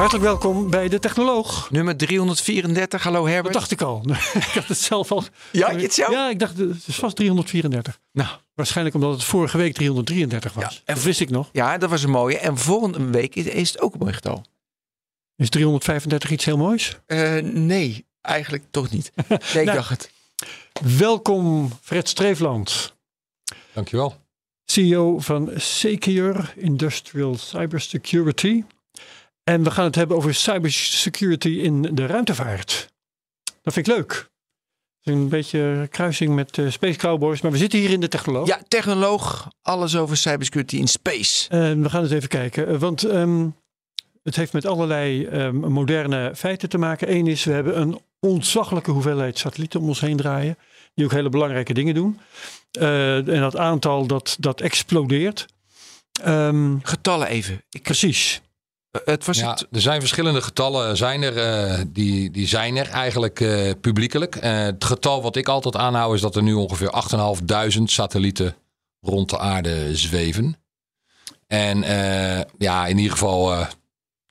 Hartelijk 0.00 0.24
welkom 0.24 0.70
bij 0.70 0.88
de 0.88 0.98
Technoloog. 0.98 1.70
Nummer 1.70 1.96
334, 1.96 3.02
hallo 3.02 3.20
Dat 3.22 3.28
Herbert. 3.32 3.54
dacht 3.54 3.70
ik 3.70 3.80
al. 3.82 4.02
ik 4.34 4.42
had 4.54 4.66
het 4.66 4.78
zelf 4.78 5.12
al. 5.12 5.24
Ja, 5.52 5.70
je 5.70 5.78
het 5.82 5.94
zelf? 5.94 6.10
Ja, 6.12 6.28
ik 6.30 6.38
dacht 6.38 6.56
het 6.58 6.86
is 6.86 6.94
vast 6.94 7.16
334. 7.16 7.98
Nou, 8.12 8.28
Waarschijnlijk 8.54 8.96
omdat 8.96 9.12
het 9.12 9.24
vorige 9.24 9.56
week 9.56 9.74
333 9.74 10.52
was. 10.52 10.64
Ja, 10.74 10.80
en- 10.84 10.94
dat 10.94 11.04
wist 11.04 11.20
ik 11.20 11.30
nog. 11.30 11.48
ja, 11.52 11.78
dat 11.78 11.90
was 11.90 12.02
een 12.02 12.10
mooie. 12.10 12.38
En 12.38 12.58
volgende 12.58 13.04
week 13.04 13.34
is, 13.34 13.44
is 13.44 13.68
het 13.72 13.80
ook 13.80 13.92
een 13.92 13.98
mooi 13.98 14.12
getal. 14.12 14.44
Is 15.36 15.48
335 15.48 16.30
iets 16.30 16.44
heel 16.44 16.56
moois? 16.56 16.98
Eh, 17.06 17.36
nee, 17.42 18.06
eigenlijk 18.20 18.64
toch 18.70 18.90
niet. 18.90 19.12
Nee, 19.28 19.38
ik 19.38 19.54
Nou. 19.64 19.72
dacht 19.76 19.90
het. 19.90 20.10
Welkom 20.98 21.70
Fred 21.82 22.08
Streefland, 22.08 22.94
Dankjewel. 23.72 24.16
CEO 24.64 25.18
van 25.18 25.50
Secure 25.56 26.44
Industrial 26.56 27.36
Cybersecurity. 27.38 28.62
En 29.44 29.62
we 29.62 29.70
gaan 29.70 29.84
het 29.84 29.94
hebben 29.94 30.16
over 30.16 30.34
cybersecurity 30.34 31.48
in 31.48 31.82
de 31.82 32.06
ruimtevaart. 32.06 32.88
Dat 33.62 33.72
vind 33.72 33.86
ik 33.88 33.94
leuk. 33.94 34.28
Een 35.02 35.28
beetje 35.28 35.88
kruising 35.90 36.34
met 36.34 36.58
eh, 36.58 36.70
Space 36.70 36.98
Cowboys, 36.98 37.40
maar 37.40 37.52
we 37.52 37.58
zitten 37.58 37.78
hier 37.78 37.90
in 37.90 38.00
de 38.00 38.08
Technoloog. 38.08 38.46
Ja, 38.46 38.60
technoloog, 38.68 39.48
alles 39.62 39.96
over 39.96 40.16
cybersecurity 40.16 40.76
in 40.76 40.88
space. 40.88 41.48
En 41.48 41.82
we 41.82 41.90
gaan 41.90 42.02
eens 42.02 42.12
even 42.12 42.28
kijken, 42.28 42.68
eh, 42.68 42.76
want 42.76 43.02
ehm, 43.02 43.48
het 44.22 44.36
heeft 44.36 44.52
met 44.52 44.66
allerlei 44.66 45.26
ehm, 45.26 45.56
moderne 45.56 46.32
feiten 46.36 46.68
te 46.68 46.78
maken. 46.78 47.14
Eén 47.14 47.26
is, 47.26 47.44
we 47.44 47.52
hebben 47.52 47.80
een 47.80 48.00
ontzaglijke 48.20 48.90
hoeveelheid 48.90 49.38
satellieten 49.38 49.80
om 49.80 49.88
ons 49.88 50.00
heen 50.00 50.16
draaien, 50.16 50.56
die 50.94 51.04
ook 51.04 51.12
hele 51.12 51.28
belangrijke 51.28 51.74
dingen 51.74 51.94
doen. 51.94 52.20
Eh, 52.70 53.16
en 53.16 53.40
dat 53.40 53.56
aantal 53.56 54.06
dat, 54.06 54.36
dat 54.38 54.60
explodeert. 54.60 55.46
Ehm, 56.22 56.76
Getallen 56.82 57.28
even. 57.28 57.62
Ik, 57.70 57.82
precies. 57.82 58.40
Eh, 58.90 59.00
het 59.04 59.24
was 59.26 59.38
Ja, 59.38 59.50
het. 59.50 59.66
er 59.72 59.80
zijn 59.80 60.00
verschillende 60.00 60.42
getallen, 60.42 60.96
zijn 60.96 61.22
er, 61.22 61.36
eh, 61.36 61.84
die, 61.88 62.30
die 62.30 62.46
zijn 62.46 62.76
er 62.76 62.88
eigenlijk 62.88 63.40
eh, 63.40 63.70
publiekelijk. 63.80 64.36
Het 64.40 64.84
getal 64.84 65.22
wat 65.22 65.36
ik 65.36 65.48
altijd 65.48 65.76
aanhoud 65.76 66.14
is 66.14 66.20
dat 66.20 66.36
er 66.36 66.42
nu 66.42 66.52
ongeveer 66.54 66.90
8.500 66.90 67.82
satellieten 67.84 68.56
rond 69.00 69.30
de 69.30 69.38
aarde 69.38 69.96
zweven. 69.96 70.56
En 71.46 71.78
ja, 72.58 72.86
in 72.86 72.96
ieder 72.96 73.12
geval 73.12 73.66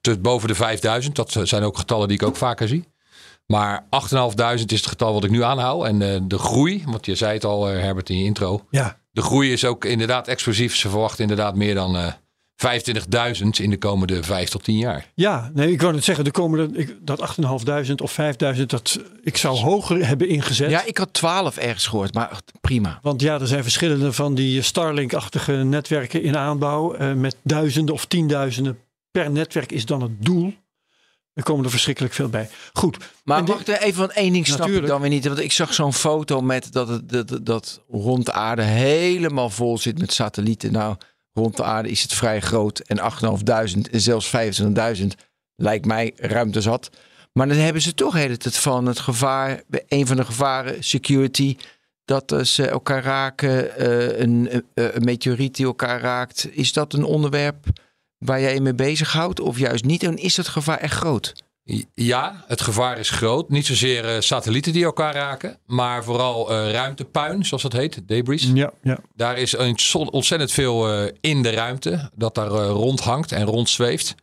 tot 0.01 0.21
boven 0.21 0.47
de 0.47 0.55
5000. 0.55 1.15
Dat 1.15 1.35
zijn 1.43 1.63
ook 1.63 1.77
getallen 1.77 2.07
die 2.07 2.17
ik 2.17 2.23
ook 2.27 2.35
vaker 2.35 2.67
zie. 2.67 2.87
Maar 3.45 3.85
8.500 3.89 4.53
is 4.53 4.61
het 4.61 4.87
getal 4.87 5.13
wat 5.13 5.23
ik 5.23 5.29
nu 5.29 5.43
aanhoud. 5.43 5.85
En 5.85 6.27
de 6.27 6.37
groei, 6.37 6.83
want 6.85 7.05
je 7.05 7.15
zei 7.15 7.33
het 7.33 7.45
al 7.45 7.65
Herbert 7.65 8.09
in 8.09 8.17
je 8.17 8.23
intro. 8.25 8.65
Ja, 8.69 8.97
De 9.11 9.21
groei 9.21 9.51
is 9.51 9.65
ook 9.65 9.85
inderdaad 9.85 10.27
explosief. 10.27 10.75
Ze 10.75 10.89
verwachten 10.89 11.21
inderdaad 11.21 11.55
meer 11.55 11.75
dan 11.75 12.13
25.000 12.67 13.47
in 13.61 13.69
de 13.69 13.77
komende 13.77 14.23
5 14.23 14.49
tot 14.49 14.63
10 14.63 14.77
jaar. 14.77 15.11
ja 15.15 15.51
nee, 15.53 15.71
ik 15.71 15.81
wou 15.81 15.93
net 15.93 16.03
zeggen, 16.03 16.23
de 16.23 16.31
komende, 16.31 16.77
ik, 16.77 16.95
dat 17.01 17.35
8.500 17.87 17.93
of 17.95 18.17
5.000, 18.55 18.61
dat 18.65 18.99
ik 19.23 19.37
zou 19.37 19.57
hoger 19.57 20.07
hebben 20.07 20.27
ingezet. 20.27 20.69
Ja, 20.69 20.83
ik 20.85 20.97
had 20.97 21.13
12 21.13 21.57
ergens 21.57 21.87
gehoord, 21.87 22.13
maar 22.13 22.41
prima. 22.61 22.99
Want 23.01 23.21
ja, 23.21 23.39
er 23.39 23.47
zijn 23.47 23.63
verschillende 23.63 24.13
van 24.13 24.35
die 24.35 24.61
Starlink-achtige 24.61 25.51
netwerken 25.53 26.23
in 26.23 26.37
aanbouw. 26.37 26.93
eh, 26.93 27.13
met 27.13 27.35
duizenden 27.43 27.93
of 27.93 28.05
tienduizenden 28.05 28.77
per 29.11 29.31
netwerk 29.31 29.71
is 29.71 29.85
dan 29.85 30.01
het 30.01 30.11
doel. 30.25 30.53
Er 31.33 31.43
komen 31.43 31.63
er 31.65 31.71
verschrikkelijk 31.71 32.13
veel 32.13 32.29
bij. 32.29 32.49
Goed, 32.73 32.97
Maar 33.23 33.37
En 33.37 33.45
die- 33.45 33.53
wacht 33.53 33.67
even, 33.67 33.99
want 33.99 34.11
één 34.11 34.33
ding 34.33 34.47
snap 34.47 34.67
ik 34.67 34.85
dan 34.85 35.01
weer 35.01 35.09
niet. 35.09 35.25
Want 35.27 35.39
ik 35.39 35.51
zag 35.51 35.73
zo'n 35.73 35.93
foto 35.93 36.41
met 36.41 36.71
dat, 36.73 36.87
het, 36.87 37.09
dat, 37.09 37.27
dat, 37.27 37.45
dat 37.45 37.81
rond 37.89 38.25
de 38.25 38.31
aarde 38.31 38.61
helemaal 38.63 39.49
vol 39.49 39.77
zit 39.77 39.99
met 39.99 40.13
satellieten. 40.13 40.71
Nou, 40.71 40.95
rond 41.39 41.57
de 41.57 41.63
aarde 41.63 41.89
is 41.89 42.01
het 42.01 42.13
vrij 42.13 42.39
groot. 42.39 42.79
En 42.79 42.97
8.500 42.97 43.91
en 43.91 44.01
zelfs 44.01 44.31
25.000 44.99 45.07
lijkt 45.55 45.85
mij 45.85 46.13
ruimte 46.15 46.61
zat. 46.61 46.89
Maar 47.33 47.47
dan 47.47 47.57
hebben 47.57 47.81
ze 47.81 47.93
toch 47.93 48.13
hele 48.13 48.37
tijd 48.37 48.57
van 48.57 48.85
het 48.85 48.99
gevaar, 48.99 49.63
een 49.87 50.07
van 50.07 50.15
de 50.15 50.25
gevaren, 50.25 50.83
security, 50.83 51.57
dat 52.05 52.31
eh, 52.31 52.39
ze 52.39 52.67
elkaar 52.67 53.03
raken, 53.03 53.75
eh, 53.77 54.19
een, 54.19 54.49
eh, 54.73 54.93
een 54.93 55.03
meteoriet 55.03 55.55
die 55.55 55.65
elkaar 55.65 56.01
raakt. 56.01 56.47
Is 56.51 56.73
dat 56.73 56.93
een 56.93 57.03
onderwerp 57.03 57.65
waar 58.17 58.41
jij 58.41 58.53
je 58.53 58.61
mee 58.61 58.75
bezighoudt 58.75 59.39
of 59.39 59.57
juist 59.57 59.83
niet? 59.83 60.03
En 60.03 60.17
is 60.17 60.37
het 60.37 60.47
gevaar 60.47 60.77
echt 60.77 60.95
groot? 60.95 61.43
Ja, 61.93 62.43
het 62.47 62.61
gevaar 62.61 62.99
is 62.99 63.09
groot. 63.09 63.49
Niet 63.49 63.65
zozeer 63.65 64.05
eh, 64.05 64.21
satellieten 64.21 64.73
die 64.73 64.83
elkaar 64.83 65.13
raken, 65.13 65.57
maar 65.65 66.03
vooral 66.03 66.51
eh, 66.51 66.71
ruimtepuin, 66.71 67.45
zoals 67.45 67.63
dat 67.63 67.73
heet, 67.73 68.07
debris. 68.07 68.51
ja, 68.53 68.71
ja. 68.81 68.99
Daar 69.15 69.37
is 69.37 69.55
ontzettend 69.91 70.51
veel 70.51 70.91
eh, 70.91 71.13
in 71.21 71.41
de 71.41 71.49
ruimte 71.49 72.09
dat 72.15 72.35
daar 72.35 72.47
rondhangt 72.67 73.31
en 73.31 73.45
rondzweeft. 73.45 74.15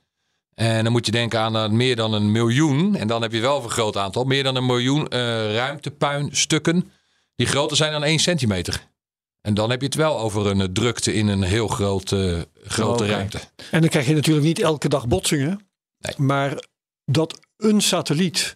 En 0.55 0.83
dan 0.83 0.93
moet 0.93 1.07
je 1.07 1.13
denken 1.13 1.41
aan 1.41 1.77
meer 1.77 1.97
dan 1.97 2.13
een 2.13 2.33
miljoen, 2.33 2.97
en 2.97 3.09
dan 3.09 3.23
heb 3.23 3.33
je 3.33 3.41
wel 3.41 3.63
een 3.63 3.71
groot 3.71 3.97
aantal, 3.97 4.25
meer 4.25 4.43
dan 4.43 4.57
een 4.57 4.67
miljoen 4.67 5.09
ruimtepuinstukken 5.53 6.91
die 7.35 7.47
groter 7.47 7.77
zijn 7.77 7.93
dan 7.93 8.05
1 8.05 8.19
centimeter. 8.19 8.87
En 9.41 9.55
dan 9.55 9.71
heb 9.71 9.81
je 9.81 9.87
het 9.87 9.95
wel 9.95 10.19
over 10.19 10.47
een 10.47 10.73
drukte 10.73 11.15
in 11.15 11.29
een 11.29 11.43
heel 11.43 11.69
groot, 11.69 12.15
grote 12.65 13.07
ruimte. 13.07 13.39
En 13.71 13.81
dan 13.81 13.91
krijg 13.91 14.07
je 14.07 14.15
natuurlijk 14.15 14.47
niet 14.47 14.61
elke 14.61 14.89
dag 14.89 15.09
botsingen. 15.09 15.69
Nee. 15.99 16.15
Maar 16.17 16.59
dat 17.07 17.41
een 17.57 17.81
satelliet 17.81 18.55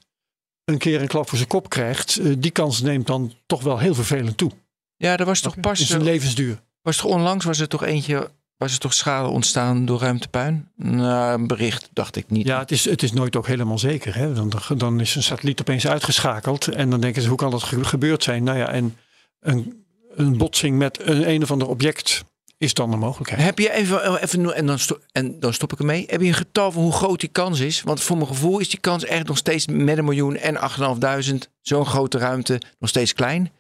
een 0.65 0.79
keer 0.79 1.01
een 1.01 1.09
klap 1.09 1.29
voor 1.29 1.39
zijn 1.39 1.51
kop 1.51 1.69
krijgt, 1.69 2.17
eh, 2.17 2.35
die 2.39 2.51
kans 2.51 2.81
neemt 2.81 3.07
dan 3.07 3.33
toch 3.47 3.63
wel 3.63 3.79
heel 3.79 3.95
vervelend 3.95 4.37
toe. 4.37 4.51
Ja, 4.97 5.17
er 5.17 5.25
was 5.25 5.41
toch 5.41 5.55
in 5.55 5.61
pas 5.61 5.87
zijn 5.87 6.03
levensduur. 6.03 6.61
Was 6.83 6.97
toch 6.97 7.11
onlangs 7.11 7.45
was 7.45 7.59
er 7.59 7.69
toch 7.69 7.85
eentje, 7.85 8.31
was 8.57 8.73
er 8.73 8.79
toch 8.79 8.95
schade 8.95 9.29
ontstaan 9.29 9.85
door 9.85 10.01
ruimtepuin? 10.01 10.69
Nou, 10.77 11.33
een 11.41 11.47
bericht 11.47 11.89
dacht 11.93 12.17
ik 12.17 12.31
niet. 12.31 12.47
Ja, 12.47 12.59
het 12.59 12.71
is, 12.71 12.85
het 12.85 13.03
is 13.03 13.13
nooit 13.13 13.37
ook 13.37 13.47
helemaal 13.47 13.79
zeker. 13.79 14.15
Hè? 14.15 14.33
Dan, 14.33 14.53
dan 14.77 15.01
is 15.01 15.15
een 15.15 15.23
satelliet 15.23 15.61
opeens 15.61 15.87
uitgeschakeld. 15.87 16.69
En 16.69 16.91
dan 16.91 17.01
denken 17.01 17.23
ze, 17.23 17.29
hoe 17.29 17.37
kan 17.37 17.51
dat 17.51 17.63
ge- 17.63 17.85
gebeurd 17.85 18.23
zijn? 18.23 18.45
Nou 18.45 18.59
ja, 18.59 18.69
en 18.69 18.97
een, 19.41 19.85
een 20.15 20.37
botsing 20.37 20.79
met 20.79 21.09
een 21.09 21.29
een 21.29 21.43
of 21.43 21.51
ander 21.51 21.69
object 21.69 22.25
is 22.61 22.75
dan 22.75 22.93
een 22.93 22.99
mogelijkheid. 22.99 23.43
Heb 23.43 23.59
je 23.59 23.73
even, 23.73 24.23
even 24.23 24.55
en, 24.55 24.67
dan 24.67 24.79
sto- 24.79 24.99
en 25.13 25.41
dan 25.41 25.53
stop 25.55 25.73
ik 25.73 25.79
ermee. 25.79 26.05
Heb 26.09 26.21
je 26.21 26.27
een 26.27 26.35
getal 26.35 26.73
van 26.73 26.83
hoe 26.83 26.93
groot 26.93 27.21
die 27.21 27.29
kans 27.29 27.61
is? 27.61 27.83
Want 27.83 28.01
voor 28.01 28.17
mijn 28.17 28.29
gevoel 28.29 28.59
is 28.59 28.69
die 28.69 28.81
kans 28.81 29.05
echt 29.05 29.27
nog 29.27 29.37
steeds 29.37 29.67
met 29.67 29.99
een 29.99 30.05
miljoen 30.05 30.37
en 30.37 30.57
8.500 30.57 31.37
zo'n 31.61 31.87
grote 31.87 32.19
ruimte 32.19 32.61
nog 32.79 32.89
steeds 32.91 33.13
klein. 33.15 33.51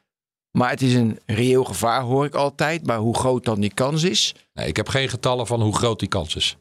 Maar 0.50 0.70
het 0.70 0.82
is 0.82 0.94
een 0.94 1.18
reëel 1.26 1.64
gevaar, 1.64 2.00
hoor 2.02 2.24
ik 2.24 2.34
altijd. 2.34 2.86
Maar 2.86 2.98
hoe 2.98 3.14
groot 3.18 3.44
dan 3.44 3.60
die 3.60 3.74
kans 3.74 4.02
is? 4.02 4.34
Nee, 4.54 4.66
ik 4.66 4.76
heb 4.76 4.88
geen 4.88 5.08
getallen 5.08 5.46
van 5.46 5.62
hoe 5.62 5.76
groot 5.76 5.98
die 5.98 6.08
kans 6.08 6.36
is. 6.36 6.56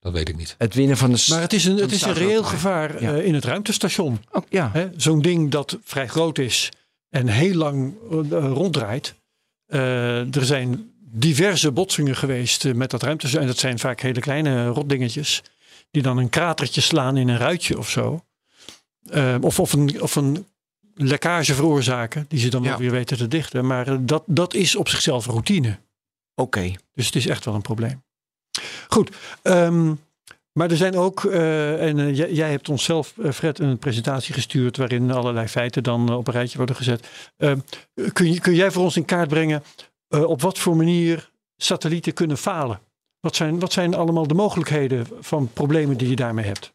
Dat 0.00 0.12
weet 0.12 0.28
ik 0.28 0.36
niet. 0.36 0.54
Het 0.58 0.74
winnen 0.74 0.96
van 0.96 1.12
de. 1.12 1.26
Maar 1.30 1.40
het 1.40 1.52
is 1.52 1.64
een, 1.64 1.76
het 1.76 1.88
de 1.88 1.94
is 1.94 2.02
een 2.02 2.12
reëel 2.12 2.42
gevaar 2.44 3.02
Ja. 3.02 3.14
eh, 3.16 3.24
in 3.24 3.34
het 3.34 3.44
ruimtestation. 3.44 4.18
Oh, 4.32 4.42
ja. 4.48 4.70
Hè? 4.72 4.88
Zo'n 4.96 5.20
ding 5.22 5.50
dat 5.50 5.78
vrij 5.84 6.08
groot 6.08 6.38
is 6.38 6.68
en 7.10 7.28
heel 7.28 7.54
lang 7.54 7.94
eh, 8.10 8.28
ronddraait. 8.52 9.14
Eh, 9.66 10.34
er 10.36 10.44
zijn 10.44 10.90
diverse 11.18 11.72
botsingen 11.72 12.16
geweest 12.16 12.64
eh, 12.64 12.72
met 12.74 12.90
dat 12.90 13.02
ruimtestation. 13.02 13.42
En 13.42 13.48
dat 13.48 13.58
zijn 13.58 13.78
vaak 13.78 14.00
hele 14.00 14.20
kleine 14.20 14.66
rotdingetjes. 14.66 15.42
Die 15.90 16.02
dan 16.02 16.18
een 16.18 16.28
kratertje 16.28 16.80
slaan 16.80 17.16
in 17.16 17.28
een 17.28 17.38
ruitje 17.38 17.78
of 17.78 17.90
zo. 17.90 18.24
Eh, 19.10 19.36
of, 19.40 19.60
of, 19.60 19.72
een, 19.72 20.02
of 20.02 20.16
een 20.16 20.46
lekkage 20.94 21.54
veroorzaken. 21.54 22.24
Die 22.28 22.38
ze 22.40 22.48
dan 22.48 22.62
Ja. 22.62 22.76
weer 22.78 22.90
weten 22.90 23.16
te 23.16 23.28
dichten. 23.28 23.66
Maar 23.66 23.88
eh, 23.88 23.96
dat, 24.00 24.22
dat 24.26 24.54
is 24.54 24.76
op 24.76 24.88
zichzelf 24.88 25.26
routine. 25.26 25.78
Oké. 26.34 26.72
Dus 26.94 27.06
het 27.06 27.14
is 27.16 27.26
echt 27.26 27.44
wel 27.44 27.54
een 27.54 27.62
probleem. 27.62 28.02
Goed. 28.88 29.16
ehm, 29.42 29.94
maar 30.52 30.70
er 30.70 30.76
zijn 30.76 30.96
ook, 30.96 31.24
eh, 31.24 31.88
en 31.88 31.98
eh, 31.98 32.16
jij, 32.16 32.32
jij 32.32 32.50
hebt 32.50 32.68
ons 32.68 32.84
zelf, 32.84 33.14
eh, 33.22 33.30
Fred, 33.32 33.58
een 33.58 33.78
presentatie 33.78 34.34
gestuurd 34.34 34.76
waarin 34.76 35.10
allerlei 35.10 35.46
feiten 35.48 35.82
dan 35.82 36.08
eh, 36.08 36.16
op 36.16 36.26
een 36.26 36.32
rijtje 36.32 36.56
worden 36.56 36.76
gezet. 36.76 37.06
Ehm, 37.36 37.58
kun, 38.12 38.32
je, 38.32 38.40
kun 38.40 38.54
jij 38.54 38.70
voor 38.70 38.82
ons 38.82 38.96
in 38.96 39.04
kaart 39.04 39.28
brengen 39.28 39.62
eh, 40.08 40.22
op 40.22 40.40
wat 40.42 40.58
voor 40.58 40.76
manier 40.76 41.30
satellieten 41.56 42.12
kunnen 42.12 42.38
falen? 42.38 42.80
Wat 43.20 43.36
zijn, 43.36 43.58
wat 43.58 43.72
zijn 43.72 43.94
allemaal 43.94 44.26
de 44.26 44.34
mogelijkheden 44.34 45.06
van 45.20 45.50
problemen 45.52 45.96
die 45.96 46.08
je 46.08 46.16
daarmee 46.16 46.44
hebt? 46.44 46.72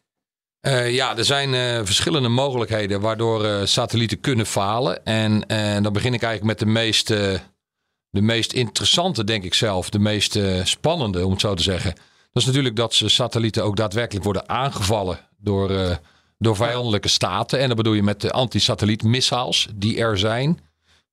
Eh, 0.60 0.94
ja, 0.94 1.16
er 1.16 1.24
zijn 1.24 1.54
eh, 1.54 1.84
verschillende 1.84 2.28
mogelijkheden 2.28 3.00
waardoor 3.00 3.68
satellieten 3.68 4.20
kunnen 4.20 4.46
falen. 4.46 5.04
En 5.04 5.40
dan 5.82 5.92
begin 5.92 6.14
ik 6.14 6.22
eigenlijk 6.22 6.44
met 6.44 6.68
de 6.68 6.74
meest, 6.74 7.06
de 7.06 8.22
meest 8.22 8.52
interessante, 8.52 9.24
denk 9.24 9.44
ik 9.44 9.54
zelf. 9.54 9.90
De 9.90 9.98
meest 9.98 10.38
spannende, 10.62 11.24
om 11.24 11.30
het 11.30 11.40
zo 11.40 11.54
te 11.54 11.62
zeggen. 11.62 11.94
Dat 12.32 12.42
is 12.42 12.44
natuurlijk 12.44 12.76
dat 12.76 12.94
ze 12.94 13.08
satellieten 13.08 13.64
ook 13.64 13.76
daadwerkelijk 13.76 14.24
worden 14.24 14.48
aangevallen 14.48 15.18
door, 15.38 15.98
door 16.38 16.56
vijandelijke 16.56 17.08
staten. 17.08 17.58
En 17.58 17.68
dat 17.68 17.76
bedoel 17.76 17.92
je 17.92 18.02
met 18.02 18.20
de 18.20 18.30
anti-satelliet-missiles 18.30 19.68
die 19.74 19.98
er 19.98 20.18
zijn. 20.18 20.60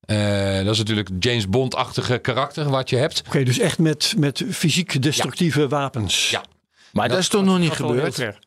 Eh, 0.02 0.64
dat 0.64 0.72
is 0.72 0.78
natuurlijk 0.78 1.08
James 1.18 1.48
Bond-achtige 1.48 2.18
karakter 2.18 2.70
wat 2.70 2.90
je 2.90 2.96
hebt. 2.96 3.22
Oké, 3.26 3.42
dus 3.42 3.58
echt 3.58 3.78
met, 3.78 4.14
met 4.16 4.44
fysiek 4.50 5.02
destructieve 5.02 5.68
wapens. 5.68 6.30
Ja. 6.30 6.44
Maar 6.92 7.08
dat, 7.08 7.18
is 7.18 7.28
toch 7.28 7.44
nog 7.44 7.58
niet 7.58 7.72
gebeurd? 7.72 8.40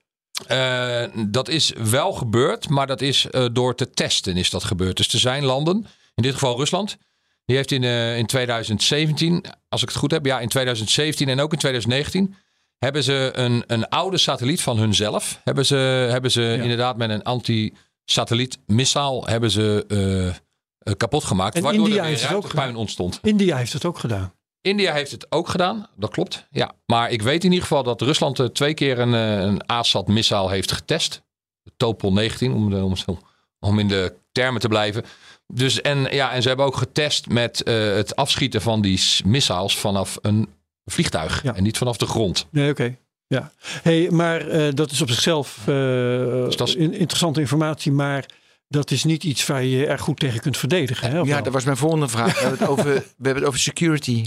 Eh, 0.47 1.03
dat 1.27 1.47
is 1.47 1.73
wel 1.91 2.11
gebeurd, 2.13 2.69
maar 2.69 2.87
dat 2.87 3.01
is 3.01 3.29
eh, 3.29 3.45
door 3.51 3.75
te 3.75 3.89
testen 3.89 4.37
is 4.37 4.49
dat 4.49 4.63
gebeurd. 4.63 4.97
Dus 4.97 5.13
er 5.13 5.19
zijn 5.19 5.43
landen, 5.43 5.87
in 6.15 6.23
dit 6.23 6.33
geval 6.33 6.57
Rusland, 6.57 6.97
die 7.45 7.55
heeft 7.55 7.71
in, 7.71 7.83
eh, 7.83 8.17
in 8.17 8.25
2017, 8.25 9.45
als 9.69 9.81
ik 9.81 9.87
het 9.87 9.97
goed 9.97 10.11
heb, 10.11 10.25
ja, 10.25 10.39
in 10.39 10.49
2017 10.49 11.29
en 11.29 11.39
ook 11.39 11.53
in 11.53 11.59
2019 11.59 12.35
hebben 12.77 13.03
ze 13.03 13.29
een, 13.33 13.63
een 13.67 13.89
oude 13.89 14.17
satelliet 14.17 14.61
van 14.61 14.77
hunzelf, 14.77 15.41
hebben 15.43 15.65
ze, 15.65 15.75
hebben 16.11 16.31
ze 16.31 16.57
inderdaad 16.61 16.97
met 16.97 17.09
een 17.09 17.23
anti-satelliet 17.23 18.57
missile 18.65 19.23
hebben 19.25 19.51
ze 19.51 19.85
kapot 20.93 21.23
gemaakt, 21.23 21.55
En 21.55 21.63
waardoor 21.63 21.87
India 21.87 22.03
er 22.03 22.09
weer 22.09 22.43
gedaan. 22.43 22.75
ontstond. 22.75 23.19
India 23.21 23.57
heeft 23.57 23.73
het 23.73 23.85
ook 23.85 23.99
gedaan. 23.99 24.33
India 24.61 24.93
heeft 24.93 25.11
het 25.11 25.25
ook 25.31 25.49
gedaan, 25.49 25.87
dat 25.95 26.09
klopt. 26.11 26.47
Ja. 26.51 26.71
Maar 26.85 27.11
ik 27.11 27.21
weet 27.21 27.43
in 27.43 27.49
ieder 27.51 27.67
geval 27.67 27.83
dat 27.83 28.01
Rusland 28.01 28.39
eh, 28.39 28.45
twee 28.45 28.73
keer 28.73 28.99
een, 28.99 29.13
eh, 29.13 29.39
een 29.39 29.65
ASAT-missaal 29.69 30.49
heeft 30.49 30.71
getest. 30.71 31.21
De 31.63 31.71
Topol 31.77 32.13
19, 32.13 32.53
om, 32.53 32.69
de, 32.69 32.83
om, 32.83 32.95
zo- 32.95 33.19
om 33.59 33.79
in 33.79 33.87
de 33.87 34.13
termen 34.31 34.61
te 34.61 34.67
blijven. 34.67 35.03
Dus, 35.47 35.81
en, 35.81 36.07
ja, 36.11 36.31
en 36.31 36.41
ze 36.41 36.47
hebben 36.47 36.65
ook 36.65 36.75
getest 36.77 37.27
met 37.29 37.63
eh, 37.63 37.75
het 37.93 38.15
afschieten 38.15 38.61
van 38.61 38.81
die 38.81 39.01
missiles 39.25 39.77
vanaf 39.77 40.17
een 40.21 40.49
vliegtuig. 40.85 41.43
Ja. 41.43 41.55
En 41.55 41.63
niet 41.63 41.77
vanaf 41.77 41.97
de 41.97 42.05
grond. 42.05 42.47
Nee, 42.49 42.69
oké. 42.69 42.95
Ja. 43.27 43.51
Hey, 43.81 44.07
maar 44.11 44.47
eh, 44.47 44.73
dat 44.73 44.91
is 44.91 45.01
op 45.01 45.09
zichzelf 45.09 45.57
eh, 45.59 45.65
Dus 46.45 46.55
dat 46.55 46.67
is- 46.67 46.75
in- 46.75 46.93
interessante 46.93 47.39
informatie, 47.39 47.91
maar 47.91 48.25
dat 48.67 48.91
is 48.91 49.03
niet 49.03 49.23
iets 49.23 49.45
waar 49.45 49.63
je 49.63 49.69
je 49.77 49.85
erg 49.85 50.01
goed 50.01 50.19
tegen 50.19 50.39
kunt 50.41 50.57
verdedigen. 50.57 51.09
Hè, 51.09 51.17
Ja, 51.17 51.23
wel? 51.25 51.43
dat 51.43 51.53
was 51.53 51.63
mijn 51.63 51.77
volgende 51.77 52.07
vraag. 52.07 52.33
We 52.33 52.39
hebben 52.39 52.59
het 52.59 52.67
over, 52.67 52.85
we 52.93 53.01
hebben 53.15 53.35
het 53.35 53.45
over 53.45 53.59
security. 53.59 54.23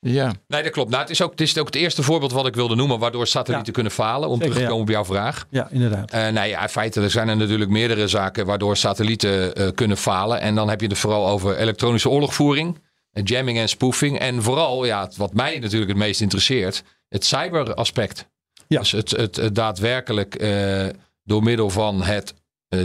Ja. 0.00 0.32
Nee, 0.48 0.62
dat 0.62 0.72
klopt. 0.72 0.90
Nou, 0.90 1.02
het, 1.02 1.10
is 1.10 1.22
ook, 1.22 1.30
het 1.30 1.40
is 1.40 1.58
ook 1.58 1.66
het 1.66 1.74
eerste 1.74 2.02
voorbeeld 2.02 2.32
wat 2.32 2.46
ik 2.46 2.54
wilde 2.54 2.74
noemen... 2.74 2.98
waardoor 2.98 3.26
satellieten 3.26 3.66
Ja. 3.66 3.72
kunnen 3.72 3.92
falen. 3.92 4.28
Om 4.28 4.34
Zeker, 4.34 4.44
terug 4.52 4.56
te 4.56 4.62
ja. 4.62 4.68
komen 4.68 4.82
op 4.82 4.90
jouw 4.90 5.04
vraag. 5.04 5.46
ja, 5.50 5.68
inderdaad. 5.70 6.10
Eh 6.10 6.28
nee, 6.28 6.48
ja, 6.48 6.62
in 6.62 6.68
feite 6.68 7.00
er 7.00 7.10
zijn 7.10 7.28
er 7.28 7.36
natuurlijk 7.36 7.70
meerdere 7.70 8.08
zaken 8.08 8.46
waardoor 8.46 8.76
satellieten 8.76 9.54
eh, 9.54 9.68
kunnen 9.74 9.96
falen. 9.96 10.40
En 10.40 10.54
dan 10.54 10.68
heb 10.68 10.80
je 10.80 10.86
het 10.86 10.98
vooral 10.98 11.28
over 11.28 11.56
elektronische 11.56 12.08
oorlogvoering, 12.08 12.78
eh, 13.12 13.22
jamming 13.24 13.58
en 13.58 13.68
spoofing. 13.68 14.18
En 14.18 14.42
vooral, 14.42 14.84
ja, 14.84 15.10
wat 15.16 15.34
mij 15.34 15.58
natuurlijk 15.58 15.90
het 15.90 15.98
meest 16.00 16.20
interesseert, 16.20 16.82
het 17.08 17.24
cyberaspect. 17.24 18.26
Ja. 18.68 18.78
Dus 18.78 18.92
het, 18.92 19.10
het, 19.10 19.36
het 19.36 19.54
daadwerkelijk 19.54 20.34
eh, 20.34 20.86
door 21.22 21.42
middel 21.42 21.70
van 21.70 22.02
het 22.02 22.34
eh 22.68 22.80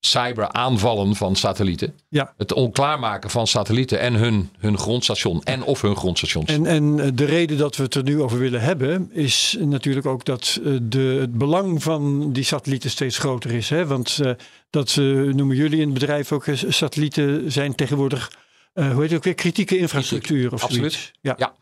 cyberaanvallen 0.00 1.16
van 1.16 1.36
satellieten. 1.36 1.94
Ja. 2.08 2.34
Het 2.36 2.52
onklaarmaken 2.52 3.30
van 3.30 3.46
satellieten 3.46 4.00
en 4.00 4.14
hun, 4.14 4.50
hun 4.58 4.78
grondstation 4.78 5.42
en 5.42 5.62
of 5.62 5.80
hun 5.80 5.96
grondstations. 5.96 6.46
En, 6.46 6.66
en 6.66 7.00
eh, 7.00 7.08
de 7.14 7.24
reden 7.24 7.58
dat 7.58 7.76
we 7.76 7.82
het 7.82 7.94
er 7.94 8.02
nu 8.02 8.22
over 8.22 8.38
willen 8.38 8.60
hebben, 8.60 9.10
is 9.12 9.56
natuurlijk 9.60 10.06
ook 10.06 10.24
dat 10.24 10.60
eh, 10.64 10.72
de, 10.82 11.16
het 11.20 11.38
belang 11.38 11.82
van 11.82 12.32
die 12.32 12.44
satellieten 12.44 12.90
steeds 12.90 13.18
groter 13.18 13.50
is. 13.50 13.68
Hè? 13.68 13.86
Want 13.86 14.18
eh, 14.22 14.32
dat 14.70 14.96
noemen 14.96 15.56
jullie 15.56 15.80
in 15.80 15.90
het 15.90 15.98
bedrijf 15.98 16.32
ook, 16.32 16.44
satellieten 16.68 17.52
zijn 17.52 17.74
tegenwoordig, 17.74 18.32
hoe 18.74 18.84
heet 18.84 19.02
het 19.02 19.14
ook 19.14 19.24
weer, 19.24 19.34
kritieke 19.34 19.78
infrastructuur 19.78 20.52
of 20.52 20.62
absoluut. 20.62 20.92
zoiets. 20.92 21.12
Ja. 21.20 21.34
Ja. 21.38 21.52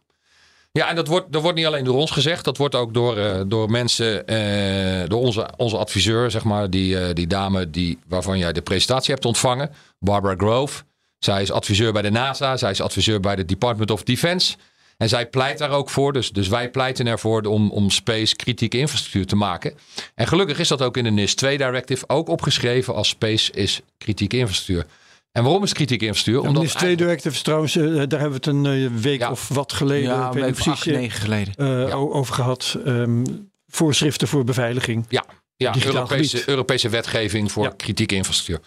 Ja, 0.72 0.88
en 0.88 0.96
dat 0.96 1.06
wordt, 1.06 1.32
dat 1.32 1.42
wordt 1.42 1.56
niet 1.56 1.66
alleen 1.66 1.84
door 1.84 1.96
ons 1.96 2.10
gezegd. 2.10 2.44
Dat 2.44 2.56
wordt 2.56 2.74
ook 2.74 2.94
door, 2.94 3.16
eh, 3.16 3.40
door 3.46 3.70
mensen, 3.70 4.26
eh, 4.26 5.08
door 5.08 5.20
onze, 5.20 5.48
onze 5.56 5.76
adviseur, 5.76 6.30
zeg 6.30 6.44
maar. 6.44 6.70
Die, 6.70 6.98
eh, 6.98 7.14
die 7.14 7.26
dame 7.26 7.70
die, 7.70 7.98
waarvan 8.08 8.38
jij 8.38 8.52
de 8.52 8.62
presentatie 8.62 9.14
hebt 9.14 9.26
ontvangen. 9.26 9.70
Barbara 9.98 10.34
Grove. 10.36 10.82
Zij 11.18 11.42
is 11.42 11.50
adviseur 11.50 11.92
bij 11.92 12.02
de 12.02 12.10
NASA. 12.10 12.56
Zij 12.56 12.70
is 12.70 12.80
adviseur 12.80 13.20
bij 13.20 13.36
de 13.36 13.44
Department 13.44 13.90
of 13.90 14.02
Defense. 14.02 14.56
En 14.96 15.08
zij 15.08 15.26
pleit 15.26 15.58
daar 15.58 15.70
ook 15.70 15.90
voor. 15.90 16.12
Dus, 16.12 16.30
dus 16.30 16.48
wij 16.48 16.70
pleiten 16.70 17.06
ervoor 17.06 17.42
om, 17.42 17.70
om 17.70 17.90
space 17.90 18.36
kritieke 18.36 18.78
infrastructuur 18.78 19.26
te 19.26 19.36
maken. 19.36 19.74
En 20.14 20.26
gelukkig 20.26 20.58
is 20.58 20.68
dat 20.68 20.82
ook 20.82 20.96
in 20.96 21.04
de 21.04 21.10
NIS 21.10 21.34
2 21.34 21.58
Directive 21.58 22.08
ook 22.08 22.28
opgeschreven 22.28 22.94
als 22.94 23.08
space 23.08 23.52
is 23.52 23.80
kritieke 23.98 24.36
infrastructuur. 24.36 24.86
En 25.32 25.42
waarom 25.42 25.62
is 25.62 25.68
het 25.68 25.78
kritieke 25.78 26.04
infrastructuur? 26.06 26.48
Omdat 26.48 26.62
is 26.62 26.70
twee 26.72 26.82
eigenlijk- 26.82 27.08
directives 27.08 27.42
trouwens, 27.42 27.76
eh, 27.76 27.84
daar 27.84 28.20
hebben 28.20 28.30
we 28.30 28.34
het 28.34 28.46
een 28.46 28.66
eh, 28.66 29.00
week 29.02 29.20
Ja. 29.20 29.30
of 29.30 29.48
wat 29.48 29.72
geleden, 29.72 30.10
Ja, 30.10 30.32
week 30.32 30.44
precies, 30.52 30.66
acht, 30.72 30.86
negen 30.86 31.20
geleden. 31.20 31.54
eh, 31.56 31.88
Ja. 31.88 31.94
over 31.94 32.34
gehad. 32.34 32.76
Ehm, 32.84 33.24
voorschriften 33.66 34.28
voor 34.28 34.44
beveiliging. 34.44 35.06
Ja, 35.08 35.24
ja 35.56 35.74
Europese, 35.84 36.28
gebied. 36.36 36.48
Europese 36.48 36.88
wetgeving 36.88 37.52
voor 37.52 37.64
Ja. 37.64 37.72
kritieke 37.76 38.14
infrastructuur. 38.14 38.66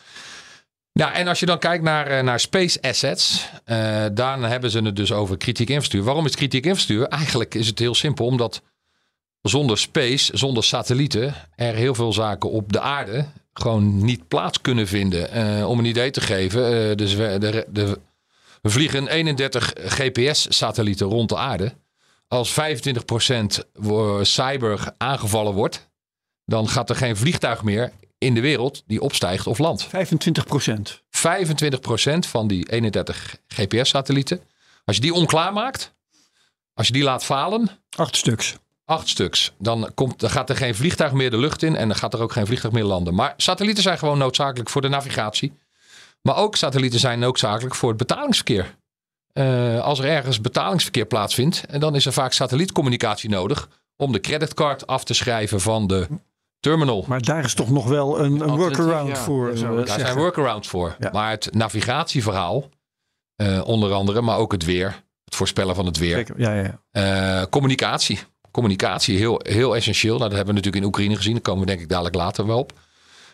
Ja, 0.93 1.13
en 1.13 1.27
als 1.27 1.39
je 1.39 1.45
dan 1.45 1.59
kijkt 1.59 1.83
naar, 1.83 2.07
eh, 2.07 2.23
naar 2.23 2.39
space 2.39 2.81
assets, 2.81 3.49
eh 3.65 4.05
dan 4.13 4.43
hebben 4.43 4.71
ze 4.71 4.79
het 4.79 4.95
dus 4.95 5.11
over 5.11 5.37
kritieke 5.37 5.71
infrastructuur. 5.71 6.03
Waarom 6.11 6.25
is 6.25 6.31
het 6.31 6.39
kritieke 6.39 6.67
infrastructuur? 6.67 7.07
Eigenlijk 7.07 7.55
is 7.55 7.67
het 7.67 7.79
heel 7.79 7.95
simpel, 7.95 8.25
omdat 8.25 8.61
zonder 9.41 9.77
space, 9.77 10.37
zonder 10.37 10.63
satellieten, 10.63 11.33
er 11.55 11.73
heel 11.73 11.95
veel 11.95 12.13
zaken 12.13 12.49
op 12.51 12.73
de 12.73 12.79
aarde 12.79 13.25
gewoon 13.53 14.05
niet 14.05 14.27
plaats 14.27 14.61
kunnen 14.61 14.87
vinden. 14.87 15.31
Eh, 15.31 15.69
om 15.69 15.79
een 15.79 15.85
idee 15.85 16.11
te 16.11 16.21
geven, 16.21 16.89
eh, 16.89 16.95
dus 16.95 17.13
we, 17.13 17.37
de, 17.39 17.65
de, 17.69 17.99
we 18.61 18.69
vliegen 18.69 19.07
31 19.07 19.73
GPS-satellieten 19.75 21.07
rond 21.07 21.29
de 21.29 21.37
aarde. 21.37 21.73
Als 22.27 22.51
25% 22.51 23.59
wo- 23.73 24.23
cyber 24.23 24.93
aangevallen 24.97 25.53
wordt, 25.53 25.89
dan 26.45 26.69
gaat 26.69 26.89
er 26.89 26.95
geen 26.95 27.17
vliegtuig 27.17 27.63
meer 27.63 27.91
in 28.17 28.33
de 28.33 28.41
wereld 28.41 28.83
die 28.87 29.01
opstijgt 29.01 29.47
of 29.47 29.57
landt. 29.57 29.83
25 29.83 30.45
procent. 30.45 31.01
25% 31.09 32.27
van 32.27 32.47
die 32.47 32.71
31 32.71 33.35
GPS-satellieten, 33.47 34.41
als 34.85 34.95
je 34.95 35.01
die 35.01 35.13
onklaar 35.13 35.53
maakt, 35.53 35.93
als 36.73 36.87
je 36.87 36.93
die 36.93 37.03
laat 37.03 37.23
falen, 37.23 37.69
Acht 37.95 38.15
stuks. 38.15 38.55
Acht 38.91 39.07
stuks, 39.07 39.51
dan, 39.57 39.91
komt, 39.95 40.19
dan 40.19 40.29
gaat 40.29 40.49
er 40.49 40.55
geen 40.55 40.75
vliegtuig 40.75 41.11
meer 41.11 41.29
de 41.29 41.37
lucht 41.37 41.63
in 41.63 41.75
en 41.75 41.87
dan 41.87 41.97
gaat 41.97 42.13
er 42.13 42.21
ook 42.21 42.31
geen 42.31 42.45
vliegtuig 42.45 42.73
meer 42.73 42.83
landen. 42.83 43.15
Maar 43.15 43.33
satellieten 43.37 43.83
zijn 43.83 43.97
gewoon 43.97 44.17
noodzakelijk 44.17 44.69
voor 44.69 44.81
de 44.81 44.89
navigatie. 44.89 45.53
Maar 46.21 46.37
ook 46.37 46.55
satellieten 46.55 46.99
zijn 46.99 47.19
noodzakelijk 47.19 47.75
voor 47.75 47.89
het 47.89 47.97
betalingsverkeer. 47.97 48.75
Eh, 49.33 49.79
als 49.79 49.99
er 49.99 50.05
ergens 50.05 50.41
betalingsverkeer 50.41 51.05
plaatsvindt, 51.05 51.65
en 51.65 51.79
dan 51.79 51.95
is 51.95 52.05
er 52.05 52.13
vaak 52.13 52.33
satellietcommunicatie 52.33 53.29
nodig 53.29 53.69
om 53.95 54.11
de 54.11 54.19
creditcard 54.19 54.87
af 54.87 55.03
te 55.03 55.13
schrijven 55.13 55.61
van 55.61 55.87
de 55.87 56.07
terminal. 56.59 57.05
Maar 57.07 57.21
daar 57.21 57.43
is 57.43 57.53
toch 57.53 57.69
nog 57.69 57.87
wel 57.87 58.19
een, 58.19 58.39
een 58.39 58.55
workaround 58.55 59.07
ja. 59.07 59.15
voor. 59.15 59.47
Daar 59.47 59.57
zeggen. 59.57 59.87
zijn 59.87 60.17
workarounds 60.17 60.67
voor. 60.67 60.95
Ja. 60.99 61.09
Maar 61.11 61.29
het 61.29 61.53
navigatieverhaal, 61.53 62.69
eh, 63.35 63.61
onder 63.65 63.93
andere, 63.93 64.21
maar 64.21 64.37
ook 64.37 64.51
het 64.51 64.65
weer, 64.65 65.03
het 65.23 65.35
voorspellen 65.35 65.75
van 65.75 65.85
het 65.85 65.97
weer. 65.97 66.15
Zeker, 66.15 66.39
Ja, 66.39 66.53
ja, 66.53 66.63
ja. 66.91 67.41
Eh, 67.41 67.45
communicatie. 67.49 68.19
Communicatie, 68.51 69.17
heel, 69.17 69.41
heel 69.43 69.75
essentieel. 69.75 70.17
Nou, 70.17 70.29
dat 70.29 70.37
hebben 70.37 70.55
we 70.55 70.61
natuurlijk 70.61 70.83
in 70.83 70.89
Oekraïne 70.89 71.15
gezien. 71.15 71.33
Daar 71.33 71.41
komen 71.41 71.61
we 71.61 71.67
denk 71.67 71.81
ik 71.81 71.89
dadelijk 71.89 72.15
later 72.15 72.45
wel 72.45 72.57
op. 72.57 72.73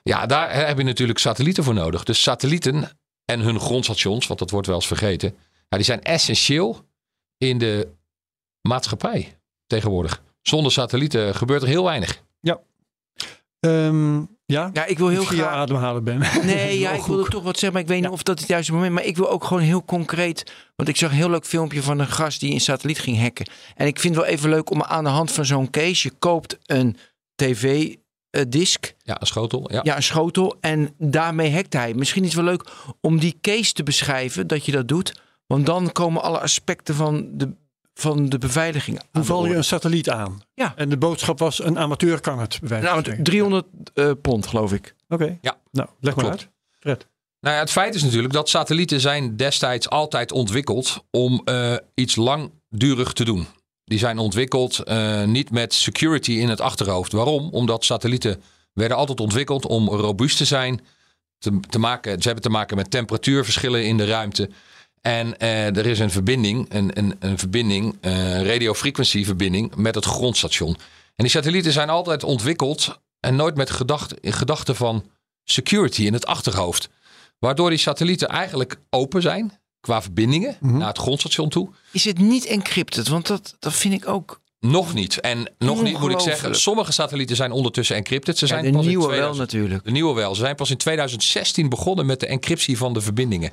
Ja, 0.04 0.26
daar 0.26 0.68
heb 0.68 0.78
je 0.78 0.84
natuurlijk 0.84 1.20
satellieten 1.20 1.64
voor 1.64 1.74
nodig. 1.74 2.04
Dus 2.04 2.22
satellieten 2.22 2.90
en 3.26 3.40
hun 3.40 3.60
grondstations, 3.60 4.28
want 4.28 4.40
dat 4.40 4.50
wordt 4.50 4.68
wel 4.68 4.76
eens 4.76 4.88
vergeten. 4.88 5.36
Ja, 5.70 5.78
die 5.78 5.86
zijn 5.86 6.04
essentieel 6.04 6.86
in 7.38 7.58
de 7.58 7.88
maatschappij 8.62 9.38
tegenwoordig. 9.68 10.22
Zonder 10.42 10.72
satellieten 10.72 11.36
gebeurt 11.36 11.62
er 11.62 11.68
heel 11.68 11.84
weinig. 11.84 12.22
Ehm, 13.60 14.24
ja? 14.48 14.70
Ja, 14.74 14.86
ik 14.86 14.98
wil 14.98 15.08
heel 15.08 15.24
graag... 15.24 15.52
ademhalen, 15.52 16.04
Ben. 16.04 16.20
Nee, 16.44 16.80
ja, 16.86 16.92
ik 16.92 17.02
wilde 17.02 17.30
toch 17.30 17.44
wat 17.44 17.60
zeggen, 17.60 17.74
maar 17.74 17.82
ik 17.82 17.88
weet 17.88 18.02
niet 18.02 18.12
of 18.12 18.24
dat 18.24 18.40
het 18.40 18.48
juiste 18.48 18.72
moment 18.72 18.92
is. 18.92 18.98
Maar 18.98 19.08
ik 19.08 19.18
wil 19.18 19.30
ook 19.30 19.44
gewoon 19.44 19.64
heel 19.64 19.86
concreet. 19.86 20.54
Want 20.76 20.90
ik 20.90 20.98
zag 20.98 21.10
een 21.10 21.16
heel 21.16 21.30
leuk 21.30 21.46
filmpje 21.46 21.84
van 21.84 22.00
een 22.00 22.08
gast 22.08 22.40
die 22.40 22.54
een 22.54 22.62
satelliet 22.62 23.00
ging 23.00 23.22
hacken. 23.22 23.50
En 23.76 23.88
ik 23.88 24.00
vind 24.00 24.16
het 24.16 24.24
wel 24.24 24.34
even 24.34 24.50
leuk 24.50 24.70
om 24.70 24.84
aan 24.84 25.04
de 25.04 25.10
hand 25.10 25.32
van 25.32 25.46
zo'n 25.46 25.70
case. 25.70 26.08
Je 26.08 26.14
koopt 26.20 26.58
een 26.66 26.98
tv-disc, 27.36 28.94
Ja, 29.04 29.22
een 29.22 29.28
schotel. 29.28 29.72
Ja. 29.72 29.80
ja, 29.84 29.96
een 29.96 30.04
schotel. 30.04 30.58
En 30.62 30.94
daarmee 30.98 31.54
hackt 31.54 31.74
hij. 31.74 31.94
Misschien 31.94 32.24
is 32.24 32.34
het 32.34 32.44
wel 32.44 32.52
leuk 32.52 32.70
om 33.02 33.20
die 33.20 33.38
case 33.42 33.74
te 33.74 33.84
beschrijven 33.84 34.48
dat 34.48 34.66
je 34.66 34.72
dat 34.72 34.88
doet. 34.88 35.22
Want 35.48 35.66
dan 35.66 35.92
komen 35.92 36.22
alle 36.22 36.40
aspecten 36.40 36.96
van 36.96 37.28
de, 37.32 37.56
van 37.98 38.30
de 38.30 38.38
beveiliging 38.38 39.02
Hoe 39.12 39.24
val 39.24 39.46
je 39.46 39.56
een 39.56 39.64
satelliet 39.64 40.10
aan? 40.10 40.42
Ja. 40.54 40.74
En 40.76 40.90
de 40.90 40.98
boodschap 40.98 41.40
was, 41.40 41.64
een 41.64 41.80
amateur 41.80 42.20
kan 42.20 42.40
het. 42.40 42.60
Nou, 42.62 43.00
spreken. 43.00 43.24
300 43.24 43.66
eh, 43.94 44.12
pond, 44.22 44.48
geloof 44.48 44.74
ik. 44.74 44.96
Oké. 45.10 45.38
Ja. 45.42 45.58
Nou, 45.72 45.90
leg 46.00 46.16
maar 46.16 46.26
Klopt. 46.26 46.42
uit. 46.42 46.50
Fred. 46.80 47.08
Nou 47.40 47.56
ja, 47.56 47.62
het 47.62 47.72
feit 47.72 47.96
is 47.96 48.04
natuurlijk 48.04 48.34
dat 48.34 48.50
satellieten 48.50 49.00
zijn 49.00 49.36
destijds 49.36 49.90
altijd 49.90 50.32
ontwikkeld 50.32 51.04
om 51.12 51.42
eh, 51.46 51.76
iets 51.94 52.16
langdurig 52.16 53.14
te 53.14 53.24
doen. 53.24 53.48
Die 53.84 54.00
zijn 54.00 54.18
ontwikkeld 54.18 54.80
eh, 54.80 55.24
niet 55.24 55.52
met 55.52 55.74
security 55.74 56.32
in 56.32 56.50
het 56.50 56.62
achterhoofd. 56.62 57.12
Waarom? 57.12 57.50
Omdat 57.50 57.86
satellieten 57.86 58.42
werden 58.74 58.98
altijd 58.98 59.20
ontwikkeld 59.20 59.66
om 59.66 59.90
robuust 59.90 60.38
te 60.38 60.46
zijn. 60.46 60.82
Te, 61.38 61.60
te 61.70 61.80
maken, 61.80 62.12
ze 62.12 62.26
hebben 62.26 62.44
te 62.44 62.50
maken 62.50 62.78
met 62.78 62.92
temperatuurverschillen 62.92 63.86
in 63.86 63.98
de 63.98 64.06
ruimte. 64.06 64.50
En 65.08 65.38
eh, 65.38 65.78
er 65.78 65.86
is 65.86 66.00
een 66.00 66.12
verbinding, 66.12 66.66
een, 66.70 66.98
een, 66.98 67.16
een 67.20 67.38
verbinding, 67.38 67.98
een 68.02 68.46
radiofrequentieverbinding 68.46 69.76
met 69.76 69.96
het 69.96 70.06
grondstation. 70.06 70.70
En 71.16 71.24
die 71.24 71.30
satellieten 71.30 71.72
zijn 71.72 71.90
altijd 71.90 72.24
ontwikkeld 72.24 73.00
en 73.20 73.36
nooit 73.36 73.56
met 73.56 73.70
gedacht, 73.70 74.14
gedachten 74.22 74.76
van 74.76 75.04
security 75.44 76.06
in 76.06 76.14
het 76.14 76.26
achterhoofd. 76.26 76.90
Waardoor 77.40 77.70
die 77.70 77.80
satellieten 77.80 78.28
eigenlijk 78.28 78.80
open 78.90 79.22
zijn 79.22 79.60
qua 79.80 80.02
verbindingen 80.02 80.58
Mhm. 80.60 80.78
naar 80.78 80.88
het 80.88 80.98
grondstation 80.98 81.50
toe. 81.50 81.70
Is 81.92 82.06
het 82.06 82.18
niet 82.18 82.46
encrypted? 82.46 83.08
Want 83.08 83.28
dat, 83.28 83.56
dat 83.60 83.74
vind 83.74 83.94
ik 83.94 84.08
ook. 84.08 84.42
Nog 84.60 84.94
niet. 84.94 85.20
En 85.20 85.52
nog 85.58 85.84
niet 85.84 86.00
moet 86.00 86.12
ik 86.12 86.20
zeggen, 86.20 86.56
sommige 86.56 86.92
satellieten 86.92 87.36
zijn 87.36 87.52
ondertussen 87.52 87.96
encrypted. 87.96 88.38
Ze 88.38 88.46
Ja, 88.46 88.52
zijn 88.52 88.64
de 88.64 88.72
pas 88.72 88.82
in 88.82 88.88
nieuwe 88.88 89.04
wel 89.08 89.12
2000 89.14 89.52
natuurlijk. 89.52 89.84
De 89.84 89.92
nieuwe 89.92 90.14
wel. 90.14 90.36
Ze 90.36 90.42
zijn 90.42 90.56
pas 90.56 90.70
in 90.70 90.78
2016 90.78 91.70
begonnen 91.70 92.06
met 92.06 92.20
de 92.20 92.28
encryptie 92.28 92.78
van 92.78 92.94
de 92.94 93.02
verbindingen. 93.02 93.52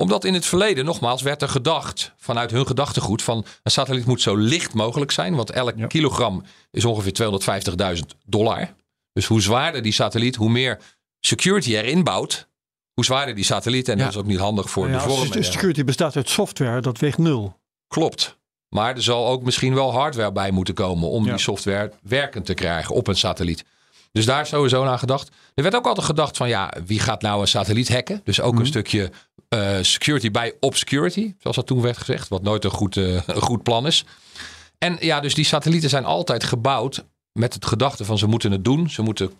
Omdat 0.00 0.24
in 0.24 0.34
het 0.34 0.46
verleden, 0.46 0.84
nogmaals, 0.84 1.22
werd 1.22 1.42
er 1.42 1.48
gedacht 1.48 2.12
vanuit 2.16 2.50
hun 2.50 2.66
gedachtegoed 2.66 3.22
van 3.22 3.44
een 3.62 3.70
satelliet 3.70 4.06
moet 4.06 4.20
zo 4.20 4.36
licht 4.36 4.74
mogelijk 4.74 5.10
zijn. 5.10 5.34
Want 5.34 5.50
elk 5.50 5.72
Ja. 5.76 5.86
kilogram 5.86 6.42
is 6.70 6.84
ongeveer 6.84 7.12
250.000 7.12 8.14
dollar. 8.26 8.74
Dus 9.12 9.26
hoe 9.26 9.40
zwaarder 9.42 9.82
die 9.82 9.92
satelliet, 9.92 10.36
hoe 10.36 10.50
meer 10.50 10.78
security 11.20 11.76
erin 11.76 12.04
bouwt, 12.04 12.48
hoe 12.94 13.04
zwaarder 13.04 13.34
die 13.34 13.44
satelliet. 13.44 13.88
En 13.88 13.96
Ja. 13.96 14.04
dat 14.04 14.12
is 14.12 14.18
ook 14.18 14.26
niet 14.26 14.38
handig 14.38 14.70
voor 14.70 14.88
Ja, 14.88 14.92
de 14.92 15.08
vorm. 15.08 15.30
de 15.30 15.42
security 15.42 15.84
bestaat 15.84 16.16
uit 16.16 16.28
software, 16.28 16.80
dat 16.80 16.98
weegt 16.98 17.18
nul. 17.18 17.56
Klopt. 17.88 18.36
Maar 18.68 18.94
er 18.94 19.02
zal 19.02 19.26
ook 19.28 19.42
misschien 19.42 19.74
wel 19.74 19.92
hardware 19.92 20.32
bij 20.32 20.50
moeten 20.50 20.74
komen 20.74 21.08
om 21.08 21.24
Ja. 21.24 21.30
die 21.30 21.40
software 21.40 21.92
werkend 22.02 22.46
te 22.46 22.54
krijgen 22.54 22.94
op 22.94 23.06
een 23.06 23.16
satelliet. 23.16 23.64
Dus 24.12 24.24
daar 24.26 24.40
is 24.40 24.48
sowieso 24.48 24.84
naar 24.84 24.98
gedacht. 24.98 25.28
Er 25.54 25.62
werd 25.62 25.74
ook 25.74 25.86
altijd 25.86 26.06
gedacht 26.06 26.36
van 26.36 26.48
ja, 26.48 26.72
wie 26.86 27.00
gaat 27.00 27.22
nou 27.22 27.40
een 27.40 27.48
satelliet 27.48 27.88
hacken? 27.92 28.20
Dus 28.24 28.40
ook 28.40 28.52
Mhm. 28.52 28.60
een 28.60 28.66
stukje 28.66 29.10
eh, 29.48 29.76
security 29.80 30.30
bij 30.30 30.54
obscurity, 30.60 31.34
zoals 31.38 31.56
dat 31.56 31.66
toen 31.66 31.80
werd 31.80 31.96
gezegd. 31.98 32.28
Wat 32.28 32.42
nooit 32.42 32.64
een 32.64 32.70
goed, 32.70 32.96
eh, 32.96 33.14
een 33.26 33.40
goed 33.42 33.62
plan 33.62 33.86
is. 33.86 34.04
En 34.78 34.96
ja, 35.00 35.20
dus 35.20 35.34
die 35.34 35.44
satellieten 35.44 35.90
zijn 35.90 36.04
altijd 36.04 36.44
gebouwd 36.44 37.04
met 37.32 37.54
het 37.54 37.66
gedachte 37.66 38.04
van 38.04 38.18
ze 38.18 38.26
moeten 38.26 38.52
het 38.52 38.64
doen. 38.64 38.90
Ze 38.90 39.02
moeten 39.02 39.32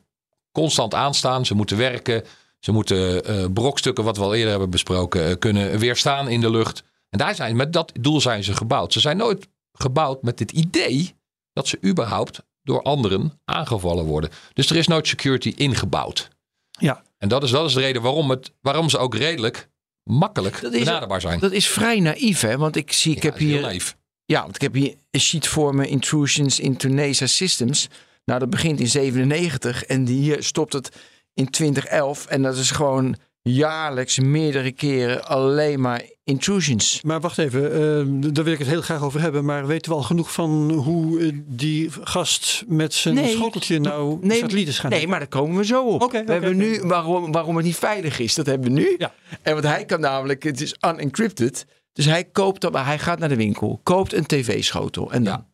constant 0.52 0.94
aanstaan, 0.94 1.46
ze 1.46 1.54
moeten 1.54 1.76
werken. 1.76 2.24
Ze 2.58 2.72
moeten 2.72 3.24
eh, 3.24 3.44
brokstukken, 3.52 4.04
wat 4.04 4.16
we 4.16 4.22
al 4.22 4.34
eerder 4.34 4.50
hebben 4.50 4.70
besproken, 4.70 5.38
kunnen 5.38 5.78
weerstaan 5.78 6.28
in 6.28 6.40
de 6.40 6.50
lucht. 6.50 6.82
En 7.10 7.18
daar 7.18 7.34
zijn, 7.34 7.56
met 7.56 7.72
dat 7.72 7.92
doel 8.00 8.20
zijn 8.20 8.44
ze 8.44 8.52
gebouwd. 8.54 8.92
Ze 8.92 9.00
zijn 9.00 9.16
nooit 9.16 9.48
gebouwd 9.72 10.22
met 10.22 10.38
het 10.38 10.50
idee 10.52 11.14
dat 11.52 11.68
ze 11.68 11.78
überhaupt 11.84 12.42
door 12.68 12.82
anderen 12.82 13.40
aangevallen 13.44 14.04
worden. 14.04 14.30
Dus 14.52 14.70
er 14.70 14.76
is 14.76 14.86
nooit 14.86 15.06
security 15.06 15.52
ingebouwd. 15.56 16.28
Ja. 16.70 17.02
En 17.18 17.28
dat 17.28 17.42
is, 17.42 17.50
dat 17.50 17.66
is 17.68 17.72
de 17.74 17.80
reden 17.80 18.02
waarom, 18.02 18.30
het, 18.30 18.52
waarom 18.60 18.90
ze 18.90 18.98
ook 18.98 19.14
redelijk 19.14 19.68
makkelijk 20.02 20.60
Dat 20.60 20.72
is- 20.72 20.84
benaderbaar 20.84 21.20
zijn. 21.20 21.40
Dat 21.40 21.52
is 21.52 21.68
vrij 21.68 22.00
naïef, 22.00 22.40
hè? 22.40 22.56
Want 22.58 22.76
ik 22.76 22.92
zie, 22.92 23.16
ik 23.16 23.22
Ja, 23.22 23.28
heb 23.30 23.38
hier. 23.38 23.60
naïef. 23.60 23.96
Ja, 24.24 24.42
want 24.42 24.54
ik 24.54 24.60
heb 24.60 24.74
hier 24.74 24.94
een 25.10 25.20
sheet 25.20 25.46
voor 25.46 25.74
me: 25.74 25.86
Intrusions 25.88 26.60
into 26.60 26.88
NASA 26.88 27.26
Systems. 27.26 27.88
Nou, 28.24 28.40
dat 28.40 28.50
begint 28.50 28.80
in 28.80 28.88
97 28.88 29.84
en 29.84 30.06
hier 30.06 30.42
stopt 30.42 30.72
het 30.72 30.96
in 31.34 31.50
2011. 31.50 32.26
En 32.26 32.42
dat 32.42 32.56
is 32.56 32.70
gewoon 32.70 33.16
jaarlijks 33.54 34.18
meerdere 34.18 34.72
keren 34.72 35.26
alleen 35.26 35.80
maar 35.80 36.02
intrusions. 36.24 37.02
Maar 37.02 37.20
wacht 37.20 37.38
even, 37.38 37.72
eh, 37.72 38.32
daar 38.32 38.44
wil 38.44 38.52
ik 38.52 38.58
het 38.58 38.68
heel 38.68 38.82
graag 38.82 39.02
over 39.02 39.20
hebben. 39.20 39.44
Maar 39.44 39.66
weten 39.66 39.90
we 39.90 39.96
al 39.96 40.02
genoeg 40.02 40.32
van 40.32 40.70
hoe 40.72 41.20
eh, 41.20 41.32
die 41.46 41.90
gast 42.02 42.64
met 42.66 42.94
zijn 42.94 43.14
Nee. 43.14 43.30
schoteltje 43.34 43.80
nou 43.80 44.18
Nee, 44.20 44.38
satellieten 44.38 44.74
gaan 44.74 44.90
Nee, 44.90 45.08
maar 45.08 45.18
daar 45.18 45.28
komen 45.28 45.56
we 45.56 45.64
zo 45.64 45.84
op. 45.84 46.10
We 46.12 46.32
hebben 46.32 46.56
nu 46.56 46.80
waarom, 46.82 47.32
waarom 47.32 47.56
het 47.56 47.64
niet 47.64 47.76
veilig 47.76 48.18
is. 48.18 48.34
Dat 48.34 48.46
hebben 48.46 48.72
we 48.72 48.80
nu. 48.80 48.94
Ja. 48.98 49.14
En 49.42 49.52
want 49.52 49.64
hij 49.64 49.84
kan 49.84 50.00
namelijk, 50.00 50.42
het 50.42 50.60
is 50.60 50.76
unencrypted. 50.88 51.66
Dus 51.92 52.04
hij 52.04 52.24
koopt 52.24 52.60
dat, 52.60 52.74
hij 52.74 52.98
gaat 52.98 53.18
naar 53.18 53.28
de 53.28 53.36
winkel, 53.36 53.80
koopt 53.82 54.12
een 54.12 54.26
tv-schotel 54.26 55.12
en 55.12 55.24
dan. 55.24 55.32
Ja. 55.32 55.46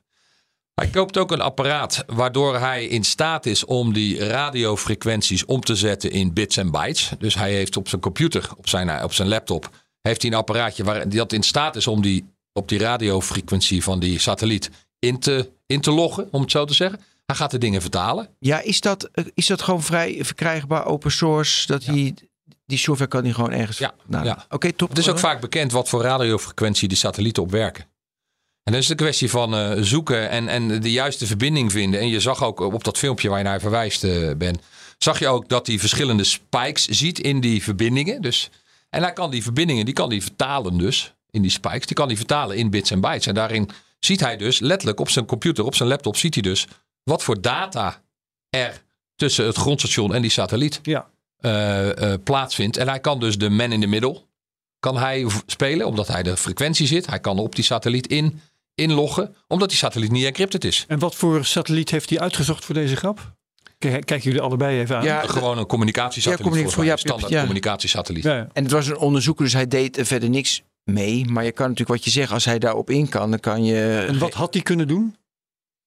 Hij 0.74 0.88
koopt 0.88 1.18
ook 1.18 1.32
een 1.32 1.40
apparaat 1.40 2.04
waardoor 2.06 2.58
hij 2.58 2.84
in 2.84 3.04
staat 3.04 3.46
is 3.46 3.64
om 3.64 3.92
die 3.92 4.26
radiofrequenties 4.26 5.44
om 5.44 5.60
te 5.60 5.76
zetten 5.76 6.10
in 6.10 6.32
bits 6.32 6.56
en 6.56 6.70
bytes. 6.70 7.10
Dus 7.18 7.34
hij 7.34 7.52
heeft 7.52 7.76
op 7.76 7.88
zijn 7.88 8.00
computer, 8.00 8.50
op 8.56 8.68
zijn, 8.68 9.02
op 9.02 9.12
zijn 9.12 9.28
laptop, 9.28 9.70
heeft 10.00 10.22
hij 10.22 10.30
een 10.30 10.36
apparaatje 10.36 10.84
waar, 10.84 11.08
dat 11.08 11.32
in 11.32 11.42
staat 11.42 11.76
is 11.76 11.86
om 11.86 12.02
die, 12.02 12.24
op 12.52 12.68
die 12.68 12.78
radiofrequentie 12.78 13.82
van 13.82 13.98
die 14.00 14.18
satelliet 14.18 14.70
in 14.98 15.18
te, 15.18 15.50
in 15.66 15.80
te 15.80 15.90
loggen, 15.90 16.28
om 16.30 16.40
het 16.40 16.50
zo 16.50 16.64
te 16.64 16.74
zeggen. 16.74 17.00
Hij 17.26 17.36
gaat 17.36 17.50
de 17.50 17.58
dingen 17.58 17.80
vertalen. 17.80 18.28
Ja, 18.38 18.60
is 18.60 18.80
dat, 18.80 19.04
eh, 19.12 19.24
is 19.34 19.46
dat 19.46 19.62
gewoon 19.62 19.82
vrij 19.82 20.24
verkrijgbaar, 20.24 20.86
open 20.86 21.12
source? 21.12 21.66
Dat 21.66 21.82
die, 21.82 22.14
die 22.66 22.78
software 22.78 23.10
kan 23.10 23.24
hij 23.24 23.32
gewoon 23.32 23.52
ergens. 23.52 23.78
Ja, 23.78 23.94
Nou, 24.06 24.24
ja. 24.24 24.46
Oké, 24.48 24.72
top. 24.72 24.88
Het 24.88 24.98
is 24.98 25.08
ook 25.08 25.18
vaak 25.18 25.40
bekend 25.40 25.72
wat 25.72 25.88
voor 25.88 26.02
radiofrequentie 26.02 26.88
die 26.88 26.96
satellieten 26.96 27.42
op 27.42 27.50
werken. 27.50 27.84
En 28.64 28.73
dan 28.73 28.80
is 28.80 28.88
een 28.88 28.97
kwestie 28.97 29.30
van 29.30 29.54
eh, 29.54 29.73
zoeken 29.83 30.30
en, 30.30 30.49
en 30.49 30.80
de 30.80 30.92
juiste 30.92 31.26
verbinding 31.26 31.73
vinden. 31.73 32.00
En 32.00 32.09
je 32.09 32.21
zag 32.21 32.42
ook 32.44 32.61
op 32.61 32.85
dat 32.85 32.99
filmpje 32.99 33.28
waar 33.28 33.38
je 33.38 33.44
naar 33.44 33.61
verwijst 33.61 34.04
eh, 34.04 34.30
ben, 34.37 34.61
zag 34.99 35.18
je 35.18 35.28
ook 35.28 35.49
dat 35.49 35.66
hij 35.66 35.78
verschillende 35.78 36.25
spikes 36.25 36.87
ziet 36.88 37.18
in 37.18 37.40
die 37.40 37.62
verbindingen. 37.62 38.23
Dus, 38.23 38.50
en 38.90 39.02
hij 39.02 39.12
kan 39.12 39.30
die 39.30 39.42
verbindingen, 39.42 39.85
die 39.85 39.94
kan 39.94 40.09
hij 40.11 40.21
vertalen 40.21 40.78
dus 40.78 41.14
in 41.30 41.42
die 41.42 41.50
spikes. 41.50 41.87
Die 41.87 41.97
kan 41.97 42.06
hij 42.06 42.16
vertalen 42.16 42.56
in 42.56 42.71
bits 42.71 42.90
en 42.90 43.00
bytes. 43.00 43.26
En 43.26 43.35
daarin 43.35 43.68
ziet 43.99 44.21
hij 44.21 44.37
dus 44.37 44.59
letterlijk 44.59 45.00
op 45.00 45.11
zijn 45.11 45.26
computer, 45.26 45.64
op 45.64 45.75
zijn 45.75 45.88
laptop, 45.88 46.16
ziet 46.16 46.35
hij 46.35 46.42
dus 46.42 46.66
wat 47.02 47.23
voor 47.23 47.40
data 47.40 48.02
er 48.50 48.83
tussen 49.16 49.47
het 49.47 49.56
grondstation 49.56 50.14
en 50.14 50.23
die 50.23 50.30
satelliet 50.30 50.80
Ja. 50.83 51.11
eh, 51.40 52.12
plaatsvindt. 52.25 52.76
En 52.76 52.88
hij 52.88 53.00
kan 53.00 53.21
dus 53.21 53.38
de 53.38 53.50
man 53.50 53.73
in 53.73 53.80
the 53.80 53.87
middle 53.87 54.23
kan 54.78 54.97
hij 54.97 55.26
spelen, 55.47 55.87
omdat 55.87 56.09
hij 56.09 56.23
de 56.23 56.37
frequentie 56.37 56.87
zit. 56.87 57.06
Hij 57.06 57.21
kan 57.21 57.38
op 57.38 57.54
die 57.54 57.64
satelliet 57.64 58.06
in, 58.06 58.40
inloggen, 58.74 59.34
omdat 59.48 59.68
die 59.68 59.78
satelliet 59.78 60.10
niet 60.10 60.24
encrypted 60.24 60.64
is. 60.64 60.84
En 60.88 60.98
wat 60.98 61.14
voor 61.14 61.44
satelliet 61.44 61.90
heeft 61.90 62.10
hij 62.10 62.18
uitgezocht 62.18 62.64
voor 62.64 62.74
deze 62.74 62.96
grap? 62.96 63.32
Kijk, 63.78 64.06
kijken 64.06 64.26
jullie 64.26 64.40
allebei 64.40 64.80
even 64.80 64.96
aan. 64.96 65.04
Ja, 65.04 65.20
Gewoon 65.26 65.58
een 65.58 65.66
communicatiesatelliet, 65.66 66.70
Ja, 66.70 66.82
mij. 66.84 66.96
standaard 66.96 67.32
ja. 67.32 67.38
communicatiesatelliet. 67.40 68.24
Ja, 68.24 68.36
ja. 68.36 68.48
En 68.52 68.62
het 68.62 68.72
was 68.72 68.86
een 68.86 68.96
onderzoeker, 68.96 69.44
dus 69.44 69.52
hij 69.54 69.68
deed 69.68 69.96
er 69.98 70.06
verder 70.06 70.28
niks 70.28 70.62
mee. 70.84 71.24
Maar 71.26 71.44
je 71.44 71.52
kan 71.52 71.68
natuurlijk 71.68 71.96
wat 71.96 72.04
je 72.04 72.10
zegt, 72.10 72.32
als 72.32 72.44
hij 72.44 72.58
daarop 72.58 72.90
in 72.90 73.08
kan, 73.08 73.30
dan 73.30 73.40
kan 73.40 73.64
je. 73.64 74.04
En 74.08 74.18
wat 74.18 74.34
had 74.34 74.54
hij 74.54 74.62
kunnen 74.62 74.88
doen? 74.88 75.16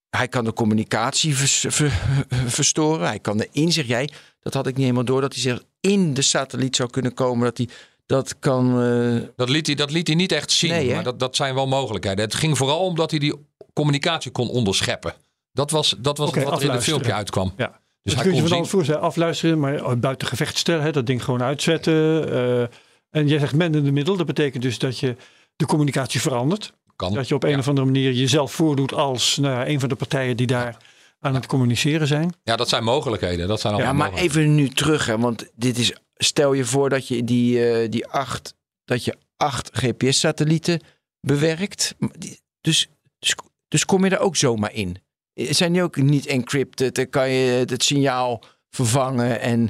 Hij 0.10 0.28
kan 0.28 0.44
de 0.46 0.54
communicatie 0.54 1.36
vers- 1.36 1.66
ver- 1.68 2.02
verstoren. 2.48 3.08
Hij 3.08 3.20
kan 3.20 3.38
de 3.38 3.50
inzicht. 3.52 3.88
Jij, 3.88 4.10
dat 4.40 4.54
had 4.54 4.68
ik 4.68 4.74
niet 4.74 4.82
helemaal 4.84 5.06
door, 5.06 5.22
dat 5.22 5.34
hij 5.34 5.42
zich 5.42 5.64
in 5.80 6.14
de 6.14 6.22
satelliet 6.22 6.76
zou 6.76 6.90
kunnen 6.90 7.14
komen. 7.14 7.44
Dat 7.46 7.58
hij 7.58 7.68
dat 8.08 8.40
kan. 8.40 8.82
eh, 8.82 9.22
Dat, 9.36 9.50
liet 9.50 9.66
hij, 9.68 9.76
dat 9.76 9.92
liet 9.92 10.08
hij 10.08 10.16
niet 10.16 10.32
echt 10.32 10.52
zien, 10.52 10.72
Nee, 10.72 10.94
maar 10.94 11.04
dat, 11.04 11.20
dat 11.20 11.36
zijn 11.36 11.56
wel 11.56 11.68
mogelijkheden. 11.68 12.26
Het 12.26 12.36
ging 12.36 12.58
vooral 12.58 12.80
om 12.80 12.96
dat 12.96 13.10
hij 13.12 13.20
die 13.20 13.34
communicatie 13.74 14.32
kon 14.32 14.50
onderscheppen. 14.50 15.14
Dat 15.52 15.72
was, 15.72 15.96
dat 15.98 16.18
was 16.18 16.32
wat 16.34 16.60
er 16.62 16.68
in 16.68 16.72
het 16.74 16.84
filmpje 16.84 17.14
uitkwam. 17.14 17.54
Ja. 17.58 17.68
Dus 17.68 17.76
Dus 18.04 18.14
hij 18.14 18.24
kun 18.24 18.24
je 18.24 18.30
kon 18.32 18.36
je 18.36 18.40
van 18.40 18.48
zien, 18.48 18.58
alles 18.58 18.70
voorstellen, 18.70 19.02
afluisteren, 19.02 19.60
maar 19.60 19.86
oh, 19.86 19.94
buiten 20.00 20.28
gevecht 20.28 20.58
stellen, 20.58 20.84
hè, 20.84 20.92
dat 20.92 21.06
ding 21.06 21.24
gewoon 21.24 21.44
uitzetten. 21.44 22.30
eh, 22.32 22.62
en 23.10 23.28
jij 23.28 23.40
zegt 23.40 23.54
man 23.56 23.76
in 23.76 23.84
de 23.84 23.92
middel, 23.92 24.18
dat 24.18 24.26
betekent 24.26 24.64
dus 24.64 24.80
dat 24.80 25.00
je 25.00 25.16
de 25.56 25.66
communicatie 25.66 26.22
verandert. 26.22 26.74
kan. 26.96 27.14
Dat 27.14 27.28
je 27.28 27.36
op 27.36 27.44
een 27.44 27.50
Ja. 27.50 27.58
of 27.58 27.68
andere 27.68 27.86
manier 27.86 28.12
jezelf 28.12 28.52
voordoet 28.52 28.94
als 28.94 29.38
nou, 29.38 29.54
ja, 29.56 29.68
een 29.68 29.80
van 29.80 29.90
de 29.90 29.96
partijen 29.96 30.38
die 30.38 30.48
daar 30.48 30.78
aan 31.20 31.34
het 31.36 31.46
communiceren 31.46 32.08
zijn. 32.08 32.34
Ja, 32.44 32.56
dat 32.56 32.70
zijn 32.70 32.84
mogelijkheden. 32.84 33.48
Dat 33.48 33.60
zijn 33.60 33.74
allemaal 33.74 33.92
ja, 33.92 33.98
maar 33.98 34.10
mogelijkheden. 34.10 34.48
even 34.52 34.56
nu 34.64 34.70
terug, 34.70 35.06
hè, 35.06 35.18
want 35.18 35.46
dit 35.56 35.78
is. 35.78 35.94
Stel 36.18 36.54
je 36.54 36.66
voor 36.66 36.90
dat 36.90 37.08
je 37.08 37.24
die, 37.24 37.70
eh, 37.72 37.90
die 37.90 38.08
acht, 38.08 38.54
dat 38.86 39.04
je 39.06 39.16
acht 39.38 39.70
GPS-satellieten 39.74 40.80
bewerkt. 41.22 41.96
Die- 42.18 42.40
Dus, 42.62 42.88
dus, 43.20 43.36
dus 43.68 43.86
kom 43.86 44.06
je 44.06 44.10
er 44.12 44.20
ook 44.20 44.36
zomaar 44.36 44.74
in. 44.74 44.98
Eh, 45.34 45.52
Zijn 45.52 45.74
die 45.74 45.84
ook 45.84 45.96
niet 45.96 46.26
encrypted? 46.26 46.96
Dan 46.96 47.10
kan 47.10 47.30
je 47.30 47.52
het 47.52 47.84
signaal 47.84 48.44
vervangen 48.70 49.40
en. 49.40 49.70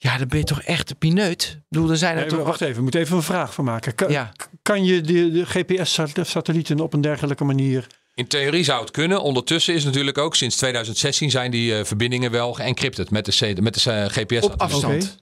Ja, 0.00 0.18
dan 0.18 0.28
ben 0.28 0.38
je 0.38 0.44
toch 0.44 0.62
echt 0.62 0.88
de 0.88 0.94
pineut. 0.94 1.42
Ik 1.58 1.62
bedoel, 1.68 1.90
er 1.90 1.96
zijn 1.96 2.14
er 2.14 2.20
Nee, 2.20 2.28
toch. 2.30 2.44
wacht 2.46 2.60
even, 2.60 2.74
we 2.76 2.82
moeten 2.82 3.00
even 3.00 3.16
een 3.16 3.22
vraag 3.22 3.54
van 3.54 3.64
maken. 3.64 3.94
Kan, 3.94 4.10
Ja. 4.10 4.32
kan 4.62 4.84
je 4.84 5.00
de, 5.00 5.30
de 5.30 5.46
GPS-satellieten 5.46 6.80
op 6.80 6.92
een 6.92 7.00
dergelijke 7.00 7.44
manier... 7.44 7.86
In 8.14 8.26
theorie 8.26 8.64
zou 8.64 8.80
het 8.80 8.90
kunnen. 8.90 9.22
Ondertussen 9.22 9.74
is 9.74 9.84
natuurlijk 9.84 10.18
ook 10.18 10.36
sinds 10.36 10.56
2016 10.56 11.30
zijn 11.30 11.50
die 11.50 11.74
eh, 11.78 11.84
verbindingen 11.84 12.30
wel 12.30 12.52
geëncrypted 12.52 13.10
met 13.10 13.24
de, 13.24 13.54
C- 13.54 13.60
met 13.60 13.74
de 13.74 14.06
GPS. 14.10 14.44
Op 14.44 14.60
afstand. 14.60 15.04
Oké. 15.04 15.12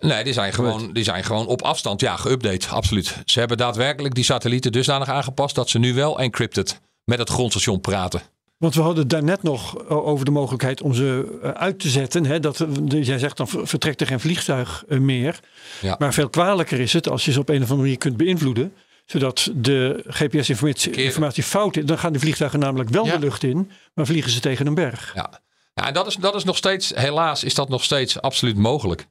Nee, 0.00 0.24
die 0.24 0.32
zijn, 0.32 0.52
gewoon, 0.52 0.92
die 0.92 1.04
zijn 1.04 1.24
gewoon 1.24 1.46
op 1.46 1.62
afstand. 1.62 2.00
Ja, 2.00 2.16
geüpdate. 2.16 2.68
Absoluut. 2.70 3.22
Ze 3.24 3.38
hebben 3.38 3.56
daadwerkelijk 3.56 4.14
die 4.14 4.24
satellieten 4.24 4.72
dusdanig 4.72 5.08
aangepast 5.08 5.54
dat 5.54 5.68
ze 5.68 5.78
nu 5.78 5.94
wel 5.94 6.18
encrypted 6.20 6.80
met 7.04 7.18
het 7.18 7.28
grondstation 7.28 7.80
praten. 7.80 8.22
Want 8.58 8.74
we 8.74 8.80
hadden 8.80 9.08
daarnet 9.08 9.42
nog 9.42 9.88
over 9.88 10.24
de 10.24 10.30
mogelijkheid 10.30 10.82
om 10.82 10.94
ze 10.94 11.38
eh, 11.42 11.50
uit 11.50 11.78
te 11.80 11.88
zetten. 11.88 12.24
Hè? 12.26 12.40
Dat, 12.40 12.60
eh, 12.60 12.68
jij 13.04 13.18
zegt 13.18 13.36
dan 13.36 13.48
ver- 13.48 13.66
vertrekt 13.66 14.00
er 14.00 14.06
geen 14.06 14.20
vliegtuig 14.20 14.84
eh, 14.88 14.98
meer. 14.98 15.40
Ja. 15.80 15.96
Maar 15.98 16.14
veel 16.14 16.28
kwalijker 16.28 16.80
is 16.80 16.92
het 16.92 17.08
als 17.08 17.24
je 17.24 17.32
ze 17.32 17.40
op 17.40 17.48
een 17.48 17.54
of 17.56 17.62
andere 17.62 17.80
manier 17.80 17.98
kunt 17.98 18.16
beïnvloeden. 18.16 18.72
Zodat 19.06 19.50
de 19.54 20.04
GPS-informatie 20.06 21.42
fout 21.42 21.76
is. 21.76 21.84
Dan 21.84 21.98
gaan 21.98 22.12
de 22.12 22.18
vliegtuigen 22.18 22.58
namelijk 22.58 22.90
wel 22.90 23.06
Ja. 23.06 23.12
de 23.12 23.18
lucht 23.18 23.42
in. 23.42 23.70
Maar 23.94 24.06
vliegen 24.06 24.30
ze 24.30 24.40
tegen 24.40 24.66
een 24.66 24.74
berg. 24.74 25.12
Ja, 25.14 25.40
ja 25.74 25.86
en 25.86 25.94
dat 25.94 26.06
is, 26.06 26.14
dat 26.16 26.34
is 26.34 26.44
nog 26.44 26.56
steeds, 26.56 26.92
helaas 26.94 27.44
is 27.44 27.54
dat 27.54 27.68
nog 27.68 27.84
steeds 27.84 28.20
absoluut 28.20 28.56
mogelijk. 28.56 29.06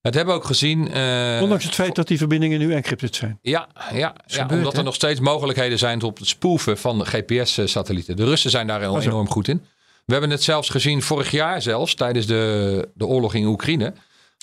Het 0.00 0.14
hebben 0.14 0.34
we 0.34 0.40
ook 0.40 0.46
gezien. 0.46 0.92
eh, 0.92 1.38
Ondanks 1.42 1.64
het 1.64 1.74
feit 1.74 1.94
dat 1.94 2.08
die 2.08 2.18
verbindingen 2.18 2.58
nu 2.58 2.74
encrypted 2.74 3.14
zijn. 3.16 3.38
Ja, 3.42 3.68
ja, 3.90 3.96
ja 3.96 4.14
gebeurd, 4.26 4.52
omdat 4.52 4.72
hè? 4.72 4.78
er 4.78 4.84
nog 4.84 4.94
steeds 4.94 5.20
mogelijkheden 5.20 5.78
zijn 5.78 6.02
op 6.02 6.18
het 6.18 6.28
spoeven 6.28 6.78
van 6.78 7.06
GPS-satellieten. 7.06 8.16
De 8.16 8.24
Russen 8.24 8.50
zijn 8.50 8.66
daar 8.66 8.90
Oh, 8.90 9.04
enorm 9.04 9.28
goed 9.28 9.48
in. 9.48 9.64
We 10.04 10.12
hebben 10.12 10.30
het 10.30 10.42
zelfs 10.42 10.68
gezien 10.68 11.02
vorig 11.02 11.30
jaar 11.30 11.62
zelfs, 11.62 11.94
tijdens 11.94 12.26
de, 12.26 12.88
de 12.94 13.06
oorlog 13.06 13.34
in 13.34 13.44
Oekraïne. 13.46 13.92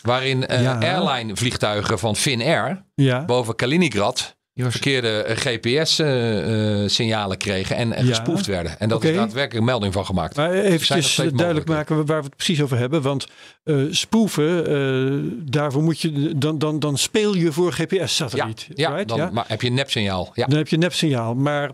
Waarin 0.03 0.47
eh, 0.47 0.61
Ja. 0.61 0.79
airline 0.79 1.35
vliegtuigen 1.35 1.99
van 1.99 2.15
Finnair 2.15 2.83
Ja. 2.95 3.25
boven 3.25 3.55
Kaliningrad 3.55 4.35
verkeerde 4.55 5.23
GPS-signalen 5.27 7.37
kregen 7.37 7.75
en, 7.75 7.93
en 7.93 8.03
Ja. 8.05 8.09
gespoefd 8.09 8.45
werden. 8.45 8.79
En 8.79 8.89
dat 8.89 8.97
Oké. 8.97 9.07
is 9.07 9.15
daadwerkelijk 9.15 9.59
een 9.59 9.65
melding 9.65 9.93
van 9.93 10.05
gemaakt. 10.05 10.35
Maar 10.35 10.79
steeds 10.79 11.15
duidelijk 11.15 11.67
maken 11.67 12.05
waar 12.05 12.19
we 12.19 12.25
het 12.25 12.35
precies 12.35 12.61
over 12.61 12.77
hebben. 12.77 13.01
Want 13.01 13.27
eh, 13.63 13.75
spoeven, 13.89 14.67
eh, 14.67 15.13
daarvoor 15.51 15.83
moet 15.83 15.99
je, 16.01 16.33
dan, 16.37 16.57
dan, 16.57 16.79
dan 16.79 16.97
speel 16.97 17.35
je 17.35 17.51
voor 17.51 17.73
Ja, 17.77 17.85
GPS-satelliet. 17.85 18.67
ja, 18.73 18.89
right? 18.89 19.07
dan 19.07 19.17
ja? 19.17 19.29
Maar 19.33 19.45
heb 19.47 19.61
je 19.61 19.67
een 19.67 19.73
nepsignaal. 19.73 20.31
Ja. 20.33 20.45
Dan 20.45 20.57
heb 20.57 20.67
je 20.67 20.77
nepsignaal. 20.77 21.35
Maar 21.35 21.71